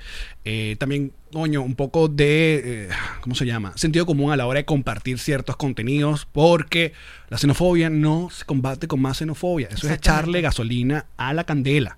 Eh, 0.44 0.76
también, 0.78 1.14
coño, 1.32 1.62
un 1.62 1.76
poco 1.76 2.10
de, 2.10 2.62
eh, 2.66 2.90
¿cómo 3.22 3.36
se 3.36 3.46
llama? 3.46 3.72
Sentido 3.78 4.06
común 4.06 4.34
a 4.34 4.36
la 4.36 4.46
hora 4.48 4.58
de 4.60 4.66
compartir 4.66 5.18
ciertos 5.18 5.56
contenidos, 5.56 6.28
porque 6.34 6.92
la 7.30 7.38
xenofobia 7.38 7.90
no 7.90 8.28
se 8.30 8.44
combate 8.44 8.90
con 8.90 9.02
más 9.02 9.18
xenofobia. 9.20 9.70
Eso 9.72 9.88
es 9.88 9.94
echarle 9.94 10.42
gasolina 10.42 11.06
a 11.16 11.34
la 11.34 11.46
candela. 11.46 11.98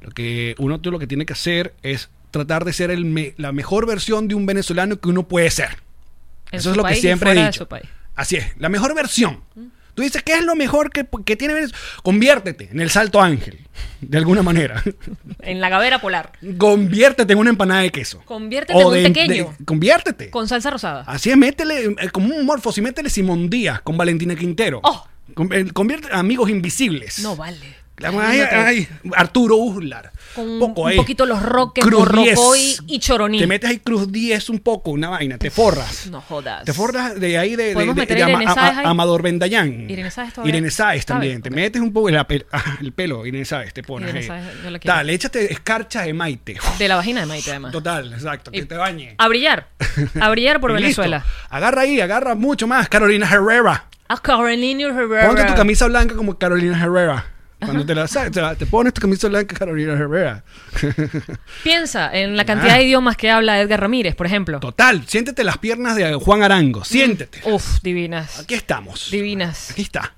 Lo 0.00 0.10
que 0.10 0.56
uno 0.58 0.80
lo 0.82 0.98
que 0.98 1.06
tiene 1.06 1.24
que 1.24 1.34
hacer 1.34 1.72
es 1.84 2.10
tratar 2.32 2.64
de 2.64 2.72
ser 2.72 2.90
el 2.90 3.04
me- 3.04 3.34
la 3.36 3.52
mejor 3.52 3.86
versión 3.86 4.26
de 4.26 4.34
un 4.34 4.44
venezolano 4.44 4.98
que 4.98 5.08
uno 5.08 5.28
puede 5.28 5.50
ser. 5.52 5.68
En 6.50 6.58
Eso 6.58 6.70
es 6.72 6.76
lo 6.76 6.82
que 6.82 6.88
siempre 7.00 7.30
he 7.30 7.34
dicho. 7.52 7.68
Así 8.16 8.36
es, 8.36 8.46
la 8.58 8.68
mejor 8.68 8.92
versión. 8.94 9.40
Tú 9.94 10.02
dices, 10.02 10.22
¿qué 10.22 10.34
es 10.34 10.44
lo 10.44 10.54
mejor 10.56 10.90
que, 10.90 11.06
que 11.24 11.36
tiene 11.36 11.54
Venezuela? 11.54 11.78
Conviértete 12.02 12.68
en 12.70 12.80
el 12.80 12.90
salto 12.90 13.20
ángel, 13.22 13.60
de 14.00 14.18
alguna 14.18 14.42
manera. 14.42 14.82
En 15.40 15.60
la 15.60 15.68
gavera 15.68 16.00
polar. 16.00 16.32
Conviértete 16.58 17.32
en 17.34 17.38
una 17.38 17.50
empanada 17.50 17.82
de 17.82 17.90
queso. 17.90 18.22
Conviértete 18.24 18.78
en 18.80 18.86
un 18.86 18.92
pequeño. 18.94 19.54
de- 19.58 19.64
conviértete. 19.64 20.30
Con 20.30 20.48
salsa 20.48 20.70
rosada. 20.70 21.04
Así 21.06 21.30
es, 21.30 21.36
métele 21.36 21.84
eh, 21.98 22.08
como 22.12 22.34
un 22.34 22.46
morfos 22.46 22.78
y 22.78 22.80
métele 22.82 23.10
Simón 23.10 23.50
Díaz 23.50 23.80
con 23.82 23.96
Valentina 23.96 24.34
Quintero. 24.34 24.80
Oh. 24.82 25.06
Eh, 25.52 25.66
convierte 25.72 26.08
amigos 26.12 26.48
invisibles. 26.50 27.18
No 27.20 27.36
vale. 27.36 27.83
Ay, 28.02 28.40
ay, 28.40 28.48
ay, 28.52 28.88
Arturo 29.14 29.56
Uslar. 29.56 30.10
Con 30.34 30.48
un- 30.50 30.58
Poco 30.58 30.82
un 30.82 30.88
ahí. 30.90 30.96
poquito 30.96 31.26
los 31.26 31.40
roques, 31.40 31.84
Cruz 31.84 32.08
10. 32.12 32.82
y 32.88 32.98
choroní. 32.98 33.38
Te 33.38 33.46
metes 33.46 33.70
ahí 33.70 33.78
Cruz 33.78 34.10
10 34.10 34.48
un 34.50 34.58
poco, 34.58 34.90
una 34.90 35.08
vaina, 35.10 35.38
te 35.38 35.48
forras. 35.50 36.08
No 36.08 36.20
jodas. 36.20 36.64
Te 36.64 36.72
forras 36.72 37.18
de 37.20 37.38
ahí 37.38 37.54
de, 37.54 37.72
de. 37.74 38.84
Amador 38.84 39.22
Bendayán. 39.22 39.88
Irene 39.88 40.10
Sáez 40.10 40.34
Irene 40.44 40.70
también. 41.04 41.42
Te 41.42 41.50
metes 41.50 41.80
un 41.80 41.92
poco 41.92 42.08
el, 42.08 42.16
ah, 42.18 42.26
el 42.80 42.92
pelo, 42.92 43.24
Irene 43.26 43.44
Sáez, 43.44 43.72
te 43.72 43.82
pones 43.82 44.10
Irene. 44.10 44.26
Sáez, 44.26 44.44
yo 44.64 44.70
la 44.70 44.78
quiero. 44.78 44.96
Dale, 44.96 45.14
échate 45.14 45.52
escarcha 45.52 46.02
de 46.02 46.12
Maite. 46.12 46.56
De 46.78 46.88
la 46.88 46.96
vagina 46.96 47.20
de 47.20 47.26
Maite, 47.26 47.50
además. 47.50 47.70
Total, 47.72 48.12
exacto, 48.12 48.50
que 48.50 48.58
Y- 48.58 48.64
te 48.64 48.76
bañe. 48.76 49.14
A 49.18 49.28
brillar. 49.28 49.68
A 50.20 50.30
brillar 50.30 50.60
por 50.60 50.70
Y 50.78 50.82
listo. 50.82 51.02
Venezuela. 51.02 51.24
Agarra 51.48 51.82
ahí, 51.82 52.00
agarra 52.00 52.34
mucho 52.34 52.66
más. 52.66 52.88
Carolina 52.88 53.28
Herrera. 53.30 53.84
A 54.08 54.18
Carolina 54.18 54.88
Herrera. 54.88 55.26
Ponte 55.28 55.44
tu 55.44 55.54
camisa 55.54 55.86
blanca 55.86 56.14
como 56.16 56.36
Carolina 56.38 56.76
Herrera. 56.82 57.26
Cuando 57.64 57.84
te 57.86 57.94
la 57.94 58.06
te, 58.06 58.40
la- 58.40 58.54
te 58.54 58.66
pones 58.66 58.92
tu 58.94 59.00
camisa 59.00 59.28
blanca 59.28 59.54
Carolina 59.56 59.92
Herrera. 59.94 60.44
Piensa 61.62 62.10
en 62.14 62.36
la 62.36 62.44
cantidad 62.44 62.74
Ah. 62.74 62.78
de 62.78 62.84
idiomas 62.84 63.16
que 63.16 63.30
habla 63.30 63.60
Edgar 63.60 63.80
Ramírez, 63.80 64.14
por 64.14 64.26
ejemplo. 64.26 64.60
Total, 64.60 65.04
siéntete 65.06 65.44
las 65.44 65.58
piernas 65.58 65.96
de 65.96 66.14
Juan 66.14 66.42
Arango. 66.42 66.84
Siéntete. 66.84 67.40
Uf, 67.44 67.80
divinas. 67.82 68.38
Aquí 68.40 68.54
estamos. 68.54 69.10
Divinas. 69.10 69.70
Aquí 69.70 69.82
está. 69.82 70.14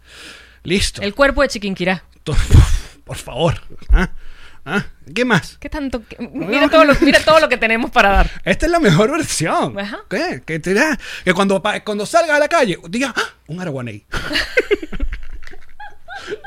Listo. 0.63 1.03
El 1.03 1.15
cuerpo 1.15 1.43
de 1.43 1.49
Chiquinquirá. 1.49 2.05
Por 3.05 3.17
favor. 3.17 3.61
¿Ah? 3.91 4.11
¿Ah? 4.65 4.85
¿Qué 5.15 5.25
más? 5.25 5.59
¿Qué 5.61 5.69
tanto? 5.71 6.03
Mira, 6.33 6.69
todo 6.69 6.85
lo, 6.85 6.95
mira 7.01 7.21
todo 7.21 7.39
lo 7.39 7.49
que 7.49 7.57
tenemos 7.57 7.93
para 7.93 8.09
dar. 8.11 8.31
Esta 8.45 8.67
es 8.67 8.73
la 8.73 8.81
mejor 8.81 9.13
versión. 9.13 9.79
Ajá. 9.79 9.99
¿Qué? 10.11 10.43
Que, 10.45 10.59
te 10.59 10.75
da- 10.75 10.99
que 11.25 11.33
cuando, 11.33 11.63
cuando 11.85 12.05
salgas 12.05 12.37
a 12.37 12.41
la 12.41 12.49
calle, 12.49 12.77
diga, 12.89 13.15
¡Ah! 13.17 13.23
un 13.47 13.61
araguaney. 13.61 14.05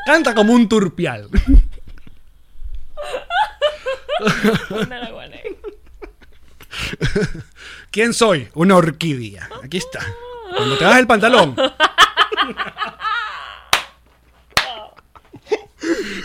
Canta 0.06 0.34
como 0.36 0.54
un 0.54 0.68
turpial. 0.70 1.30
¿Quién 7.92 8.14
soy? 8.14 8.50
Una 8.54 8.76
orquídea. 8.76 9.50
Aquí 9.64 9.78
está. 9.78 10.00
Cuando 10.56 10.78
te 10.78 10.84
das 10.84 11.00
el 11.00 11.08
pantalón, 11.08 11.56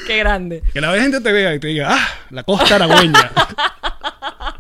Qué 0.07 0.19
grande. 0.19 0.63
que 0.73 0.81
la 0.81 0.93
gente 1.01 1.21
te 1.21 1.33
vea 1.33 1.55
y 1.55 1.61
te 1.61 1.69
diga, 1.69 1.89
¡ah! 1.95 2.09
La 2.31 2.43
costa 2.43 2.75
aragüeña. 2.77 3.31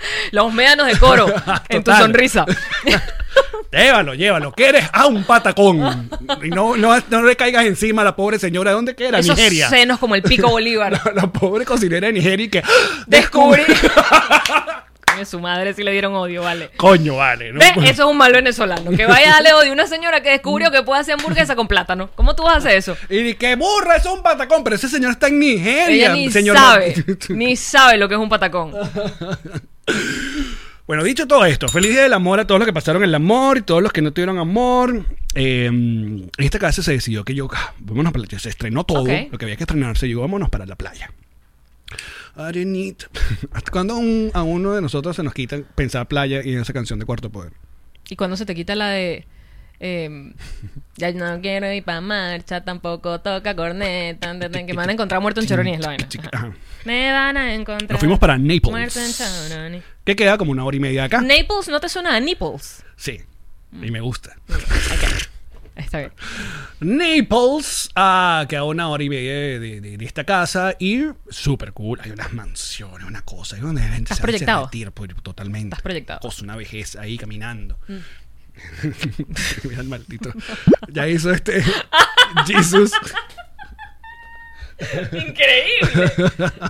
Los 0.32 0.52
médanos 0.52 0.86
de 0.86 0.96
coro 0.98 1.26
en 1.68 1.78
tu 1.82 1.90
Total. 1.90 2.02
sonrisa. 2.02 2.46
llévalo, 3.72 4.14
llévalo. 4.14 4.52
Que 4.52 4.68
eres? 4.68 4.88
Ah, 4.92 5.06
un 5.06 5.24
patacón. 5.24 6.10
Y 6.42 6.48
no, 6.50 6.76
no, 6.76 6.96
no 7.08 7.22
le 7.22 7.36
caigas 7.36 7.64
encima 7.66 8.02
a 8.02 8.04
la 8.04 8.16
pobre 8.16 8.38
señora. 8.38 8.70
¿De 8.70 8.76
dónde 8.76 8.94
que 8.96 9.08
era? 9.08 9.18
Esos 9.18 9.36
Nigeria. 9.36 9.68
senos 9.68 9.98
como 9.98 10.14
el 10.14 10.22
pico 10.22 10.48
Bolívar. 10.48 10.92
La, 10.92 11.12
la 11.14 11.26
pobre 11.32 11.64
cocinera 11.64 12.06
de 12.08 12.12
Nigeria 12.14 12.46
y 12.46 12.48
que 12.48 12.58
¡ah! 12.60 13.04
Descubrí. 13.06 13.62
Coño, 15.12 15.24
su 15.24 15.40
madre 15.40 15.74
sí 15.74 15.82
le 15.82 15.90
dieron 15.92 16.14
odio, 16.14 16.42
vale. 16.42 16.70
Coño, 16.76 17.16
vale. 17.16 17.52
¿no? 17.52 17.58
¿Ves? 17.58 17.72
Eso 17.90 18.04
es 18.04 18.10
un 18.10 18.16
mal 18.16 18.32
venezolano. 18.32 18.92
Que 18.92 19.06
vaya 19.06 19.30
a 19.30 19.34
darle 19.34 19.52
odio 19.54 19.70
a 19.70 19.74
una 19.74 19.86
señora 19.88 20.22
que 20.22 20.30
descubrió 20.30 20.70
que 20.70 20.82
puede 20.82 21.00
hacer 21.00 21.14
hamburguesa 21.14 21.56
con 21.56 21.66
plátano. 21.66 22.10
¿Cómo 22.14 22.36
tú 22.36 22.44
vas 22.44 22.54
a 22.54 22.58
hacer 22.58 22.76
eso? 22.76 22.96
Y 23.08 23.34
que 23.34 23.56
burra, 23.56 23.96
es 23.96 24.06
un 24.06 24.22
patacón, 24.22 24.62
pero 24.62 24.76
ese 24.76 24.88
señor 24.88 25.10
está 25.12 25.26
en 25.26 25.40
Nigeria. 25.40 26.06
Ella 26.06 26.12
ni 26.14 26.30
señor 26.30 26.56
sabe. 26.56 26.94
ni 27.28 27.56
sabe 27.56 27.98
lo 27.98 28.08
que 28.08 28.14
es 28.14 28.20
un 28.20 28.28
patacón. 28.28 28.72
Bueno, 30.86 31.04
dicho 31.04 31.28
todo 31.28 31.44
esto, 31.46 31.68
feliz 31.68 31.92
día 31.92 32.02
del 32.02 32.12
amor 32.12 32.40
a 32.40 32.48
todos 32.48 32.58
los 32.58 32.66
que 32.66 32.72
pasaron 32.72 33.04
el 33.04 33.14
amor 33.14 33.58
y 33.58 33.62
todos 33.62 33.80
los 33.80 33.92
que 33.92 34.02
no 34.02 34.12
tuvieron 34.12 34.38
amor. 34.38 35.04
Eh, 35.36 35.66
en 35.66 36.30
esta 36.38 36.58
casa 36.58 36.82
se 36.82 36.90
decidió 36.90 37.24
que 37.24 37.32
yo, 37.32 37.48
ah, 37.54 37.74
vámonos 37.78 38.12
para 38.12 38.22
la 38.22 38.26
playa. 38.26 38.40
Se 38.40 38.48
estrenó 38.48 38.82
todo, 38.82 39.04
lo 39.06 39.38
que 39.38 39.44
había 39.44 39.54
que 39.54 39.62
estrenarse, 39.62 40.08
y 40.08 40.10
yo, 40.10 40.20
vámonos 40.20 40.48
para 40.50 40.66
la 40.66 40.74
playa. 40.74 41.12
Arenita. 42.34 43.06
¿Hasta 43.52 43.70
cuando 43.72 43.96
un- 43.98 44.32
a 44.34 44.42
uno 44.42 44.72
de 44.72 44.82
nosotros 44.82 45.14
se 45.14 45.22
nos 45.22 45.32
quita 45.32 45.58
pensar 45.76 46.08
playa 46.08 46.40
y 46.44 46.54
en 46.54 46.58
esa 46.60 46.72
canción 46.72 46.98
de 46.98 47.04
Cuarto 47.06 47.30
Poder? 47.30 47.52
Y 48.08 48.16
cuando 48.16 48.36
se 48.36 48.44
te 48.44 48.56
quita 48.56 48.74
la 48.74 48.88
de. 48.88 49.26
Eh, 49.80 50.32
ya 50.96 51.12
no 51.12 51.40
quiero 51.40 51.72
ir 51.72 51.82
para 51.82 52.00
marcha, 52.00 52.62
tampoco 52.62 53.20
toca 53.20 53.56
corneta. 53.56 54.38
Que 54.38 54.64
me 54.64 54.72
van 54.74 54.90
a 54.90 54.92
encontrar 54.92 55.20
muerto 55.20 55.40
en 55.40 55.46
Choroní, 55.46 55.72
es 55.74 55.80
la 55.80 55.88
vaina. 55.88 56.06
Ajá. 56.18 56.30
ajá. 56.32 56.52
Me 56.84 57.12
van 57.12 57.36
a 57.36 57.54
encontrar. 57.54 57.90
Nos 57.92 58.00
fuimos 58.00 58.18
para 58.18 58.38
Naples. 58.38 58.70
Muerto 58.70 59.00
en 59.00 59.12
Choroní. 59.12 59.82
Que 60.04 60.14
queda 60.16 60.36
como 60.38 60.52
una 60.52 60.64
hora 60.64 60.76
y 60.76 60.80
media 60.80 61.04
acá. 61.04 61.20
Naples 61.20 61.68
no 61.68 61.80
te 61.80 61.88
suena 61.88 62.14
a 62.16 62.20
Naples. 62.20 62.84
sí. 62.96 63.20
Y 63.82 63.90
me 63.92 64.00
gusta. 64.00 64.34
Está 65.76 65.98
bien. 65.98 66.12
Naples, 66.80 67.88
ah, 67.94 68.44
que 68.48 68.56
a 68.56 68.64
una 68.64 68.88
hora 68.88 69.02
y 69.04 69.08
media 69.08 69.32
de, 69.32 69.58
de- 69.60 69.80
de- 69.80 69.96
de 69.96 70.04
esta 70.04 70.24
casa 70.24 70.74
y 70.78 71.04
súper 71.30 71.72
cool. 71.72 72.00
Hay 72.02 72.10
unas 72.10 72.32
mansiones, 72.32 73.06
una 73.06 73.22
cosa. 73.22 73.56
Hay 73.56 73.62
donde 73.62 73.80
la 73.82 73.86
gente 73.88 74.02
¿Estás 74.12 74.18
se 74.18 74.22
proyectado? 74.22 74.68
pues, 74.94 75.10
totalmente. 75.22 75.68
Estás 75.68 75.82
proyectado. 75.82 76.18
Mm. 76.18 76.22
Cosa, 76.22 76.42
una 76.44 76.56
vejez 76.56 76.96
ahí 76.96 77.16
caminando. 77.16 77.78
Mira 79.68 79.80
el 79.82 79.88
maldito. 79.88 80.32
Ya 80.88 81.06
hizo 81.08 81.30
este. 81.32 81.62
Jesus 82.46 82.92
Increíble. 85.12 86.12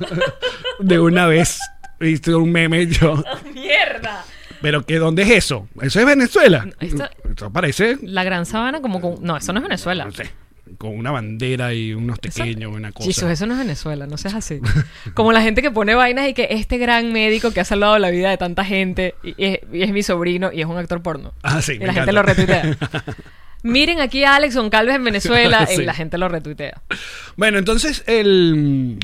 de 0.80 1.00
una 1.00 1.26
vez. 1.26 1.58
Hizo 2.00 2.38
un 2.38 2.50
meme 2.52 2.86
yo. 2.86 3.22
Mierda. 3.54 4.24
Pero 4.62 4.84
que 4.84 4.98
¿dónde 4.98 5.22
es 5.22 5.30
eso? 5.30 5.68
Eso 5.80 6.00
es 6.00 6.06
Venezuela. 6.06 6.66
Esto- 6.80 7.08
Eso 7.34 7.50
parece, 7.52 7.98
La 8.02 8.24
gran 8.24 8.44
sabana 8.46 8.80
como 8.82 9.00
con... 9.00 9.22
No, 9.22 9.36
eso 9.36 9.52
no 9.52 9.58
es 9.60 9.62
Venezuela. 9.62 10.04
no 10.04 10.12
sé, 10.12 10.30
con 10.78 10.96
una 10.96 11.10
bandera 11.10 11.74
y 11.74 11.94
unos 11.94 12.18
pequeños, 12.18 12.72
una 12.72 12.92
cosa. 12.92 13.06
Jesús, 13.08 13.30
eso 13.30 13.46
no 13.46 13.54
es 13.54 13.58
Venezuela, 13.60 14.06
no 14.06 14.16
seas 14.16 14.34
así. 14.34 14.60
Como 15.14 15.32
la 15.32 15.42
gente 15.42 15.62
que 15.62 15.70
pone 15.70 15.94
vainas 15.94 16.28
y 16.28 16.34
que 16.34 16.48
este 16.50 16.78
gran 16.78 17.12
médico 17.12 17.52
que 17.52 17.60
ha 17.60 17.64
salvado 17.64 17.98
la 17.98 18.10
vida 18.10 18.30
de 18.30 18.36
tanta 18.36 18.64
gente 18.64 19.14
y 19.22 19.30
y 19.40 19.44
es, 19.46 19.60
y 19.72 19.82
es 19.82 19.92
mi 19.92 20.02
sobrino 20.02 20.50
y 20.52 20.60
es 20.60 20.66
un 20.66 20.76
actor 20.76 21.02
porno. 21.02 21.32
Ah, 21.42 21.62
sí, 21.62 21.74
y 21.74 21.78
me 21.78 21.86
la 21.86 21.94
gente 21.94 22.12
lo 22.12 22.22
retuitea. 22.22 22.76
Miren 23.62 24.00
aquí 24.00 24.24
a 24.24 24.36
Alex 24.36 24.56
Goncalves 24.56 24.96
en 24.96 25.04
Venezuela 25.04 25.66
Sí. 25.70 25.82
y 25.82 25.84
la 25.84 25.94
gente 25.94 26.18
lo 26.18 26.28
retuitea. 26.28 26.80
Bueno, 27.36 27.58
entonces 27.58 28.02
el, 28.06 28.98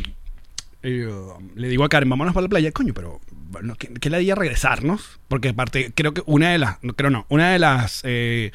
eh, 0.83 1.09
le 1.55 1.69
digo 1.69 1.85
a 1.85 1.89
Karen, 1.89 2.09
vámonos 2.09 2.35
para 2.35 2.45
la 2.45 2.49
playa. 2.49 2.73
Coño, 2.73 2.95
pero 2.95 3.21
bueno, 3.31 3.75
que, 3.77 3.89
que 3.95 4.11
la 4.11 4.19
día 4.19 4.35
regresarnos, 4.35 5.21
porque 5.29 5.51
aparte 5.51 5.93
creo 5.95 6.15
que 6.15 6.23
una 6.27 6.51
de 6.51 6.59
las, 6.59 6.83
no, 6.83 6.95
creo 6.95 7.11
no, 7.11 7.27
una 7.29 7.51
de 7.51 7.59
las, 7.59 8.01
eh, 8.05 8.53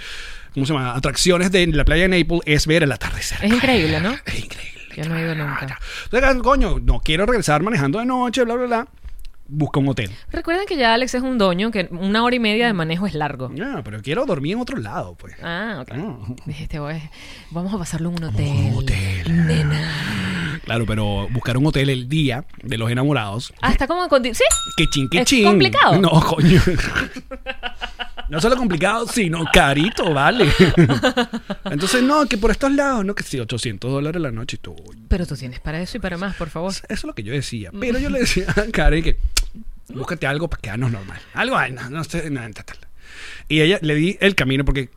¿cómo 0.53 0.65
se 0.65 0.73
llama? 0.73 0.95
Atracciones 0.95 1.51
de 1.51 1.67
la 1.67 1.85
playa 1.85 2.07
de 2.07 2.19
Naples 2.23 2.41
es 2.45 2.67
ver 2.67 2.83
el 2.83 2.91
atardecer. 2.91 3.39
Es 3.43 3.51
increíble, 3.51 3.99
¿no? 4.01 4.11
Es 4.25 4.39
increíble. 4.43 4.81
Yo 4.97 5.05
no 5.05 5.17
he 5.17 5.21
ido 5.21 5.35
nunca. 5.35 5.79
Entonces, 6.11 6.41
coño, 6.43 6.79
no 6.79 6.99
quiero 6.99 7.25
regresar 7.25 7.63
manejando 7.63 7.99
de 7.99 8.05
noche, 8.05 8.43
bla, 8.43 8.55
bla, 8.55 8.65
bla. 8.65 8.87
Busca 9.53 9.79
un 9.81 9.89
hotel. 9.89 10.09
Recuerden 10.31 10.65
que 10.65 10.77
ya 10.77 10.93
Alex 10.93 11.13
es 11.15 11.21
un 11.23 11.37
doño, 11.37 11.71
que 11.71 11.89
una 11.91 12.23
hora 12.23 12.35
y 12.35 12.39
media 12.39 12.67
de 12.67 12.73
manejo 12.73 13.05
es 13.05 13.13
largo. 13.13 13.51
Ya, 13.53 13.81
pero 13.83 14.01
quiero 14.01 14.25
dormir 14.25 14.53
en 14.53 14.61
otro 14.61 14.77
lado, 14.77 15.15
pues. 15.15 15.35
Ah, 15.43 15.79
ok. 15.81 15.93
No. 15.93 16.35
Dijiste, 16.45 16.79
"Oye, 16.79 17.09
vamos 17.49 17.73
a 17.73 17.77
pasarlo 17.77 18.09
en 18.11 18.15
un 18.15 18.23
hotel. 18.25 18.47
un 18.47 18.73
hotel. 18.77 19.47
Nena. 19.47 20.61
Claro, 20.63 20.85
pero 20.85 21.27
buscar 21.31 21.57
un 21.57 21.65
hotel 21.65 21.89
el 21.89 22.07
día 22.07 22.45
de 22.63 22.77
los 22.77 22.89
enamorados. 22.91 23.53
Ah, 23.61 23.71
está 23.71 23.87
como... 23.87 24.07
con- 24.07 24.23
Sí. 24.23 24.43
Que 24.77 24.87
chin, 24.87 25.09
que 25.09 25.19
¿Es 25.19 25.43
complicado? 25.45 25.99
No, 25.99 26.11
coño. 26.21 26.61
No 28.32 28.39
solo 28.39 28.55
complicado, 28.55 29.05
sino 29.07 29.43
carito, 29.51 30.13
vale. 30.13 30.47
Entonces, 31.65 32.01
no, 32.01 32.25
que 32.27 32.38
por 32.38 32.49
estos 32.51 32.71
lados, 32.71 33.03
no, 33.03 33.13
que 33.13 33.23
sí, 33.23 33.38
800 33.38 33.91
dólares 33.91 34.21
la 34.21 34.32
noche 34.32 34.55
y 34.55 34.59
todo. 34.59 34.77
Pero 35.09 35.25
tú 35.25 35.36
tienes 35.36 35.59
para 35.59 35.82
eso 35.82 35.97
y 35.97 35.99
para 35.99 36.17
más, 36.17 36.36
por 36.38 36.49
favor. 36.49 36.71
Eso 36.71 36.84
es 36.89 37.03
lo 37.03 37.13
que 37.13 37.23
yo 37.23 37.34
decía. 37.34 37.71
Pero 37.77 37.99
yo 37.99 38.09
le 38.09 38.19
decía 38.19 38.45
a 38.49 38.71
Karen 38.71 39.03
que 39.03 39.17
búscate 39.89 40.27
algo 40.27 40.49
para 40.49 40.61
quedarnos 40.61 40.91
normal. 40.93 41.19
Algo, 41.34 41.57
ay, 41.57 41.73
no, 41.73 41.89
no 41.89 42.03
sé, 42.05 42.29
nada, 42.29 42.49
tal, 42.51 42.63
tal. 42.65 42.77
Y 43.49 43.59
ella 43.59 43.79
le 43.82 43.95
di 43.95 44.17
el 44.21 44.34
camino 44.36 44.63
porque 44.63 44.89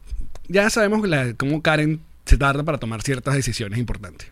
ya 0.46 0.70
sabemos 0.70 1.06
la- 1.08 1.34
cómo 1.34 1.60
Karen 1.60 2.00
se 2.26 2.38
tarda 2.38 2.62
para 2.62 2.78
tomar 2.78 3.02
ciertas 3.02 3.34
decisiones 3.34 3.80
importantes. 3.80 4.28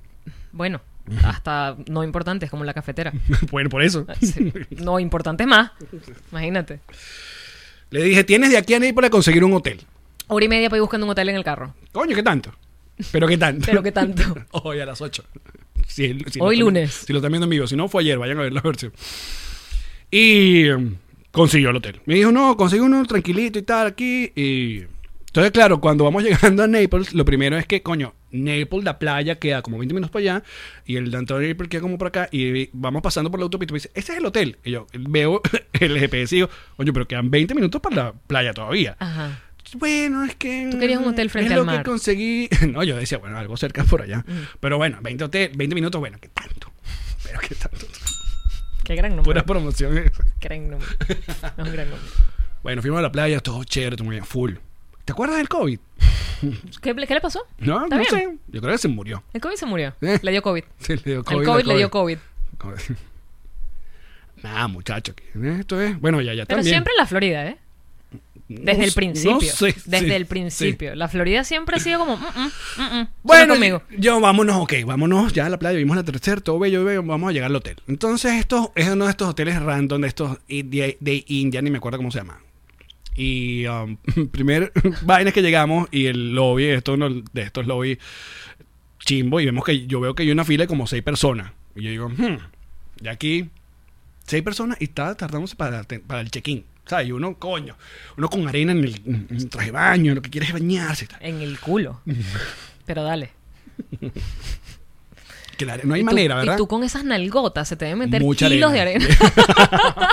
Bueno, 0.53 0.80
hasta 1.24 1.76
no 1.88 2.05
importantes, 2.05 2.50
como 2.50 2.62
la 2.62 2.72
cafetera. 2.72 3.12
bueno, 3.50 3.68
por 3.68 3.82
eso. 3.82 4.07
Sí. 4.20 4.53
No 4.78 5.00
importantes 5.00 5.44
más. 5.44 5.72
Imagínate. 6.30 6.78
Le 7.93 8.03
dije, 8.03 8.24
tienes 8.24 8.51
de 8.51 8.57
aquí 8.57 8.74
a 8.74 8.80
Naples 8.80 9.07
a 9.07 9.11
conseguir 9.11 9.45
un 9.45 9.53
hotel. 9.53 9.80
Hora 10.28 10.45
y 10.45 10.49
media 10.49 10.68
para 10.70 10.78
ir 10.78 10.82
buscando 10.82 11.05
un 11.07 11.11
hotel 11.11 11.28
en 11.28 11.36
el 11.36 11.45
carro. 11.45 11.74
Coño, 11.93 12.16
¿qué 12.16 12.22
tanto? 12.22 12.53
Pero 13.12 13.28
qué 13.28 13.36
tanto. 13.36 13.66
Pero 13.66 13.82
qué 13.82 13.93
tanto. 13.93 14.22
Hoy 14.53 14.80
a 14.80 14.86
las 14.86 15.01
8. 15.01 15.22
Si- 15.86 16.18
si 16.30 16.38
lo 16.38 16.45
Hoy 16.47 16.57
lunes. 16.57 17.05
Si 17.07 17.12
lo 17.12 17.18
están 17.18 17.30
viendo 17.32 17.45
en 17.45 17.51
vivo. 17.51 17.66
Si 17.66 17.76
no, 17.76 17.88
fue 17.88 18.03
ayer. 18.03 18.18
Vayan 18.18 18.38
a 18.38 18.43
ver 18.43 18.53
la 18.55 18.62
versión. 18.62 18.93
Y 20.11 20.70
um, 20.70 20.95
consiguió 21.30 21.70
el 21.70 21.76
hotel. 21.76 22.01
Me 22.07 22.14
dijo, 22.14 22.32
no, 22.32 22.57
consigo 22.57 22.84
uno 22.86 23.05
tranquilito 23.05 23.59
y 23.59 23.62
tal 23.62 23.88
aquí. 23.88 24.32
Y... 24.34 24.84
Entonces, 25.26 25.53
claro, 25.53 25.80
cuando 25.80 26.05
vamos 26.05 26.22
llegando 26.24 26.62
a 26.62 26.66
Naples, 26.66 27.12
lo 27.12 27.24
primero 27.26 27.59
es 27.59 27.66
que, 27.66 27.82
coño, 27.82 28.14
Naples, 28.33 28.85
la 28.85 28.99
playa, 28.99 29.39
queda 29.39 29.62
como 29.62 29.78
20 29.78 29.95
minutos 29.95 30.11
para 30.11 30.20
allá. 30.22 30.45
Y 30.85 30.97
el 30.97 31.11
downtown 31.11 31.47
Naples 31.47 31.68
queda 31.68 31.80
como 31.83 31.99
por 31.99 32.09
acá. 32.09 32.28
Y 32.33 32.70
vamos 32.72 33.03
pasando 33.03 33.30
por 33.30 33.39
la 33.41 33.45
autopista. 33.45 33.72
Y 33.72 33.74
me 33.74 33.76
dice, 33.78 33.91
ese 33.95 34.12
es 34.12 34.18
el 34.18 34.26
hotel. 34.26 34.59
Y 34.64 34.72
yo 34.72 34.87
veo 34.93 35.41
el 35.74 35.99
GPS 35.99 36.35
y 36.35 36.39
digo, 36.39 36.51
coño, 36.76 36.93
pero 36.93 37.07
quedan 37.07 37.30
20 37.30 37.55
minutos 37.55 37.80
para 37.80 37.97
la 37.97 38.12
playa 38.12 38.53
todavía. 38.53 38.97
Ajá. 38.99 39.41
Bueno, 39.74 40.24
es 40.24 40.35
que. 40.37 40.68
Tú 40.70 40.78
querías 40.78 41.01
un 41.01 41.09
hotel 41.09 41.30
frente 41.30 41.53
es 41.53 41.59
lo 41.59 41.64
mar. 41.64 41.76
Mm. 41.76 41.78
que 41.78 41.85
conseguí. 41.85 42.49
No, 42.72 42.83
yo 42.83 42.97
decía, 42.97 43.18
bueno, 43.18 43.39
algo 43.39 43.57
cerca 43.57 43.85
por 43.85 44.03
allá. 44.03 44.24
Pero 44.61 44.76
bueno, 44.76 44.99
20, 45.03 45.24
hotel, 45.24 45.53
20 45.55 45.74
minutos, 45.74 45.99
bueno, 45.99 46.18
¿qué 46.20 46.28
tanto? 46.28 46.72
Pero 47.24 47.41
¿qué 47.41 47.55
tanto? 47.55 47.87
Qué 48.85 48.97
gran 48.97 49.12
Pura 49.12 49.22
número. 49.22 49.47
promoción. 49.47 50.11
Gran 50.41 50.70
número. 50.70 50.91
Es 51.09 51.18
un 51.57 51.72
gran 51.72 51.89
número. 51.89 52.03
Bueno, 52.62 52.83
fuimos 52.83 52.99
a 52.99 53.03
la 53.03 53.12
playa, 53.12 53.41
todo 53.41 53.64
chévere, 53.64 53.97
todo 53.97 54.05
muy 54.05 54.16
bien, 54.16 54.24
full. 54.26 54.55
¿Te 55.05 55.12
acuerdas 55.12 55.38
del 55.38 55.48
COVID? 55.48 55.78
¿Qué, 56.82 56.94
qué 56.94 57.14
le 57.14 57.20
pasó? 57.20 57.40
No, 57.59 57.84
¿Está 57.84 57.96
no 57.96 58.03
bien? 58.03 58.11
sé. 58.11 58.38
Yo 58.48 58.61
creo 58.61 58.72
que 58.72 58.78
se 58.78 58.88
murió. 58.88 59.22
El 59.32 59.40
COVID 59.40 59.55
se 59.57 59.66
murió. 59.66 59.94
Eh. 60.00 60.18
Le 60.22 60.30
dio 60.30 60.42
COVID. 60.42 60.64
Sí, 60.78 60.94
le 60.96 61.03
dio 61.03 61.18
el 61.18 61.24
COVID. 61.24 61.44
COVID 61.46 61.64
la 61.64 61.72
le 61.72 61.78
dio 61.78 61.90
COVID. 61.90 62.18
Nada, 64.42 64.68
muchacho. 64.68 65.14
que 65.14 65.24
Esto 65.61 65.80
es. 65.80 66.00
Bueno, 66.00 66.20
ya, 66.20 66.34
ya 66.34 66.44
Pero 66.46 66.59
también. 66.59 66.74
siempre 66.74 66.92
en 66.92 66.96
la 66.98 67.07
Florida, 67.07 67.46
¿eh? 67.48 67.59
Desde 68.48 68.78
No 68.78 68.84
el 68.84 68.92
principio. 68.92 69.34
no 69.34 69.40
sé, 69.40 69.74
Desde 69.86 70.07
sí, 70.09 70.12
el 70.12 70.26
principio. 70.26 70.94
La 70.94 71.09
Florida 71.09 71.42
siempre 71.44 71.76
ha 71.76 71.78
sido 71.80 72.00
como. 72.00 72.16
mm, 72.16 72.20
mm, 72.82 73.00
mm, 73.00 73.09
Bueno, 73.22 73.55
conmigo. 73.55 73.82
yo 73.96 74.20
vámonos, 74.20 74.57
ok, 74.57 74.74
vámonos 74.84 75.32
ya 75.32 75.46
a 75.46 75.48
la 75.48 75.59
playa, 75.59 75.78
vimos 75.78 75.96
la 75.96 76.03
tercera, 76.03 76.40
todo 76.40 76.59
bello, 76.59 76.84
bello, 76.84 77.03
vamos 77.03 77.30
a 77.30 77.32
llegar 77.32 77.48
al 77.48 77.57
hotel. 77.57 77.76
Entonces, 77.88 78.32
esto 78.34 78.72
es 78.74 78.88
uno 78.88 79.05
de 79.07 79.11
estos 79.12 79.28
hoteles 79.28 79.62
random 79.62 80.03
de 80.03 80.09
estos 80.09 80.38
de, 80.48 80.98
de 81.00 81.24
India, 81.28 81.62
ni 81.62 81.70
me 81.70 81.78
acuerdo 81.78 81.96
cómo 81.98 82.11
se 82.11 82.18
llama. 82.18 82.40
Y 83.14 83.66
um, 83.66 83.96
primer 84.30 84.72
vaina 85.02 85.32
que 85.32 85.42
llegamos 85.42 85.88
y 85.90 86.06
el 86.06 86.34
lobby, 86.34 86.66
esto 86.66 86.94
uno 86.94 87.22
de 87.32 87.42
estos 87.42 87.66
lobby 87.66 87.98
chimbo, 88.98 89.40
y 89.40 89.46
vemos 89.46 89.64
que 89.64 89.86
yo 89.86 90.00
veo 90.00 90.14
que 90.14 90.22
hay 90.22 90.30
una 90.30 90.44
fila 90.44 90.64
de 90.64 90.68
como 90.68 90.86
seis 90.86 91.02
personas. 91.02 91.52
Y 91.74 91.82
yo 91.82 91.90
digo, 91.90 92.08
hmm, 92.08 92.38
de 93.00 93.10
aquí, 93.10 93.50
seis 94.26 94.42
personas 94.42 94.78
y 94.80 94.84
está 94.84 95.14
tardándose 95.14 95.56
para, 95.56 95.84
para 96.06 96.20
el 96.20 96.30
check-in. 96.30 96.64
¿Sabes? 96.84 97.08
Y 97.08 97.12
uno, 97.12 97.38
coño, 97.38 97.76
uno 98.16 98.28
con 98.28 98.48
arena 98.48 98.72
en 98.72 98.84
el, 98.84 99.00
en 99.06 99.26
el 99.30 99.48
traje 99.48 99.66
de 99.66 99.72
baño, 99.72 100.14
lo 100.14 100.22
que 100.22 100.30
quiere 100.30 100.46
es 100.48 100.52
bañarse. 100.52 101.06
En 101.20 101.40
el 101.40 101.58
culo. 101.60 102.00
Pero 102.86 103.04
dale. 103.04 103.30
No 105.84 105.94
hay 105.94 106.00
tú- 106.00 106.06
manera, 106.06 106.36
¿verdad? 106.36 106.54
Y 106.54 106.56
tú 106.56 106.66
con 106.68 106.84
esas 106.84 107.04
nalgotas 107.04 107.68
se 107.68 107.76
te 107.76 107.84
deben 107.86 107.98
meter 108.00 108.20
Mucha 108.22 108.48
kilos 108.48 108.72
arena. 108.72 109.06
de 109.06 109.16
arena. 109.16 110.08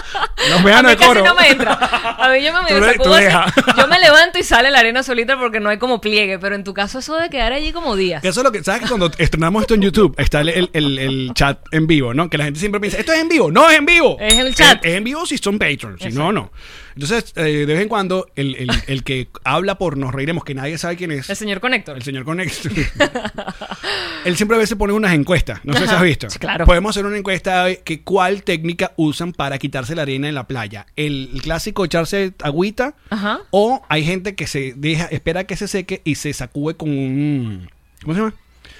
Los 0.49 0.63
veanos 0.63 0.91
de 0.91 0.97
casi 0.97 1.07
coro. 1.09 1.23
no 1.25 1.35
me 1.35 1.49
entra. 1.49 1.73
A 1.73 2.29
mí 2.29 2.43
yo 2.43 2.51
me, 2.53 2.79
le- 2.79 2.93
sacudo 2.93 3.13
así. 3.13 3.27
Yo 3.77 3.87
me 3.87 3.99
levanto 3.99 4.39
y 4.39 4.43
sale 4.43 4.71
la 4.71 4.79
arena 4.79 5.03
solita 5.03 5.37
porque 5.37 5.59
no 5.59 5.69
hay 5.69 5.77
como 5.77 6.01
pliegue. 6.01 6.39
Pero 6.39 6.55
en 6.55 6.63
tu 6.63 6.73
caso 6.73 6.99
eso 6.99 7.15
de 7.17 7.29
quedar 7.29 7.53
allí 7.53 7.71
como 7.71 7.95
días. 7.95 8.23
Eso 8.23 8.39
es 8.39 8.43
lo 8.43 8.51
que, 8.51 8.63
¿sabes? 8.63 8.81
que 8.81 8.87
Cuando 8.87 9.11
estrenamos 9.17 9.61
esto 9.61 9.73
en 9.75 9.81
YouTube, 9.81 10.15
está 10.17 10.41
el, 10.41 10.49
el- 10.49 10.69
el- 10.73 10.99
el 10.99 11.31
chat 11.33 11.59
en 11.71 11.87
vivo, 11.87 12.13
¿no? 12.13 12.29
Que 12.29 12.37
la 12.37 12.45
gente 12.45 12.59
siempre 12.59 12.79
piensa, 12.79 12.97
esto 12.97 13.11
es 13.13 13.19
en 13.19 13.29
vivo. 13.29 13.51
No 13.51 13.69
es 13.69 13.77
en 13.77 13.85
vivo. 13.85 14.17
Es 14.19 14.33
en 14.33 14.47
el 14.47 14.55
chat. 14.55 14.83
Es, 14.85 14.91
es 14.91 14.97
en 14.97 15.03
vivo 15.03 15.25
si 15.25 15.37
son 15.37 15.59
patrons, 15.59 16.01
si 16.01 16.09
no, 16.09 16.31
no. 16.31 16.51
Entonces, 17.01 17.31
eh, 17.37 17.43
de 17.43 17.65
vez 17.65 17.81
en 17.81 17.87
cuando, 17.87 18.27
el, 18.35 18.55
el- 18.55 18.69
el 18.87 19.03
que 19.05 19.29
habla 19.45 19.77
por 19.77 19.95
nos 19.95 20.13
reiremos, 20.13 20.43
que 20.43 20.53
nadie 20.53 20.77
sabe 20.77 20.97
quién 20.97 21.11
es, 21.11 21.29
El 21.29 21.37
señor 21.37 21.61
Connector. 21.61 21.95
el 21.95 22.03
señor 22.03 22.25
Conex, 22.25 22.61
él 24.25 24.35
siempre 24.35 24.57
a 24.57 24.59
veces 24.59 24.77
pone 24.77 24.91
unas 24.93 25.13
encuestas. 25.13 25.61
No 25.63 25.73
sé 25.73 25.87
si 25.87 25.93
has 25.95 26.01
visto. 26.01 26.27
Claro. 26.39 26.65
Podemos 26.65 26.89
hacer 26.89 27.05
una 27.05 27.17
encuesta 27.17 27.65
de 27.65 27.77
que 27.81 28.01
cuál 28.01 28.43
técnica 28.43 28.91
usan 28.97 29.31
para 29.31 29.57
quitarse 29.57 29.95
la 29.95 30.01
arena 30.01 30.27
en 30.27 30.35
la 30.35 30.45
playa. 30.47 30.87
El, 30.97 31.29
el 31.33 31.41
clásico 31.41 31.85
echarse 31.85 32.33
agüita 32.43 32.95
Ajá. 33.09 33.39
o 33.51 33.81
hay 33.87 34.03
gente 34.03 34.35
que 34.35 34.45
se 34.47 34.73
deja, 34.75 35.05
espera 35.05 35.45
que 35.45 35.55
se 35.55 35.67
seque 35.67 36.01
y 36.03 36.15
se 36.15 36.33
sacude 36.33 36.75
con 36.75 36.89
un... 36.89 37.69
¿Cómo 38.01 38.13
se 38.13 38.19
llama? 38.19 38.33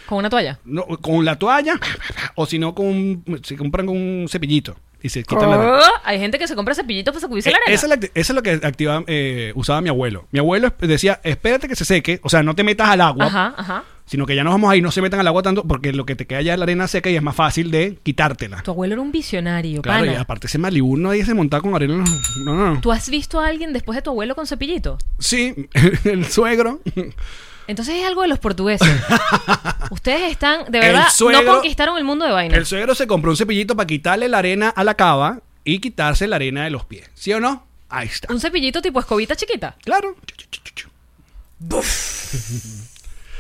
Con 0.07 0.17
una 0.17 0.29
toalla. 0.29 0.59
No, 0.65 0.85
con 0.87 1.23
la 1.23 1.37
toalla 1.37 1.79
o 2.35 2.45
si 2.45 2.59
no 2.59 2.75
con 2.75 2.85
un- 2.87 3.39
se 3.43 3.55
compran 3.55 3.85
con 3.85 3.95
un 3.95 4.27
cepillito 4.29 4.75
y 5.01 5.09
se 5.09 5.23
quitan 5.23 5.49
la. 5.49 5.57
Oh, 5.57 5.79
Hay 6.03 6.19
gente 6.19 6.37
que 6.39 6.47
se 6.47 6.55
compra 6.55 6.75
cepillitos 6.75 7.13
para 7.13 7.21
sacudirse 7.21 7.49
Eh, 7.49 7.53
la 7.53 7.57
arena. 7.59 7.75
Esa 7.75 7.85
es, 7.85 7.89
la- 8.01 8.09
eso 8.13 8.33
es 8.33 8.35
lo 8.35 8.43
que 8.43 8.51
activa, 8.65 9.03
eh, 9.07 9.51
usaba 9.55 9.81
mi 9.81 9.89
abuelo. 9.89 10.27
Mi 10.31 10.39
abuelo 10.39 10.73
decía, 10.79 11.19
espérate 11.23 11.67
que 11.67 11.75
se 11.75 11.85
seque, 11.85 12.19
o 12.23 12.29
sea, 12.29 12.43
no 12.43 12.55
te 12.55 12.63
metas 12.63 12.89
al 12.89 13.01
agua, 13.01 13.25
Ajá, 13.27 13.53
ajá. 13.57 13.83
sino 14.05 14.25
que 14.25 14.35
ya 14.35 14.43
nos 14.43 14.51
vamos 14.53 14.71
ahí, 14.71 14.81
no 14.81 14.91
se 14.91 15.01
metan 15.01 15.19
al 15.19 15.27
agua 15.27 15.41
tanto, 15.43 15.63
porque 15.63 15.93
lo 15.93 16.05
que 16.05 16.15
te 16.15 16.25
queda 16.27 16.41
ya 16.41 16.53
es 16.53 16.59
la 16.59 16.63
arena 16.63 16.87
seca 16.87 17.09
y 17.09 17.15
es 17.15 17.21
más 17.21 17.35
fácil 17.35 17.71
de 17.71 17.97
quitártela. 18.03 18.61
Tu 18.63 18.71
abuelo 18.71 18.93
era 18.95 19.01
un 19.01 19.11
visionario, 19.11 19.81
Claro, 19.81 20.05
y 20.05 20.09
pana. 20.09 20.21
aparte 20.21 20.47
ese 20.47 20.57
Malibu 20.57 20.97
nadie 20.97 21.23
se 21.25 21.33
montaba 21.33 21.61
con 21.61 21.75
arena. 21.75 22.03
No, 22.43 22.53
no, 22.55 22.73
no. 22.75 22.81
¿Tú 22.81 22.91
has 22.91 23.09
visto 23.09 23.39
a 23.39 23.47
alguien 23.47 23.71
después 23.73 23.95
de 23.95 24.01
tu 24.01 24.09
abuelo 24.09 24.35
con 24.35 24.47
cepillito? 24.47 24.97
Sí, 25.19 25.53
el 26.03 26.25
suegro. 26.25 26.81
Entonces 27.69 27.97
es 27.97 28.05
algo 28.07 28.23
de 28.23 28.27
los 28.29 28.39
portugueses. 28.39 28.89
Ustedes 29.91 30.31
están, 30.31 30.65
de 30.71 30.79
verdad, 30.79 31.07
suegro- 31.13 31.43
no 31.43 31.53
conquistaron 31.53 31.97
el 31.99 32.03
mundo 32.03 32.25
de 32.25 32.31
vaina. 32.31 32.57
El 32.57 32.65
suegro 32.65 32.95
se 32.95 33.05
compró 33.05 33.29
un 33.29 33.37
cepillito 33.37 33.75
para 33.75 33.85
quitarle 33.85 34.27
la 34.27 34.39
arena 34.39 34.69
a 34.69 34.83
la 34.83 34.95
cava 34.95 35.41
y 35.63 35.79
quitarse 35.79 36.27
la 36.27 36.37
arena 36.37 36.63
de 36.63 36.71
los 36.71 36.85
pies. 36.85 37.09
¿Sí 37.13 37.31
o 37.31 37.39
no? 37.39 37.67
Ahí 37.87 38.07
está. 38.07 38.33
Un 38.33 38.39
cepillito 38.39 38.81
tipo 38.81 38.99
escobita 38.99 39.35
chiquita. 39.35 39.75
Claro. 39.83 40.15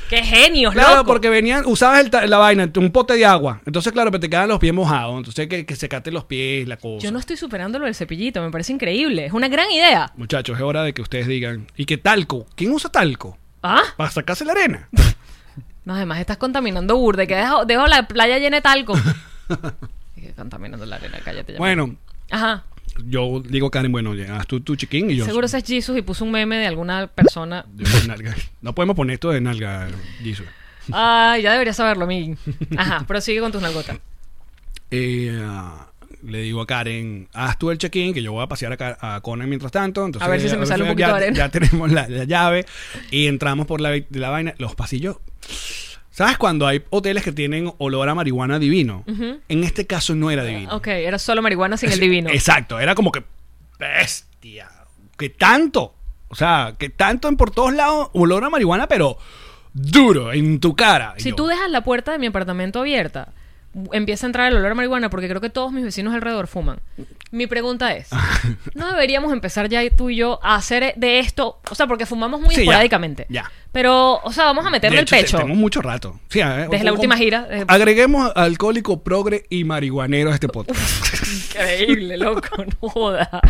¡Qué 0.09 0.23
genios, 0.23 0.73
Claro, 0.73 0.97
loco! 0.97 1.05
porque 1.07 1.29
venían, 1.29 1.63
usabas 1.67 1.99
el 2.05 2.29
la 2.29 2.37
vaina, 2.39 2.71
un 2.77 2.91
pote 2.91 3.13
de 3.15 3.25
agua. 3.25 3.61
Entonces, 3.65 3.91
claro, 3.93 4.09
pero 4.11 4.19
te 4.21 4.29
quedan 4.29 4.49
los 4.49 4.59
pies 4.59 4.73
mojados. 4.73 5.17
Entonces, 5.17 5.47
que, 5.47 5.65
que 5.67 5.75
secate 5.75 6.11
los 6.11 6.25
pies, 6.25 6.67
la 6.67 6.77
cosa. 6.77 7.03
Yo 7.03 7.11
no 7.11 7.19
estoy 7.19 7.37
superando 7.37 7.77
lo 7.79 7.85
del 7.85 7.93
cepillito, 7.95 8.41
me 8.41 8.49
parece 8.51 8.73
increíble. 8.73 9.25
Es 9.25 9.33
una 9.33 9.47
gran 9.47 9.71
idea. 9.71 10.11
Muchachos, 10.17 10.57
es 10.57 10.63
hora 10.63 10.83
de 10.83 10.93
que 10.93 11.01
ustedes 11.03 11.27
digan. 11.27 11.67
¿Y 11.77 11.85
qué 11.85 11.97
talco? 11.97 12.47
¿Quién 12.55 12.71
usa 12.71 12.91
talco? 12.91 13.37
¿Ah? 13.63 13.83
Para 13.97 14.09
sacarse 14.11 14.45
la 14.45 14.53
arena. 14.53 14.89
No, 15.85 15.95
además 15.95 16.19
estás 16.19 16.37
contaminando 16.37 16.97
burde, 16.97 17.25
que 17.25 17.35
dejo, 17.35 17.65
dejo 17.65 17.87
la 17.87 18.07
playa 18.07 18.37
llena 18.37 18.57
de 18.57 18.61
talco. 18.61 18.93
Contaminando 20.35 20.85
la 20.85 20.97
arena, 20.97 21.17
cállate 21.23 21.53
ya. 21.53 21.57
bueno, 21.57 21.95
Ajá. 22.29 22.63
yo 23.05 23.41
digo, 23.43 23.71
Karen, 23.71 23.91
bueno, 23.91 24.13
haz 24.37 24.45
tú 24.45 24.59
tu 24.59 24.75
chiquín 24.75 25.09
y 25.09 25.15
yo. 25.15 25.25
Seguro 25.25 25.47
ese 25.47 25.57
es 25.57 25.63
Jesus 25.65 25.97
y 25.97 26.03
puso 26.03 26.25
un 26.25 26.31
meme 26.31 26.57
de 26.57 26.67
alguna 26.67 27.07
persona. 27.07 27.65
yo 27.75 27.87
de 28.01 28.07
nalga. 28.07 28.35
No 28.61 28.75
podemos 28.75 28.95
poner 28.95 29.15
esto 29.15 29.31
de 29.31 29.41
nalga, 29.41 29.87
Jesus. 30.21 30.45
Ah, 30.91 31.37
ya 31.41 31.53
deberías 31.53 31.75
saberlo, 31.77 32.05
Miguel. 32.05 32.37
Ajá, 32.77 33.05
prosigue 33.07 33.39
con 33.39 33.51
tus 33.51 33.61
nalgotas. 33.61 33.97
Eh, 34.91 35.39
ah, 35.43 35.87
le 36.23 36.41
digo 36.41 36.61
a 36.61 36.67
Karen, 36.67 37.27
haz 37.33 37.57
tú 37.57 37.71
el 37.71 37.77
check-in, 37.77 38.13
que 38.13 38.21
yo 38.21 38.31
voy 38.31 38.43
a 38.43 38.47
pasear 38.47 38.77
a, 38.81 39.15
a 39.15 39.21
Conan 39.21 39.47
mientras 39.49 39.71
tanto. 39.71 40.05
Entonces, 40.05 40.27
A 40.27 40.29
ver 40.29 40.41
si 40.41 40.49
se 40.49 40.57
me 40.57 40.65
sale 40.65 40.83
un 40.83 40.89
poquito 40.89 41.07
ya, 41.07 41.13
de 41.15 41.23
arena. 41.25 41.37
Ya 41.37 41.49
tenemos 41.49 41.91
la, 41.91 42.07
la 42.07 42.23
llave 42.25 42.65
y 43.11 43.27
entramos 43.27 43.67
por 43.67 43.81
la, 43.81 43.99
la 44.11 44.29
vaina. 44.29 44.53
Los 44.57 44.75
pasillos, 44.75 45.17
¿Sabes 46.11 46.37
cuando 46.37 46.67
hay 46.67 46.83
hoteles 46.89 47.23
que 47.23 47.31
tienen 47.31 47.71
olor 47.77 48.09
a 48.09 48.13
marihuana 48.13 48.59
divino? 48.59 49.05
En 49.47 49.63
este 49.63 49.87
caso 49.87 50.15
no 50.15 50.29
era 50.29 50.43
divino. 50.43 50.75
Ok, 50.75 50.87
era 50.87 51.17
solo 51.17 51.41
marihuana 51.41 51.77
sin 51.77 51.91
el 51.91 51.99
divino. 52.01 52.29
Exacto, 52.29 52.77
era 52.77 52.93
como 52.93 53.11
que 53.11 53.23
bestia. 53.79 54.67
Que 55.17 55.29
tanto, 55.29 55.95
o 56.27 56.35
sea, 56.35 56.75
que 56.77 56.89
tanto 56.89 57.29
en 57.29 57.37
por 57.37 57.51
todos 57.51 57.73
lados 57.73 58.09
olor 58.11 58.43
a 58.43 58.49
marihuana, 58.49 58.87
pero 58.87 59.17
duro 59.73 60.33
en 60.33 60.59
tu 60.59 60.75
cara. 60.75 61.13
Si 61.17 61.29
yo, 61.29 61.35
tú 61.35 61.47
dejas 61.47 61.69
la 61.69 61.85
puerta 61.85 62.11
de 62.11 62.19
mi 62.19 62.27
apartamento 62.27 62.79
abierta, 62.81 63.33
empieza 63.91 64.25
a 64.25 64.29
entrar 64.29 64.47
el 64.51 64.57
olor 64.57 64.71
a 64.71 64.75
marihuana 64.75 65.09
porque 65.09 65.27
creo 65.27 65.41
que 65.41 65.49
todos 65.49 65.71
mis 65.71 65.83
vecinos 65.83 66.13
alrededor 66.13 66.47
fuman. 66.47 66.79
Mi 67.31 67.45
pregunta 67.47 67.93
es, 67.93 68.09
¿no 68.73 68.87
deberíamos 68.87 69.31
empezar 69.31 69.69
ya 69.69 69.81
tú 69.95 70.09
y 70.09 70.15
yo 70.17 70.39
a 70.43 70.55
hacer 70.55 70.93
de 70.95 71.19
esto? 71.19 71.59
O 71.69 71.75
sea, 71.75 71.87
porque 71.87 72.05
fumamos 72.05 72.41
muy 72.41 72.49
Sí, 72.55 72.61
ya, 72.61 72.71
esporádicamente. 72.71 73.25
ya. 73.29 73.51
Pero, 73.71 74.19
o 74.23 74.31
sea, 74.31 74.45
vamos 74.45 74.65
a 74.65 74.71
meterle 74.71 74.97
de 74.97 75.01
el 75.01 75.07
pecho. 75.07 75.37
Tenemos 75.37 75.57
mucho 75.57 75.81
rato. 75.81 76.19
Sí, 76.29 76.39
eh, 76.39 76.67
Desde 76.71 76.83
la 76.83 76.91
última 76.91 77.15
gira. 77.17 77.47
Agreguemos 77.67 78.31
alcohólico, 78.35 79.03
progre 79.03 79.45
y 79.49 79.63
marihuanero 79.63 80.31
a 80.31 80.33
este 80.33 80.47
podcast. 80.47 80.79
Increíble, 81.49 82.17
loco, 82.17 82.47
no 82.81 82.89
joda. 82.89 83.41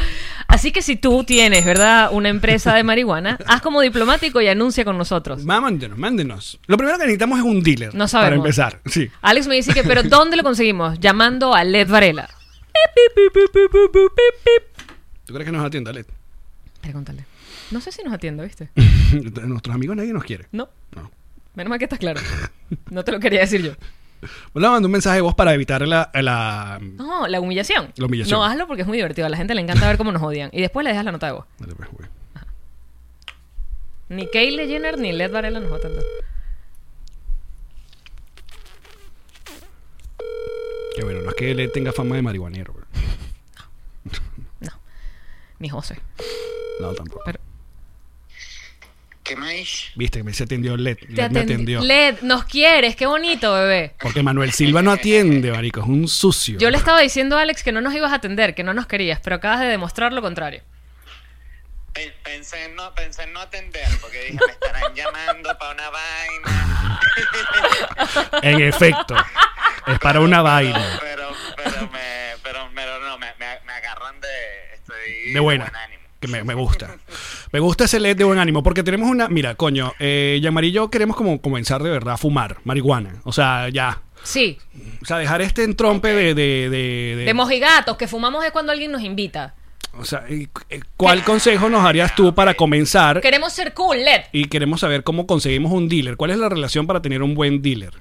Así 0.47 0.71
que 0.71 0.81
si 0.81 0.97
tú 0.97 1.23
tienes, 1.23 1.63
¿verdad? 1.63 2.09
Una 2.11 2.29
empresa 2.29 2.73
de 2.75 2.83
marihuana, 2.83 3.37
haz 3.47 3.61
como 3.61 3.81
diplomático 3.81 4.41
y 4.41 4.47
anuncia 4.47 4.83
con 4.83 4.97
nosotros. 4.97 5.45
Mándenos, 5.45 5.97
mándenos. 5.97 6.59
Lo 6.67 6.75
primero 6.75 6.97
que 6.97 7.05
necesitamos 7.05 7.39
es 7.39 7.45
un 7.45 7.63
dealer. 7.63 7.95
No 7.95 8.07
sabemos. 8.07 8.29
Para 8.29 8.35
empezar, 8.35 8.81
sí. 8.87 9.09
Alex 9.21 9.47
me 9.47 9.55
dice 9.55 9.73
que, 9.73 9.83
pero 9.83 10.03
¿dónde 10.03 10.35
lo 10.35 10.43
conseguimos? 10.43 10.99
Llamando 10.99 11.53
a 11.53 11.63
Led 11.63 11.87
Varela. 11.87 12.29
¿Tú 15.25 15.33
crees 15.33 15.45
que 15.45 15.51
nos 15.51 15.65
atienda, 15.65 15.93
Led? 15.93 16.05
Pregúntale. 16.81 17.28
No 17.71 17.81
sé 17.81 17.91
si 17.91 18.03
nos 18.03 18.13
atiende, 18.13 18.43
¿viste? 18.43 18.69
Nuestros 19.45 19.75
amigos 19.75 19.95
nadie 19.95 20.13
nos 20.13 20.23
quiere. 20.23 20.47
No. 20.51 20.69
No. 20.95 21.11
Menos 21.55 21.69
mal 21.69 21.79
que 21.79 21.85
estás 21.85 21.99
claro. 21.99 22.19
No 22.89 23.03
te 23.03 23.11
lo 23.11 23.19
quería 23.19 23.41
decir 23.41 23.61
yo. 23.61 23.71
Le 24.53 24.67
mando 24.67 24.87
un 24.87 24.91
mensaje 24.91 25.15
de 25.17 25.21
voz 25.21 25.33
para 25.35 25.53
evitar 25.53 25.87
la, 25.87 26.09
la... 26.13 26.77
No, 26.81 27.27
la 27.27 27.39
humillación. 27.39 27.93
La 27.95 28.05
humillación. 28.05 28.37
No, 28.39 28.45
hazlo 28.45 28.67
porque 28.67 28.81
es 28.81 28.87
muy 28.87 28.97
divertido. 28.97 29.25
A 29.27 29.29
la 29.29 29.37
gente 29.37 29.55
le 29.55 29.61
encanta 29.61 29.87
ver 29.87 29.97
cómo 29.97 30.11
nos 30.11 30.21
odian. 30.21 30.49
Y 30.51 30.61
después 30.61 30.83
le 30.83 30.89
dejas 30.89 31.05
la 31.05 31.11
nota 31.13 31.27
de 31.27 31.33
voz. 31.33 31.45
Dale, 31.59 31.73
pues, 31.75 31.89
güey. 31.91 32.09
Ni 34.09 34.27
Kylie 34.27 34.67
Jenner 34.67 34.97
ni 34.97 35.11
Led 35.13 35.31
Varela 35.31 35.59
nos 35.59 35.71
va 35.71 35.75
a 35.75 35.79
atender. 35.79 36.03
Que 40.95 41.03
bueno, 41.03 41.21
no 41.21 41.29
es 41.29 41.35
que 41.35 41.53
Led 41.53 41.69
tenga 41.71 41.91
fama 41.93 42.15
de 42.15 42.21
marihuanero. 42.21 42.73
güey. 42.73 42.85
No. 44.59 44.71
Ni 45.59 45.69
José. 45.69 45.97
No, 46.81 46.93
tampoco. 46.93 47.21
Pero- 47.25 47.39
¿Qué 49.29 49.35
más? 49.35 49.91
Viste, 49.95 50.23
me 50.23 50.33
se 50.33 50.43
atendió 50.43 50.75
Led. 50.75 50.97
Te 50.97 51.07
Led 51.07 51.29
me 51.31 51.39
atendi- 51.41 51.43
atendió. 51.53 51.81
Led, 51.81 52.21
nos 52.23 52.45
quieres. 52.45 52.95
Qué 52.95 53.05
bonito, 53.05 53.53
bebé. 53.53 53.93
Porque 54.01 54.23
Manuel 54.23 54.51
Silva 54.51 54.81
no 54.81 54.91
atiende, 54.91 55.51
marico. 55.51 55.81
Es 55.81 55.87
un 55.87 56.07
sucio. 56.07 56.57
Yo 56.57 56.69
le 56.71 56.77
estaba 56.77 56.99
diciendo 56.99 57.37
a 57.37 57.41
Alex 57.41 57.61
que 57.63 57.71
no 57.71 57.79
nos 57.81 57.93
ibas 57.93 58.11
a 58.11 58.15
atender, 58.15 58.55
que 58.55 58.63
no 58.63 58.73
nos 58.73 58.87
querías, 58.87 59.19
pero 59.19 59.35
acabas 59.35 59.59
de 59.59 59.67
demostrar 59.67 60.11
lo 60.13 60.21
contrario. 60.23 60.63
Pe- 61.93 62.13
Pensé 62.23 62.65
en, 62.65 62.75
no, 62.75 62.93
pensé 62.95 63.23
en 63.23 63.33
no 63.33 63.39
atender 63.41 63.87
porque 64.01 64.19
dije, 64.25 64.37
me 64.45 64.51
estarán 64.53 64.93
llamando 64.95 65.57
para 65.57 65.73
una 65.73 65.89
vaina. 65.89 66.99
En 68.41 68.61
efecto. 68.61 69.15
es 69.87 69.99
para 69.99 70.19
una 70.21 70.41
vaina. 70.41 70.97
Pero, 71.01 71.29
pero, 71.57 71.81
me, 71.91 72.33
pero, 72.43 72.69
pero 72.73 72.99
no, 72.99 73.17
me, 73.17 73.27
me, 73.39 73.59
me 73.65 73.73
agarran 73.73 74.19
de... 74.21 74.27
Estoy 74.75 75.33
De 75.33 75.39
buena. 75.39 75.65
buen 75.65 75.75
ánimo. 75.75 75.98
Que 76.19 76.27
me, 76.27 76.43
me 76.43 76.53
gusta. 76.53 76.97
Me 77.51 77.59
gusta 77.59 77.85
ese 77.85 77.99
LED 77.99 78.17
de 78.17 78.23
buen 78.25 78.39
ánimo. 78.39 78.61
Porque 78.61 78.83
tenemos 78.83 79.09
una. 79.09 79.29
Mira, 79.29 79.55
coño. 79.55 79.93
Eh, 79.99 80.39
Yamari 80.41 80.67
y 80.67 80.71
yo 80.73 80.89
queremos 80.91 81.15
como 81.15 81.39
comenzar 81.41 81.81
de 81.81 81.89
verdad 81.89 82.15
a 82.15 82.17
fumar 82.17 82.57
marihuana. 82.65 83.21
O 83.23 83.31
sea, 83.31 83.69
ya. 83.69 84.01
Sí, 84.21 84.57
O 85.01 85.05
sea, 85.05 85.17
dejar 85.17 85.41
este 85.41 85.63
entrompe 85.63 86.09
de. 86.09 86.33
de, 86.33 86.69
de, 86.69 87.15
de- 87.15 87.25
de 87.25 87.33
mojigatos, 87.33 87.95
que 87.95 88.05
fumamos 88.07 88.43
es 88.43 88.51
cuando 88.51 88.73
alguien 88.73 88.91
nos 88.91 89.01
invita. 89.01 89.55
o 89.93 90.03
sea, 90.03 90.25
eh, 90.27 90.49
¿cuál 90.97 91.23
consejo 91.23 91.69
nos 91.69 91.85
harías 91.85 92.13
tú 92.15 92.35
para 92.35 92.53
comenzar? 92.53 93.21
Queremos 93.21 93.53
ser 93.53 93.73
cool, 93.73 94.03
Led. 94.03 94.23
Y 94.33 94.45
queremos 94.49 94.81
saber 94.81 95.03
cómo 95.05 95.25
conseguimos 95.25 95.71
un 95.71 95.87
dealer. 95.87 96.17
¿Cuál 96.17 96.31
es 96.31 96.37
la 96.37 96.49
relación 96.49 96.85
para 96.85 97.01
tener 97.01 97.23
un 97.23 97.33
buen 97.33 97.61
dealer? 97.61 97.93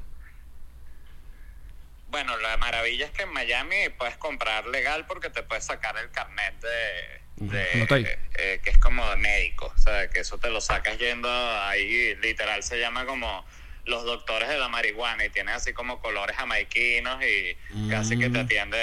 Bueno, 2.10 2.36
la 2.38 2.56
maravilla 2.56 3.04
es 3.06 3.10
que 3.12 3.22
en 3.22 3.32
Miami 3.32 3.76
puedes 3.96 4.16
comprar 4.16 4.66
legal 4.66 5.04
porque 5.06 5.30
te 5.30 5.42
puedes 5.42 5.64
sacar 5.66 5.96
el 5.98 6.10
carnet 6.10 6.54
de, 6.60 7.20
de- 7.40 8.18
eh, 8.38 8.60
que 8.62 8.70
es 8.70 8.78
como 8.78 9.08
de 9.10 9.16
médico, 9.16 9.72
o 9.74 9.78
sea, 9.78 10.08
que 10.10 10.20
eso 10.20 10.38
te 10.38 10.50
lo 10.50 10.60
sacas 10.60 10.98
yendo 10.98 11.28
ahí, 11.62 12.14
literal 12.16 12.62
se 12.62 12.78
llama 12.78 13.04
como 13.06 13.44
los 13.84 14.04
doctores 14.04 14.48
de 14.50 14.58
la 14.58 14.68
marihuana 14.68 15.24
y 15.24 15.30
tiene 15.30 15.52
así 15.52 15.72
como 15.72 15.98
colores 16.00 16.36
jamaiquinos 16.36 17.22
y 17.24 17.56
casi 17.88 18.18
que 18.18 18.28
Mm. 18.28 18.32
te 18.34 18.40
atiende 18.40 18.78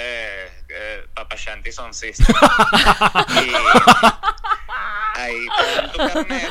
eh, 0.68 1.06
Papa 1.14 1.36
Shanti 1.36 1.70
Son 1.70 1.94
Sister. 1.94 2.26
y 3.44 5.20
ahí 5.20 5.46
te 5.56 5.76
dan 5.76 5.92
tu 5.92 5.98
carnet 5.98 6.50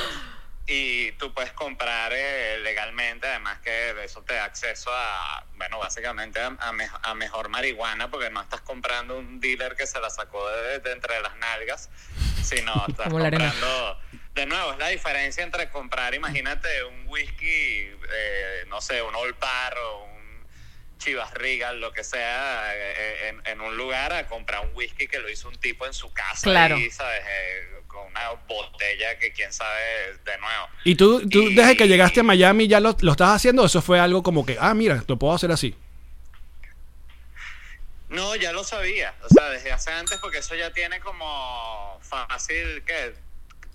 y 0.68 1.12
tú 1.14 1.34
puedes 1.34 1.52
comprar 1.52 2.12
eh, 2.14 2.58
legalmente, 2.64 3.28
además 3.28 3.60
que 3.60 4.04
eso 4.04 4.22
te 4.24 4.34
da 4.34 4.46
acceso 4.46 4.90
a, 4.94 5.46
bueno, 5.56 5.78
básicamente 5.80 6.40
a, 6.40 6.48
a 6.60 6.72
me- 6.72 6.90
a 7.04 7.14
mejor 7.14 7.50
marihuana, 7.50 8.10
porque 8.10 8.30
no 8.32 8.42
estás 8.42 8.62
comprando 8.62 9.18
un 9.18 9.40
dealer 9.40 9.76
que 9.76 9.86
se 9.86 10.00
la 10.00 10.10
sacó 10.10 10.48
de, 10.50 10.80
de 10.80 10.92
entre 10.92 11.22
las 11.22 11.36
nalgas, 11.38 11.90
sino 12.44 12.74
estás 12.90 13.08
comprando... 13.32 14.00
De 14.34 14.46
nuevo, 14.46 14.74
es 14.74 14.80
la 14.80 14.90
diferencia 14.90 15.44
entre 15.46 15.70
comprar, 15.70 16.14
imagínate, 16.14 16.84
un 16.84 17.08
whisky, 17.08 17.90
eh, 18.12 18.66
no 18.68 18.82
sé, 18.82 19.02
un 19.02 19.16
Old 19.16 19.36
Parr 19.36 19.78
o 19.78 20.04
un 20.04 20.15
Chivas 21.06 21.32
Regal, 21.36 21.80
lo 21.80 21.94
que 21.94 22.04
sea, 22.04 22.72
eh, 22.76 23.30
en, 23.30 23.42
en 23.46 23.62
un 23.62 23.78
lugar 23.78 24.12
a 24.12 24.26
comprar 24.28 24.66
un 24.66 24.76
whisky 24.76 25.08
que 25.08 25.20
lo 25.20 25.30
hizo 25.30 25.48
un 25.48 25.56
tipo 25.60 25.86
en 25.86 25.94
su 25.94 26.12
casa, 26.12 26.42
Claro. 26.50 26.78
¿sabes? 26.92 27.24
Eh, 27.30 27.70
con 27.88 28.08
una 28.08 28.32
botella 28.48 29.18
que 29.20 29.32
quién 29.32 29.54
sabe 29.54 30.18
de 30.26 30.38
nuevo. 30.40 30.68
¿Y 30.84 30.96
tú, 30.96 31.22
tú 31.30 31.44
Y- 31.44 31.54
desde 31.56 31.78
que 31.78 31.88
llegaste 31.88 32.22
a 32.22 32.24
Miami 32.24 32.68
ya 32.68 32.80
lo, 32.80 32.98
lo 33.00 33.12
estás 33.12 33.30
haciendo? 33.36 33.62
¿O 33.62 33.66
¿Eso 33.68 33.82
fue 33.84 34.00
algo 34.00 34.24
como 34.24 34.46
que, 34.46 34.58
ah, 34.60 34.74
mira, 34.74 35.04
lo 35.08 35.18
puedo 35.18 35.34
hacer 35.36 35.52
así? 35.52 35.76
No, 38.10 38.36
ya 38.36 38.52
lo 38.52 38.64
sabía, 38.64 39.14
o 39.24 39.30
sea, 39.30 39.50
desde 39.50 39.72
hace 39.72 39.92
antes, 39.92 40.18
porque 40.20 40.38
eso 40.40 40.56
ya 40.56 40.72
tiene 40.72 41.00
como 41.00 42.00
fácil, 42.02 42.84
que 42.86 43.14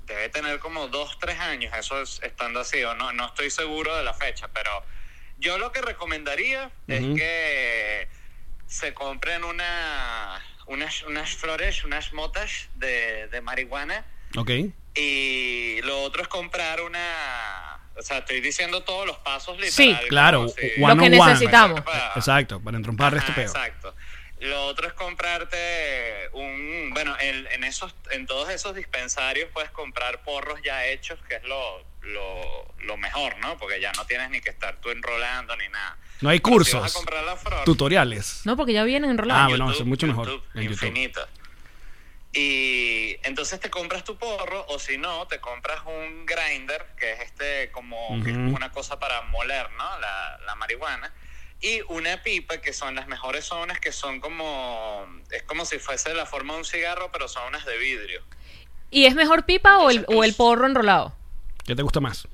debe 0.07 0.29
tener 0.29 0.59
como 0.61 0.89
dos, 0.89 1.19
tres 1.21 1.39
años, 1.39 1.73
eso 1.77 2.01
es 2.01 2.21
estando 2.23 2.61
así, 2.61 2.83
o 2.85 2.95
no, 2.95 3.13
no 3.13 3.27
estoy 3.27 3.51
seguro 3.51 3.95
de 3.97 4.05
la 4.05 4.15
fecha, 4.15 4.49
pero 4.53 4.85
yo 5.41 5.59
lo 5.59 5.73
que 5.73 5.81
recomendaría 5.83 6.71
es 6.87 7.01
que 7.17 8.09
se 8.67 8.95
compren 8.95 9.43
una, 9.45 10.41
unas, 10.67 11.03
unas 11.03 11.35
flores, 11.35 11.83
unas 11.85 12.13
motas 12.13 12.69
de, 12.77 13.27
de 13.29 13.41
marihuana, 13.41 14.05
Ok. 14.37 14.51
y 14.95 15.81
lo 15.83 16.03
otro 16.03 16.23
es 16.23 16.29
comprar 16.29 16.81
una... 16.83 17.77
O 17.97 18.03
sea, 18.03 18.19
estoy 18.19 18.41
diciendo 18.41 18.83
todos 18.83 19.07
los 19.07 19.19
pasos 19.19 19.59
Sí, 19.69 19.89
literal. 19.89 20.09
claro, 20.09 20.49
si- 20.49 20.83
one 20.83 20.95
Lo 20.95 21.03
que 21.03 21.11
necesitamos. 21.11 21.81
Para- 21.83 22.13
Exacto, 22.17 22.61
para 22.63 22.77
entrompar 22.79 23.15
este. 23.15 23.43
Exacto. 23.43 23.95
Lo 24.39 24.65
otro 24.67 24.87
es 24.87 24.95
comprarte 24.95 26.31
un, 26.33 26.91
bueno, 26.95 27.15
en, 27.21 27.47
en 27.49 27.65
esos, 27.65 27.95
en 28.13 28.27
todos 28.27 28.49
esos 28.49 28.75
dispensarios 28.75 29.51
puedes 29.53 29.71
comprar 29.71 30.23
porros 30.23 30.61
ya 30.65 30.87
hechos, 30.87 31.19
que 31.29 31.35
es 31.35 31.43
lo, 31.45 31.85
lo, 32.03 32.75
lo 32.81 32.97
mejor, 32.97 33.37
¿no? 33.39 33.57
Porque 33.59 33.81
ya 33.81 33.93
no 33.93 34.05
tienes 34.07 34.31
ni 34.31 34.41
que 34.41 34.51
estar 34.51 34.81
tú 34.81 34.91
enrolando 34.91 35.55
ni 35.57 35.69
nada. 35.69 35.97
No 36.21 36.29
hay 36.31 36.41
Pero 36.41 36.65
si 36.65 36.73
vas 36.73 36.81
cursos, 36.83 36.95
a 36.97 36.99
comprar 36.99 37.25
la 37.25 37.37
flor, 37.37 37.65
tutoriales. 37.65 38.41
No, 38.45 38.57
porque 38.57 38.73
ya 38.73 38.85
vienen 38.85 39.11
Ah, 39.11 39.13
enrolados. 39.13 39.49
bueno, 39.49 39.65
YouTube, 39.67 39.75
eso 39.75 39.83
es 39.83 39.89
mucho 39.89 40.07
mejor 40.07 40.27
YouTube, 40.29 40.45
en 40.55 40.63
YouTube. 40.63 40.73
infinito. 40.89 41.29
Y 42.33 43.17
entonces 43.25 43.59
te 43.59 43.71
compras 43.71 44.05
tu 44.05 44.17
porro 44.17 44.65
o 44.69 44.79
si 44.79 44.97
no, 44.99 45.27
te 45.27 45.41
compras 45.41 45.81
un 45.85 46.25
grinder, 46.27 46.87
que 46.97 47.13
es 47.13 47.21
este 47.21 47.71
como 47.73 48.23
que 48.23 48.31
es 48.31 48.37
Ujú. 48.37 48.55
una 48.55 48.71
cosa 48.71 48.99
para 49.01 49.23
moler, 49.23 49.69
¿no? 49.73 49.99
La, 49.99 50.39
la 50.47 50.55
marihuana. 50.55 51.13
Y 51.61 51.81
una 51.89 52.23
pipa, 52.23 52.59
que 52.59 52.73
son 52.73 52.95
las 52.95 53.07
mejores 53.09 53.45
zonas, 53.45 53.81
que 53.81 53.93
son 53.93 54.21
como, 54.21 55.07
es 55.31 55.43
como 55.43 55.65
si 55.67 55.79
fuese 55.79 56.15
la 56.15 56.25
forma 56.25 56.55
de 56.55 56.61
un 56.61 56.65
cigarro, 56.65 57.11
pero 57.13 57.29
son 57.29 57.49
unas 57.49 57.67
de 57.67 57.77
vidrio. 57.77 58.23
¿Y 58.91 59.05
es 59.07 59.15
mejor 59.15 59.45
pipa 59.45 59.79
o 59.79 59.91
el, 59.91 60.05
o 60.09 60.25
el 60.25 60.35
porro 60.35 60.67
enrolado? 60.67 61.15
¿Qué 61.67 61.75
te 61.75 61.83
gusta 61.83 62.01
más? 62.01 62.27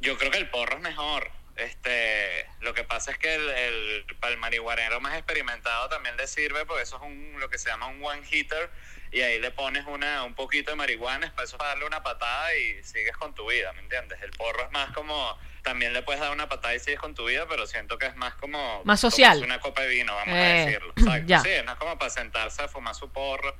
Yo 0.00 0.16
creo 0.16 0.30
que 0.30 0.38
el 0.38 0.48
porro 0.50 0.76
es 0.76 0.82
mejor. 0.82 1.30
Este, 1.56 2.46
lo 2.60 2.72
que 2.72 2.84
pasa 2.84 3.10
es 3.10 3.18
que 3.18 3.34
el, 3.34 3.48
el, 3.48 4.16
para 4.20 4.32
el 4.32 4.38
marihuanero 4.38 5.00
más 5.00 5.14
experimentado 5.16 5.88
también 5.88 6.16
le 6.16 6.28
sirve 6.28 6.64
porque 6.64 6.84
eso 6.84 6.96
es 6.96 7.02
un, 7.02 7.34
lo 7.40 7.50
que 7.50 7.58
se 7.58 7.68
llama 7.68 7.88
un 7.88 8.04
one 8.04 8.22
hitter 8.30 8.70
y 9.10 9.22
ahí 9.22 9.40
le 9.40 9.50
pones 9.50 9.84
una, 9.86 10.22
un 10.22 10.34
poquito 10.34 10.70
de 10.70 10.76
marihuana, 10.76 11.26
es 11.26 11.32
para 11.32 11.44
eso 11.46 11.56
es 11.56 11.58
para 11.58 11.70
darle 11.70 11.86
una 11.86 12.02
patada 12.04 12.54
y 12.54 12.84
sigues 12.84 13.16
con 13.16 13.34
tu 13.34 13.50
vida, 13.50 13.72
¿me 13.72 13.80
entiendes? 13.80 14.20
El 14.22 14.30
porro 14.32 14.62
es 14.66 14.70
más 14.70 14.92
como, 14.92 15.36
también 15.62 15.92
le 15.94 16.02
puedes 16.02 16.20
dar 16.20 16.30
una 16.30 16.48
patada 16.48 16.76
y 16.76 16.78
sigues 16.78 17.00
con 17.00 17.14
tu 17.16 17.26
vida, 17.26 17.46
pero 17.48 17.66
siento 17.66 17.98
que 17.98 18.06
es 18.06 18.14
más 18.14 18.34
como... 18.34 18.82
Más 18.84 19.00
social. 19.00 19.42
una 19.42 19.58
copa 19.58 19.80
de 19.82 19.88
vino, 19.88 20.14
vamos 20.14 20.36
Eh, 20.36 20.40
a 20.40 20.64
decirlo. 20.66 20.92
Exacto. 20.96 21.26
ya. 21.26 21.40
Sí, 21.40 21.50
no 21.64 21.72
es 21.72 21.78
como 21.78 21.98
para 21.98 22.10
sentarse 22.10 22.62
a 22.62 22.68
fumar 22.68 22.94
su 22.94 23.10
porro. 23.10 23.56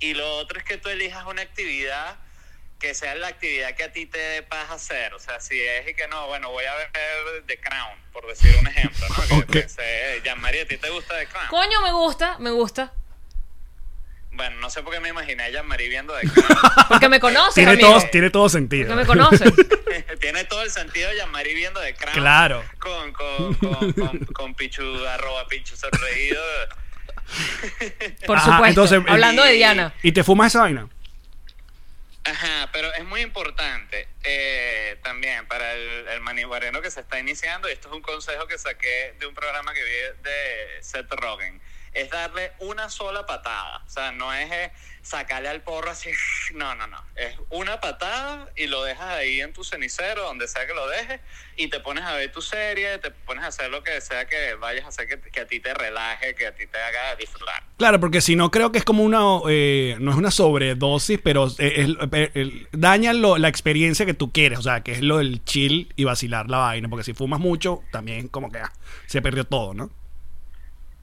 Y 0.00 0.14
lo 0.14 0.28
otro 0.38 0.58
es 0.58 0.64
que 0.64 0.76
tú 0.78 0.88
elijas 0.88 1.24
una 1.26 1.42
actividad 1.42 2.18
que 2.78 2.94
sea 2.94 3.14
la 3.16 3.28
actividad 3.28 3.74
que 3.74 3.84
a 3.84 3.92
ti 3.92 4.06
te 4.06 4.18
dé 4.18 4.42
paz 4.42 4.70
hacer. 4.70 5.12
O 5.14 5.18
sea, 5.18 5.40
si 5.40 5.60
es 5.60 5.88
y 5.88 5.94
que 5.94 6.06
no, 6.08 6.26
bueno, 6.28 6.50
voy 6.50 6.64
a 6.64 6.74
ver 6.76 6.90
The 7.46 7.58
Crown, 7.60 7.98
por 8.12 8.26
decir 8.26 8.54
un 8.60 8.66
ejemplo, 8.68 9.06
¿no? 9.08 9.26
Que 9.26 9.34
Ok. 9.34 9.46
pensé, 9.50 10.20
Jean-Marie, 10.24 10.62
¿a 10.62 10.66
ti 10.66 10.76
te 10.76 10.88
gusta 10.90 11.18
The 11.18 11.26
Crown? 11.26 11.48
Coño, 11.48 11.80
me 11.82 11.92
gusta, 11.92 12.38
me 12.38 12.50
gusta. 12.50 12.92
Bueno, 14.30 14.60
no 14.60 14.70
sé 14.70 14.82
por 14.84 14.92
qué 14.94 15.00
me 15.00 15.08
imaginé 15.08 15.42
a 15.42 15.50
Jean-Marie 15.50 15.88
viendo 15.88 16.14
The 16.16 16.28
Crown. 16.28 16.60
Porque 16.88 17.08
me 17.08 17.18
conoces, 17.18 17.54
Tiene 17.54 17.72
amigo. 17.72 17.88
todo, 17.98 18.08
tiene 18.10 18.30
todo 18.30 18.48
sentido. 18.48 18.86
Porque 18.86 19.00
me 19.00 19.06
conoces. 19.06 19.52
Tiene 20.20 20.44
todo 20.44 20.62
el 20.62 20.70
sentido 20.70 21.10
Jean-Marie 21.12 21.54
viendo 21.54 21.80
The 21.80 21.94
Crown. 21.96 22.14
Claro. 22.14 22.64
Con, 22.78 23.12
con, 23.12 23.54
con, 23.54 23.92
con, 23.94 24.18
con 24.26 24.54
Pichu, 24.54 24.82
arroba 25.06 25.46
Pichu 25.48 25.74
sonreído. 25.76 26.40
Por 28.26 28.36
Ajá, 28.36 28.52
supuesto. 28.52 28.66
entonces, 28.68 29.02
Hablando 29.08 29.42
de 29.42 29.54
y- 29.54 29.56
Diana. 29.56 29.92
¿Y 30.02 30.12
te 30.12 30.22
fumas 30.22 30.52
esa 30.52 30.60
vaina? 30.60 30.88
Ajá, 32.24 32.68
pero 32.72 32.92
es 32.94 33.04
muy 33.04 33.22
importante 33.22 34.08
eh, 34.22 34.98
también 35.02 35.46
para 35.46 35.72
el, 35.72 36.08
el 36.08 36.20
que 36.82 36.90
se 36.90 37.00
está 37.00 37.18
iniciando, 37.18 37.68
y 37.68 37.72
esto 37.72 37.88
es 37.88 37.94
un 37.94 38.02
consejo 38.02 38.46
que 38.46 38.58
saqué 38.58 39.14
de 39.18 39.26
un 39.26 39.34
programa 39.34 39.72
que 39.72 39.82
vi 39.82 40.22
de 40.22 40.82
Seth 40.82 41.10
Rogen, 41.12 41.60
es 41.92 42.10
darle 42.10 42.52
una 42.60 42.88
sola 42.90 43.26
patada, 43.26 43.82
o 43.86 43.90
sea, 43.90 44.12
no 44.12 44.32
es 44.32 44.50
eh, 44.50 44.72
sacarle 45.02 45.48
al 45.48 45.62
porro 45.62 45.90
así, 45.90 46.10
no, 46.54 46.74
no, 46.74 46.86
no, 46.86 47.02
es 47.16 47.34
una 47.50 47.80
patada 47.80 48.48
y 48.56 48.66
lo 48.66 48.82
dejas 48.84 49.08
ahí 49.08 49.40
en 49.40 49.52
tu 49.52 49.64
cenicero, 49.64 50.22
donde 50.24 50.46
sea 50.48 50.66
que 50.66 50.74
lo 50.74 50.88
dejes, 50.88 51.20
y 51.56 51.68
te 51.68 51.80
pones 51.80 52.04
a 52.04 52.14
ver 52.14 52.30
tu 52.32 52.40
serie, 52.42 52.98
te 52.98 53.10
pones 53.10 53.44
a 53.44 53.48
hacer 53.48 53.70
lo 53.70 53.82
que 53.82 54.00
sea 54.00 54.26
que 54.26 54.54
vayas 54.54 54.84
a 54.84 54.88
hacer 54.88 55.08
que, 55.20 55.40
a 55.40 55.46
ti 55.46 55.60
te 55.60 55.74
relaje, 55.74 56.34
que 56.34 56.46
a 56.46 56.54
ti 56.54 56.66
te 56.66 56.78
haga 56.78 57.16
disfrutar. 57.16 57.62
Claro, 57.78 57.98
porque 58.00 58.20
si 58.20 58.36
no 58.36 58.50
creo 58.50 58.70
que 58.72 58.78
es 58.78 58.84
como 58.84 59.02
una, 59.02 59.20
eh, 59.48 59.96
no 60.00 60.10
es 60.10 60.16
una 60.16 60.30
sobredosis, 60.30 61.20
pero 61.22 61.46
es- 61.46 61.56
es- 61.58 62.50
daña 62.72 63.12
la 63.12 63.48
experiencia 63.48 64.06
que 64.06 64.14
tú 64.14 64.32
quieres, 64.32 64.58
o 64.58 64.62
sea, 64.62 64.82
que 64.82 64.92
es 64.92 65.00
lo 65.02 65.18
del 65.18 65.44
chill 65.44 65.92
y 65.96 66.04
vacilar 66.04 66.48
la 66.50 66.58
vaina, 66.58 66.88
porque 66.88 67.04
si 67.04 67.14
fumas 67.14 67.40
mucho, 67.40 67.82
también 67.90 68.28
como 68.28 68.50
que 68.50 68.58
ah, 68.58 68.72
se 69.06 69.22
perdió 69.22 69.44
todo, 69.44 69.74
¿no? 69.74 69.90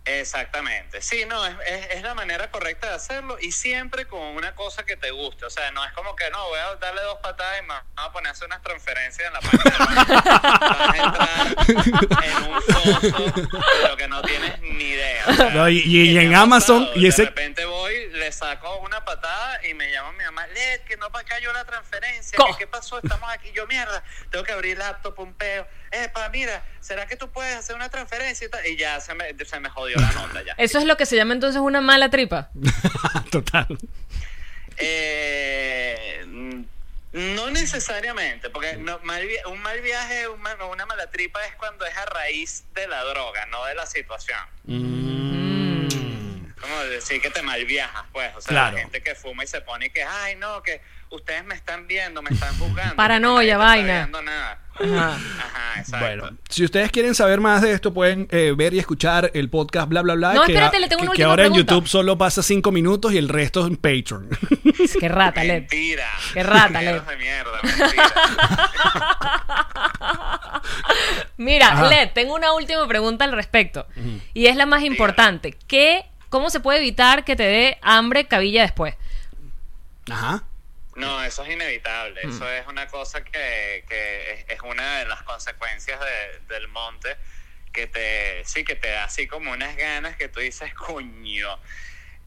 Exactamente. 0.06 1.02
Sí, 1.02 1.26
no, 1.28 1.46
es, 1.46 1.56
es, 1.68 1.88
es 1.96 2.02
la 2.04 2.14
manera 2.14 2.52
correcta 2.52 2.88
de 2.90 2.94
hacerlo 2.96 3.38
y 3.42 3.52
siempre 3.52 4.06
con 4.06 4.22
una 4.22 4.54
cosa 4.54 4.86
que 4.86 4.96
te 4.96 5.10
guste. 5.12 5.46
O 5.46 5.50
sea, 5.50 5.72
no 5.72 5.84
es 5.84 5.92
como 5.94 6.16
que 6.16 6.30
no, 6.30 6.48
voy 6.48 6.60
a 6.60 6.76
darle 6.76 7.02
dos 7.02 7.18
patadas 7.24 7.58
y 7.60 7.62
me 7.64 7.74
voy 7.74 7.78
a 7.98 8.12
poner 8.12 8.30
a 8.30 8.32
hacer 8.32 8.46
unas 8.48 8.62
transferencias 8.62 9.28
en 9.28 9.34
la 9.34 9.40
página. 9.42 9.86
Vas 10.60 10.90
a 10.90 10.98
entrar 11.06 12.24
en 12.24 12.44
un 12.54 12.62
foso 12.62 13.24
de 13.82 13.88
lo 13.90 13.98
que 13.98 14.08
no 14.08 14.22
tienes 14.22 14.62
ni 14.62 14.84
idea. 14.84 15.26
No, 15.54 15.70
y- 15.70 16.18
en 16.18 16.36
Amazon, 16.36 16.84
pasado, 16.86 17.00
y 17.00 17.08
ese- 17.08 17.22
De 17.24 17.28
repente 17.30 17.66
voy, 17.66 17.75
le 18.26 18.32
saco 18.32 18.78
una 18.80 19.06
patada 19.06 19.64
y 19.68 19.76
me 19.76 19.92
llama 19.92 20.12
mi 20.14 20.24
mamá, 20.24 20.48
Led, 20.48 20.82
que 20.82 20.98
no 20.98 21.12
pa- 21.12 21.24
cayó 21.24 21.54
la 21.54 21.64
transferencia. 21.64 22.40
¿Qué 22.58 22.66
pasó? 22.66 22.98
Estamos 22.98 23.30
aquí. 23.32 23.52
Yo, 23.54 23.68
mierda, 23.68 24.04
tengo 24.32 24.44
que 24.44 24.52
abrir 24.52 24.80
laptop, 24.80 25.20
un 25.20 25.34
peo. 25.36 25.68
Epa, 25.92 26.28
mira, 26.30 26.64
¿será 26.80 27.06
que 27.06 27.16
tú 27.18 27.30
puedes 27.30 27.56
hacer 27.56 27.76
una 27.76 27.90
transferencia? 27.90 28.48
Y, 28.48 28.50
tal? 28.50 28.66
y 28.66 28.78
ya 28.78 29.00
se 29.00 29.14
me, 29.14 29.28
se 29.46 29.60
me 29.60 29.70
jodió 29.70 29.98
la 30.00 30.12
nota 30.14 30.42
ya. 30.44 30.54
Eso 30.58 30.80
es 30.80 30.86
lo 30.86 30.98
que 30.98 31.06
se 31.06 31.16
llama 31.16 31.34
entonces 31.36 31.62
una 31.62 31.82
mala 31.82 32.10
tripa. 32.10 32.50
Total. 33.32 33.68
Eh, 34.78 36.24
mm, 36.26 36.62
no 37.14 37.50
necesariamente, 37.52 38.50
porque 38.50 38.76
no, 38.78 38.98
mal 39.04 39.26
un 39.46 39.62
mal 39.62 39.80
viaje, 39.82 40.28
un 40.28 40.42
mal- 40.42 40.60
una 40.64 40.86
mala 40.88 41.12
tripa 41.12 41.46
es 41.46 41.56
cuando 41.56 41.86
es 41.86 41.96
a 41.96 42.06
raíz 42.06 42.64
de 42.74 42.88
la 42.88 43.04
droga, 43.04 43.46
no 43.46 43.64
de 43.66 43.76
la 43.76 43.86
situación. 43.86 44.40
Como 46.68 46.80
decir 46.90 47.22
que 47.22 47.30
te 47.30 47.42
mal 47.42 47.64
viajas, 47.66 48.04
pues. 48.12 48.32
O 48.36 48.42
sea, 48.42 48.50
Claro. 48.50 48.76
la 48.78 48.82
gente 48.84 49.02
que 49.04 49.16
fuma 49.16 49.44
y 49.44 49.48
se 49.48 49.62
pone 49.62 49.88
y 49.88 49.90
que, 49.90 50.04
ay, 50.04 50.36
no, 50.36 50.62
que 50.64 50.82
ustedes 51.12 51.46
me 51.46 51.56
están 51.56 51.88
viendo, 51.88 52.22
me 52.22 52.30
están 52.32 52.58
juzgando. 52.58 52.96
Paranoia, 52.96 53.58
vaina. 53.58 53.98
viendo 54.00 54.22
nada. 54.22 54.60
Ajá. 54.78 55.16
Ajá, 55.16 55.80
exacto. 55.80 56.06
Bueno, 56.06 56.38
si 56.50 56.66
ustedes 56.66 56.92
quieren 56.92 57.16
saber 57.16 57.40
más 57.40 57.62
de 57.62 57.72
esto, 57.72 57.94
pueden 57.94 58.28
eh, 58.30 58.54
ver 58.58 58.74
y 58.74 58.80
escuchar 58.80 59.32
el 59.34 59.50
podcast 59.50 59.88
bla 59.88 60.02
bla 60.02 60.16
bla. 60.16 60.34
No, 60.34 60.44
que, 60.44 60.52
espérate, 60.52 60.80
le 60.80 60.90
tengo 60.90 61.04
que- 61.04 61.08
una 61.08 61.16
que 61.16 61.24
ahora 61.24 61.44
pregunta. 61.44 61.60
en 61.60 61.66
YouTube 61.80 61.88
solo 61.88 62.18
pasa 62.18 62.44
cinco 62.44 62.74
minutos 62.74 63.14
y 63.14 63.18
el 63.18 63.30
resto 63.30 63.62
es 63.62 63.68
en 63.68 63.78
Patreon. 63.78 64.28
Qué 65.00 65.08
rata, 65.08 65.44
Led. 65.46 65.62
Mentira. 65.62 66.10
Qué 66.34 66.44
rata, 66.44 66.82
Led. 66.82 67.02
de 67.02 67.16
mierda, 67.18 67.60
mentira. 67.64 68.12
Mira, 71.38 71.68
Ajá. 71.74 71.88
Led, 71.88 72.10
tengo 72.14 72.36
una 72.36 72.52
última 72.54 72.86
pregunta 72.88 73.24
al 73.26 73.32
respecto. 73.32 73.88
Y 74.34 74.48
es 74.48 74.56
la 74.58 74.66
más 74.66 74.84
importante. 74.84 75.56
¿Qué, 75.68 76.04
¿Cómo 76.36 76.50
se 76.50 76.60
puede 76.60 76.80
evitar 76.80 77.24
que 77.24 77.38
te 77.38 77.44
dé 77.44 77.78
hambre 77.82 78.28
cabilla 78.28 78.64
después? 78.64 78.94
Ajá. 80.12 80.44
No, 80.98 81.24
eso 81.24 81.46
es 81.46 81.54
inevitable. 81.54 82.20
Eso 82.24 82.52
es 82.52 82.68
una 82.68 82.88
cosa 82.88 83.24
que, 83.24 83.86
que 83.88 84.34
es, 84.34 84.46
es 84.50 84.60
una 84.62 85.00
de 85.00 85.06
las 85.06 85.24
consecuencias 85.24 85.98
de- 85.98 86.54
del 86.54 86.68
monte 86.68 87.16
que 87.72 87.88
te, 87.88 88.44
sí, 88.44 88.66
que 88.66 88.76
te 88.76 88.90
da 88.90 89.06
así 89.06 89.28
como 89.28 89.54
unas 89.54 89.78
ganas 89.78 90.18
que 90.18 90.28
tú 90.28 90.42
dices, 90.42 90.74
coño, 90.74 91.58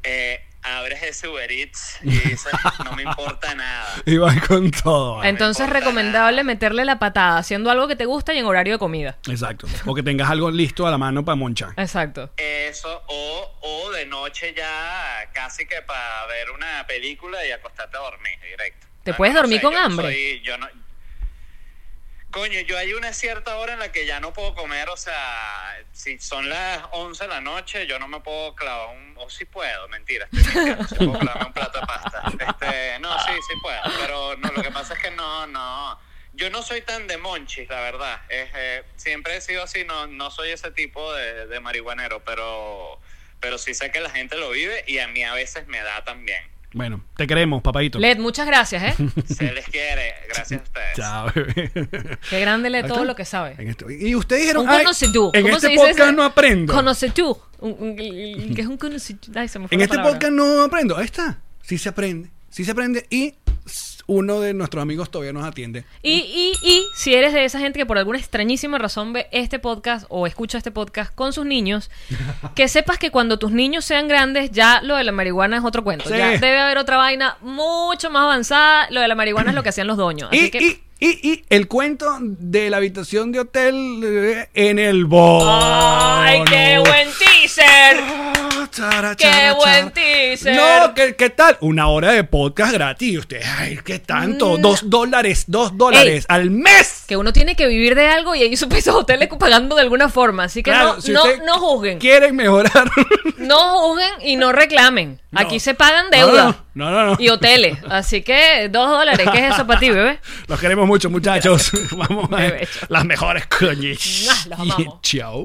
eh, 0.09 0.44
abres 0.62 1.02
ese 1.02 1.28
Uber 1.28 1.50
Eats 1.50 1.98
y 2.02 2.11
dices, 2.11 2.52
no 2.84 2.92
me 2.92 3.02
importa 3.04 3.54
nada. 3.54 3.86
Y 4.06 4.16
va 4.16 4.34
con 4.46 4.70
todo. 4.70 5.16
¿vale? 5.16 5.28
Entonces, 5.30 5.66
importa 5.66 5.80
recomendable 5.80 6.44
meterle 6.44 6.84
la 6.84 6.98
patada 6.98 7.38
haciendo 7.38 7.70
algo 7.70 7.86
que 7.88 7.96
te 7.96 8.04
gusta 8.06 8.34
y 8.34 8.38
en 8.38 8.46
horario 8.46 8.74
de 8.74 8.78
comida. 8.78 9.16
Exacto. 9.28 9.66
O 9.86 9.94
que 9.94 10.02
tengas 10.02 10.28
algo 10.30 10.50
listo 10.50 10.86
a 10.86 10.90
la 10.90 10.98
mano 10.98 11.24
para 11.24 11.36
monchar. 11.36 11.70
Exacto. 11.76 12.32
Eso, 12.36 13.02
o, 13.06 13.59
o 13.62 13.90
de 13.92 14.06
noche 14.06 14.54
ya 14.56 15.28
casi 15.32 15.66
que 15.66 15.80
para 15.82 16.26
ver 16.26 16.50
una 16.50 16.86
película 16.86 17.44
y 17.46 17.50
acostarte 17.52 17.96
a 17.96 18.00
dormir 18.00 18.34
directo. 18.42 18.86
¿Te 19.04 19.14
puedes 19.14 19.34
dormir 19.34 19.59
sé, 19.59 19.62
con 19.62 19.72
yo 19.72 19.78
no 19.80 19.84
hambre? 19.86 20.06
soy- 20.09 20.42
yo 20.44 20.59
no, 20.59 20.68
Coño, 22.31 22.61
yo 22.61 22.76
hay 22.76 22.93
una 22.93 23.14
cierta 23.14 23.57
hora 23.57 23.72
en 23.72 23.79
la 23.79 23.91
que 23.91 24.05
ya 24.05 24.20
no 24.20 24.35
puedo 24.35 24.55
comer, 24.55 24.91
o 24.91 24.99
sea, 24.99 25.83
si 25.93 26.18
son 26.18 26.49
las 26.51 26.83
11 26.93 27.24
de 27.24 27.29
la 27.29 27.41
noche, 27.41 27.87
yo 27.87 27.99
no 27.99 28.07
me 28.07 28.20
puedo 28.20 28.55
clavar 28.55 28.95
un... 28.95 29.14
O 29.16 29.31
sí 29.31 29.47
puedo, 29.47 29.89
mentira, 29.89 30.29
estoy 30.33 31.07
puedo 31.09 31.18
un 31.18 31.53
plato 31.53 31.81
de 31.81 31.87
pasta. 31.87 32.22
Este, 32.26 32.99
no, 33.01 33.18
sí, 33.20 33.33
sí 33.49 33.55
puedo, 33.62 33.81
pero 34.01 34.37
no, 34.37 34.51
lo 34.53 34.62
que 34.62 34.70
pasa 34.70 34.95
es 34.95 35.01
que 35.01 35.11
no, 35.11 35.47
no... 35.47 35.99
Yo 36.35 36.51
no 36.51 36.62
soy 36.62 36.83
tan 36.83 37.07
de 37.07 37.16
monchis, 37.16 37.68
la 37.68 37.81
verdad. 37.81 38.20
Es, 38.29 38.49
eh, 38.55 38.85
siempre 38.97 39.37
he 39.37 39.41
sido 39.41 39.62
así, 39.62 39.85
no, 39.85 40.07
no 40.07 40.31
soy 40.31 40.51
ese 40.51 40.70
tipo 40.70 41.12
de, 41.14 41.47
de 41.47 41.61
marihuanero, 41.61 42.22
pero, 42.24 43.01
pero 43.41 43.59
sí 43.59 43.74
sé 43.74 43.91
que 43.91 44.01
la 44.01 44.11
gente 44.11 44.37
lo 44.37 44.51
vive 44.51 44.85
y 44.87 44.99
a 44.99 45.09
mí 45.09 45.24
a 45.24 45.33
veces 45.33 45.66
me 45.66 45.83
da 45.83 46.05
también. 46.05 46.45
Bueno, 46.74 47.02
te 47.16 47.26
queremos, 47.26 47.62
papadito. 47.62 47.98
Led, 47.98 48.18
muchas 48.18 48.46
gracias, 48.46 48.82
¿eh? 48.82 48.94
Se 49.26 49.50
les 49.52 49.66
quiere, 49.68 50.14
gracias 50.34 50.60
a 50.60 50.64
ustedes. 50.64 50.96
Chao, 50.96 51.26
bebé. 51.34 52.18
Qué 52.28 52.40
grande 52.40 52.68
Led 52.70 52.86
todo 52.86 53.04
lo 53.04 53.16
que 53.16 53.24
sabe. 53.24 53.54
En 53.58 53.68
esto- 53.68 53.90
Y 53.90 54.14
ustedes 54.14 54.42
dijeron, 54.42 54.64
Un 54.64 54.68
"Ay, 54.70 54.78
conoce 54.84 55.08
tú. 55.08 55.30
en 55.32 55.42
¿Cómo 55.42 55.54
este 55.56 55.66
se 55.68 55.72
dice 55.72 55.82
podcast 55.86 56.08
ese? 56.08 56.12
no 56.16 56.24
aprendo. 56.24 56.74
Conoce 56.74 57.10
tú. 57.10 57.38
Un- 57.60 57.96
¿Qué 57.96 58.60
es 58.60 58.66
un 58.66 58.76
conoce? 58.76 59.16
Ay, 59.34 59.48
se 59.48 59.58
me 59.58 59.66
fue 59.68 59.74
En 59.74 59.78
la 59.80 59.84
este 59.86 59.96
palabra. 59.96 60.12
podcast 60.12 60.32
no 60.34 60.62
aprendo. 60.62 60.96
Ahí 60.96 61.06
está. 61.06 61.40
Sí 61.62 61.78
se 61.78 61.88
aprende. 61.88 62.30
Sí 62.59 62.64
se 62.64 62.72
aprende. 62.72 63.06
Y 63.09 63.34
uno 64.09 64.40
de 64.40 64.52
nuestros 64.52 64.82
amigos 64.82 65.12
todavía 65.12 65.32
nos 65.32 65.44
atiende. 65.46 65.84
Y, 66.02 66.11
y, 66.11 66.68
y 66.68 66.84
si 66.96 67.14
eres 67.14 67.32
de 67.32 67.44
esa 67.44 67.61
gente 67.61 67.78
que 67.78 67.86
por 67.86 67.98
alguna 67.98 68.18
extrañísima 68.18 68.78
razón 68.78 69.12
ve 69.12 69.28
este 69.30 69.61
podcast 69.61 70.06
o 70.09 70.26
escucha 70.26 70.59
este 70.59 70.72
podcast 70.72 71.14
con 71.14 71.32
sus 71.32 71.46
niños, 71.46 71.88
que 72.56 72.66
sepas 72.66 72.98
que 72.98 73.12
cuando 73.12 73.38
tus 73.38 73.52
niños 73.52 73.84
sean 73.84 74.09
grandes, 74.09 74.50
ya 74.50 74.80
lo 74.82 74.96
de 74.96 75.04
la 75.04 75.12
marihuana 75.12 75.59
es 75.59 75.64
otro 75.64 75.84
cuento. 75.84 76.09
Sí. 76.09 76.16
Ya 76.16 76.30
debe 76.30 76.59
haber 76.59 76.78
otra 76.78 76.96
vaina 76.96 77.36
mucho 77.42 78.11
más 78.11 78.24
avanzada. 78.24 78.88
Lo 78.90 79.00
de 79.02 79.06
la 79.06 79.14
marihuana 79.14 79.50
es 79.50 79.54
lo 79.54 79.62
que 79.62 79.68
hacían 79.68 79.86
los 79.86 79.96
doños. 79.96 80.28
Así 80.32 80.46
Y, 80.46 80.50
que. 80.50 80.59
y, 80.64 80.80
y, 80.98 81.28
y 81.30 81.44
el 81.48 81.68
cuento 81.68 82.18
de 82.20 82.70
la 82.70 82.78
habitación 82.78 83.30
de 83.30 83.38
hotel 83.38 84.00
eh, 84.02 84.48
en 84.54 84.80
el 84.80 85.04
bono. 85.04 85.46
¡Ay, 85.48 86.42
qué 86.44 86.78
buen 86.80 87.09
teaser! 87.20 88.47
Ah, 88.81 89.14
chara, 89.16 89.16
¡Qué 89.16 89.53
buen 89.57 89.91
teaser! 89.91 90.57
No, 90.57 90.95
¿qué, 90.95 91.16
¿qué 91.16 91.31
tal? 91.31 91.57
Una 91.61 91.89
hora 91.89 92.12
de 92.12 92.24
podcast 92.24 92.72
gratis. 92.72 93.12
Y 93.12 93.18
usted, 93.18 93.43
ay, 93.59 93.79
¿qué 93.85 93.99
tanto? 93.99 94.57
Dos 94.59 94.89
dólares, 94.89 95.45
dos 95.47 95.76
dólares 95.76 96.24
al 96.29 96.51
mes. 96.51 97.05
Que 97.07 97.16
uno 97.16 97.33
tiene 97.33 97.57
que 97.57 97.66
vivir 97.66 97.95
de 97.95 98.07
algo 98.09 98.35
y 98.35 98.43
ahí 98.43 98.53
esos 98.53 98.68
pesos 98.68 98.95
hoteles 98.95 99.29
pagando 99.39 99.76
de 99.76 99.83
alguna 99.83 100.09
forma. 100.09 100.45
Así 100.45 100.62
que 100.62 100.70
Claro, 100.70 100.97
no, 100.97 101.01
si 101.01 101.12
no, 101.12 101.24
no 101.45 101.59
juzguen. 101.59 101.99
Quieren 101.99 102.37
mejorar. 102.37 102.91
No 103.39 103.79
juzguen 103.79 104.11
y 104.22 104.37
no 104.37 104.53
reclamen. 104.53 105.20
No. 105.31 105.41
Aquí 105.41 105.61
se 105.61 105.74
pagan 105.74 106.11
deuda. 106.11 106.64
no, 106.74 106.91
no, 106.91 107.07
no. 107.07 107.16
Y 107.18 107.29
hoteles. 107.29 107.79
Así 107.89 108.22
que 108.22 108.68
dos 108.70 108.89
dólares. 108.89 109.29
¿Qué 109.33 109.47
es 109.47 109.55
eso 109.55 109.66
para 109.66 109.81
ti, 109.81 109.91
bebé? 109.91 110.20
Los 110.47 110.61
queremos 110.61 110.87
mucho, 110.87 111.11
muchachos. 111.11 111.70
Vamos 111.93 112.31
a 112.33 112.37
ver 112.37 112.68
las 112.89 113.05
mejores 113.05 113.45
los 113.61 114.49
amamos. 114.53 115.01
Chao. 115.03 115.45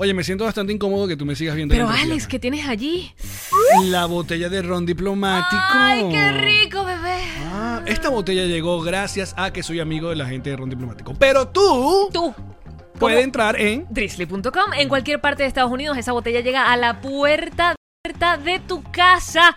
Oye, 0.00 0.14
me 0.14 0.22
siento 0.22 0.44
bastante 0.44 0.72
incómodo 0.72 1.08
que 1.08 1.16
tú 1.16 1.26
me 1.26 1.34
sigas 1.34 1.56
viendo. 1.56 1.74
Pero 1.74 1.88
Alex. 1.88 2.28
¿qué 2.28 2.38
tienes 2.38 2.68
allí? 2.68 3.12
La 3.86 4.06
botella 4.06 4.48
de 4.48 4.62
ron 4.62 4.86
diplomático. 4.86 5.60
¡Ay, 5.72 6.08
qué 6.08 6.32
rico, 6.32 6.84
bebé! 6.84 7.16
Ah, 7.52 7.82
esta 7.84 8.08
botella 8.08 8.44
llegó 8.44 8.80
gracias 8.80 9.34
a 9.36 9.52
que 9.52 9.64
soy 9.64 9.80
amigo 9.80 10.10
de 10.10 10.16
la 10.16 10.26
gente 10.26 10.50
de 10.50 10.56
ron 10.56 10.70
diplomático. 10.70 11.14
Pero 11.18 11.48
tú 11.48 12.08
Tú. 12.12 12.32
puedes 12.98 13.24
entrar 13.24 13.60
en 13.60 13.86
Drizzly.com. 13.90 14.72
En 14.78 14.88
cualquier 14.88 15.20
parte 15.20 15.42
de 15.42 15.48
Estados 15.48 15.72
Unidos, 15.72 15.98
esa 15.98 16.12
botella 16.12 16.40
llega 16.40 16.72
a 16.72 16.76
la 16.76 17.00
puerta 17.00 17.74
de 18.44 18.60
tu 18.60 18.82
casa 18.84 19.56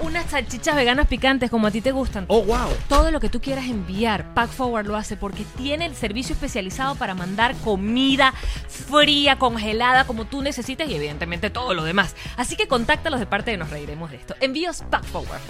unas 0.00 0.30
salchichas 0.30 0.76
veganas 0.76 1.06
picantes 1.06 1.50
como 1.50 1.66
a 1.66 1.70
ti 1.70 1.80
te 1.80 1.92
gustan. 1.92 2.24
Oh, 2.28 2.42
wow. 2.42 2.68
Todo 2.88 3.10
lo 3.10 3.20
que 3.20 3.28
tú 3.28 3.40
quieras 3.40 3.66
enviar, 3.66 4.34
Pack 4.34 4.50
Forward 4.50 4.86
lo 4.86 4.96
hace 4.96 5.16
porque 5.16 5.44
tiene 5.56 5.86
el 5.86 5.94
servicio 5.94 6.34
especializado 6.34 6.94
para 6.94 7.14
mandar 7.14 7.54
comida 7.56 8.32
fría, 8.68 9.38
congelada, 9.38 10.04
como 10.04 10.24
tú 10.24 10.42
necesites 10.42 10.88
y 10.88 10.94
evidentemente 10.94 11.50
todo 11.50 11.74
lo 11.74 11.84
demás. 11.84 12.14
Así 12.36 12.56
que 12.56 12.68
contáctalos 12.68 13.20
de 13.20 13.26
parte 13.26 13.50
de 13.50 13.56
Nos 13.56 13.70
Reiremos 13.70 14.10
de 14.10 14.16
esto. 14.16 14.34
Envíos 14.40 14.82
Pack 14.90 15.04
Forward. 15.04 15.40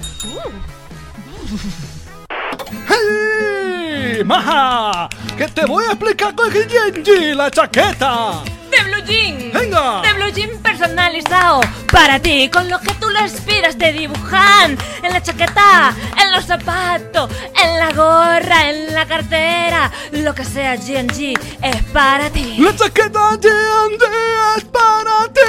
¡Hey! 2.88 4.22
¡Maja! 4.24 5.08
¡Que 5.36 5.48
te 5.48 5.64
voy 5.66 5.84
a 5.84 5.92
explicar 5.92 6.34
con 6.34 6.50
Genji 6.50 7.34
la 7.34 7.50
chaqueta! 7.50 8.42
De 8.70 8.82
Blue 8.84 9.04
Jean. 9.06 9.52
¡Venga! 9.52 10.02
De 10.02 10.12
Blue 10.14 10.32
Jean 10.32 10.50
personalizado 10.62 11.60
para 11.92 12.18
ti, 12.20 12.48
con 12.48 12.68
lo 12.68 12.80
que 12.80 12.92
tú 12.94 13.08
lo 13.10 13.20
inspiras 13.20 13.76
de 13.76 13.92
dibujar 13.92 14.70
en 15.02 15.12
la 15.12 15.22
chaqueta, 15.22 15.94
en 16.22 16.32
los 16.32 16.44
zapatos, 16.44 17.30
en 17.62 17.78
la 17.78 17.92
gorra, 17.92 18.70
en 18.70 18.94
la 18.94 19.06
cartera, 19.06 19.90
lo 20.12 20.34
que 20.34 20.44
sea 20.44 20.76
G&G 20.76 21.38
es 21.62 21.82
para 21.92 22.30
ti. 22.30 22.56
La 22.58 22.74
chaqueta 22.76 23.30
G&G 23.32 24.56
es 24.56 24.64
para 24.64 25.32
ti 25.32 25.40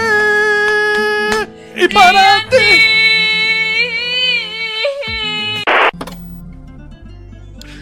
y 1.76 1.88
para 1.88 2.50
ti. 2.50 3.21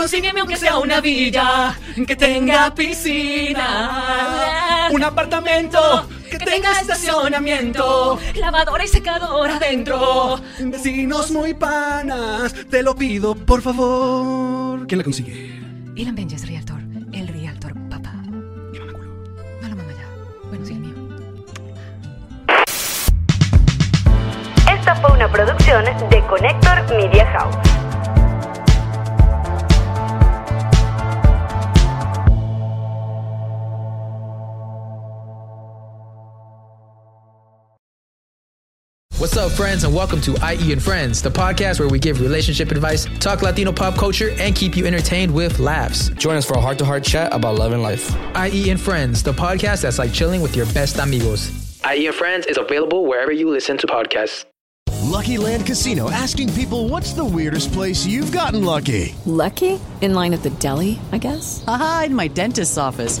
Consígueme 0.00 0.40
aunque 0.40 0.56
sea 0.56 0.78
una 0.78 1.02
villa 1.02 1.78
que 2.06 2.16
tenga 2.16 2.74
piscina. 2.74 3.68
Un 4.90 5.04
apartamento 5.04 6.08
que 6.30 6.38
tenga 6.38 6.72
estacionamiento, 6.80 8.18
lavadora 8.36 8.82
y 8.82 8.88
secadora 8.88 9.56
adentro. 9.56 10.40
Vecinos 10.58 11.30
muy 11.32 11.52
panas, 11.52 12.54
te 12.70 12.82
lo 12.82 12.96
pido 12.96 13.34
por 13.34 13.60
favor. 13.60 14.86
¿Quién 14.86 14.96
la 14.96 15.04
consigue? 15.04 15.60
Ilan 15.96 16.14
Benjes 16.14 16.48
Realtor, 16.48 16.80
el 17.12 17.28
Realtor 17.28 17.74
papá. 17.90 18.14
¿Qué 18.72 18.80
mamaculo? 18.80 19.10
No 19.60 19.68
lo 19.68 19.76
mama 19.76 19.92
ya. 19.92 20.08
Bueno, 20.48 20.64
sí, 20.64 20.72
el 20.72 20.80
mío. 20.80 20.94
Esta 24.66 24.96
fue 24.96 25.12
una 25.12 25.30
producción 25.30 25.84
de 25.84 26.26
Connector 26.26 26.88
Media 26.96 27.26
House. 27.32 27.89
What's 39.20 39.36
up, 39.36 39.52
friends, 39.52 39.84
and 39.84 39.94
welcome 39.94 40.18
to 40.22 40.32
IE 40.50 40.72
and 40.72 40.82
Friends, 40.82 41.20
the 41.20 41.28
podcast 41.28 41.78
where 41.78 41.90
we 41.90 41.98
give 41.98 42.22
relationship 42.22 42.70
advice, 42.70 43.04
talk 43.18 43.42
Latino 43.42 43.70
pop 43.70 43.94
culture, 43.94 44.30
and 44.38 44.56
keep 44.56 44.78
you 44.78 44.86
entertained 44.86 45.30
with 45.30 45.58
laughs. 45.58 46.08
Join 46.08 46.36
us 46.36 46.46
for 46.46 46.54
a 46.54 46.60
heart 46.62 46.78
to 46.78 46.86
heart 46.86 47.04
chat 47.04 47.30
about 47.34 47.56
love 47.56 47.72
and 47.72 47.82
life. 47.82 48.16
IE 48.34 48.70
and 48.70 48.80
Friends, 48.80 49.22
the 49.22 49.34
podcast 49.34 49.82
that's 49.82 49.98
like 49.98 50.14
chilling 50.14 50.40
with 50.40 50.56
your 50.56 50.64
best 50.72 50.96
amigos. 50.96 51.50
IE 51.84 52.06
and 52.06 52.16
Friends 52.16 52.46
is 52.46 52.56
available 52.56 53.04
wherever 53.04 53.30
you 53.30 53.50
listen 53.50 53.76
to 53.76 53.86
podcasts. 53.86 54.46
Lucky 55.02 55.36
Land 55.36 55.66
Casino 55.66 56.10
asking 56.10 56.50
people 56.54 56.88
what's 56.88 57.12
the 57.12 57.24
weirdest 57.24 57.74
place 57.74 58.06
you've 58.06 58.32
gotten 58.32 58.64
lucky? 58.64 59.14
Lucky? 59.26 59.78
In 60.00 60.14
line 60.14 60.32
at 60.32 60.42
the 60.42 60.50
deli, 60.50 60.98
I 61.12 61.18
guess? 61.18 61.62
Aha, 61.66 62.04
in 62.06 62.14
my 62.14 62.28
dentist's 62.28 62.78
office. 62.78 63.20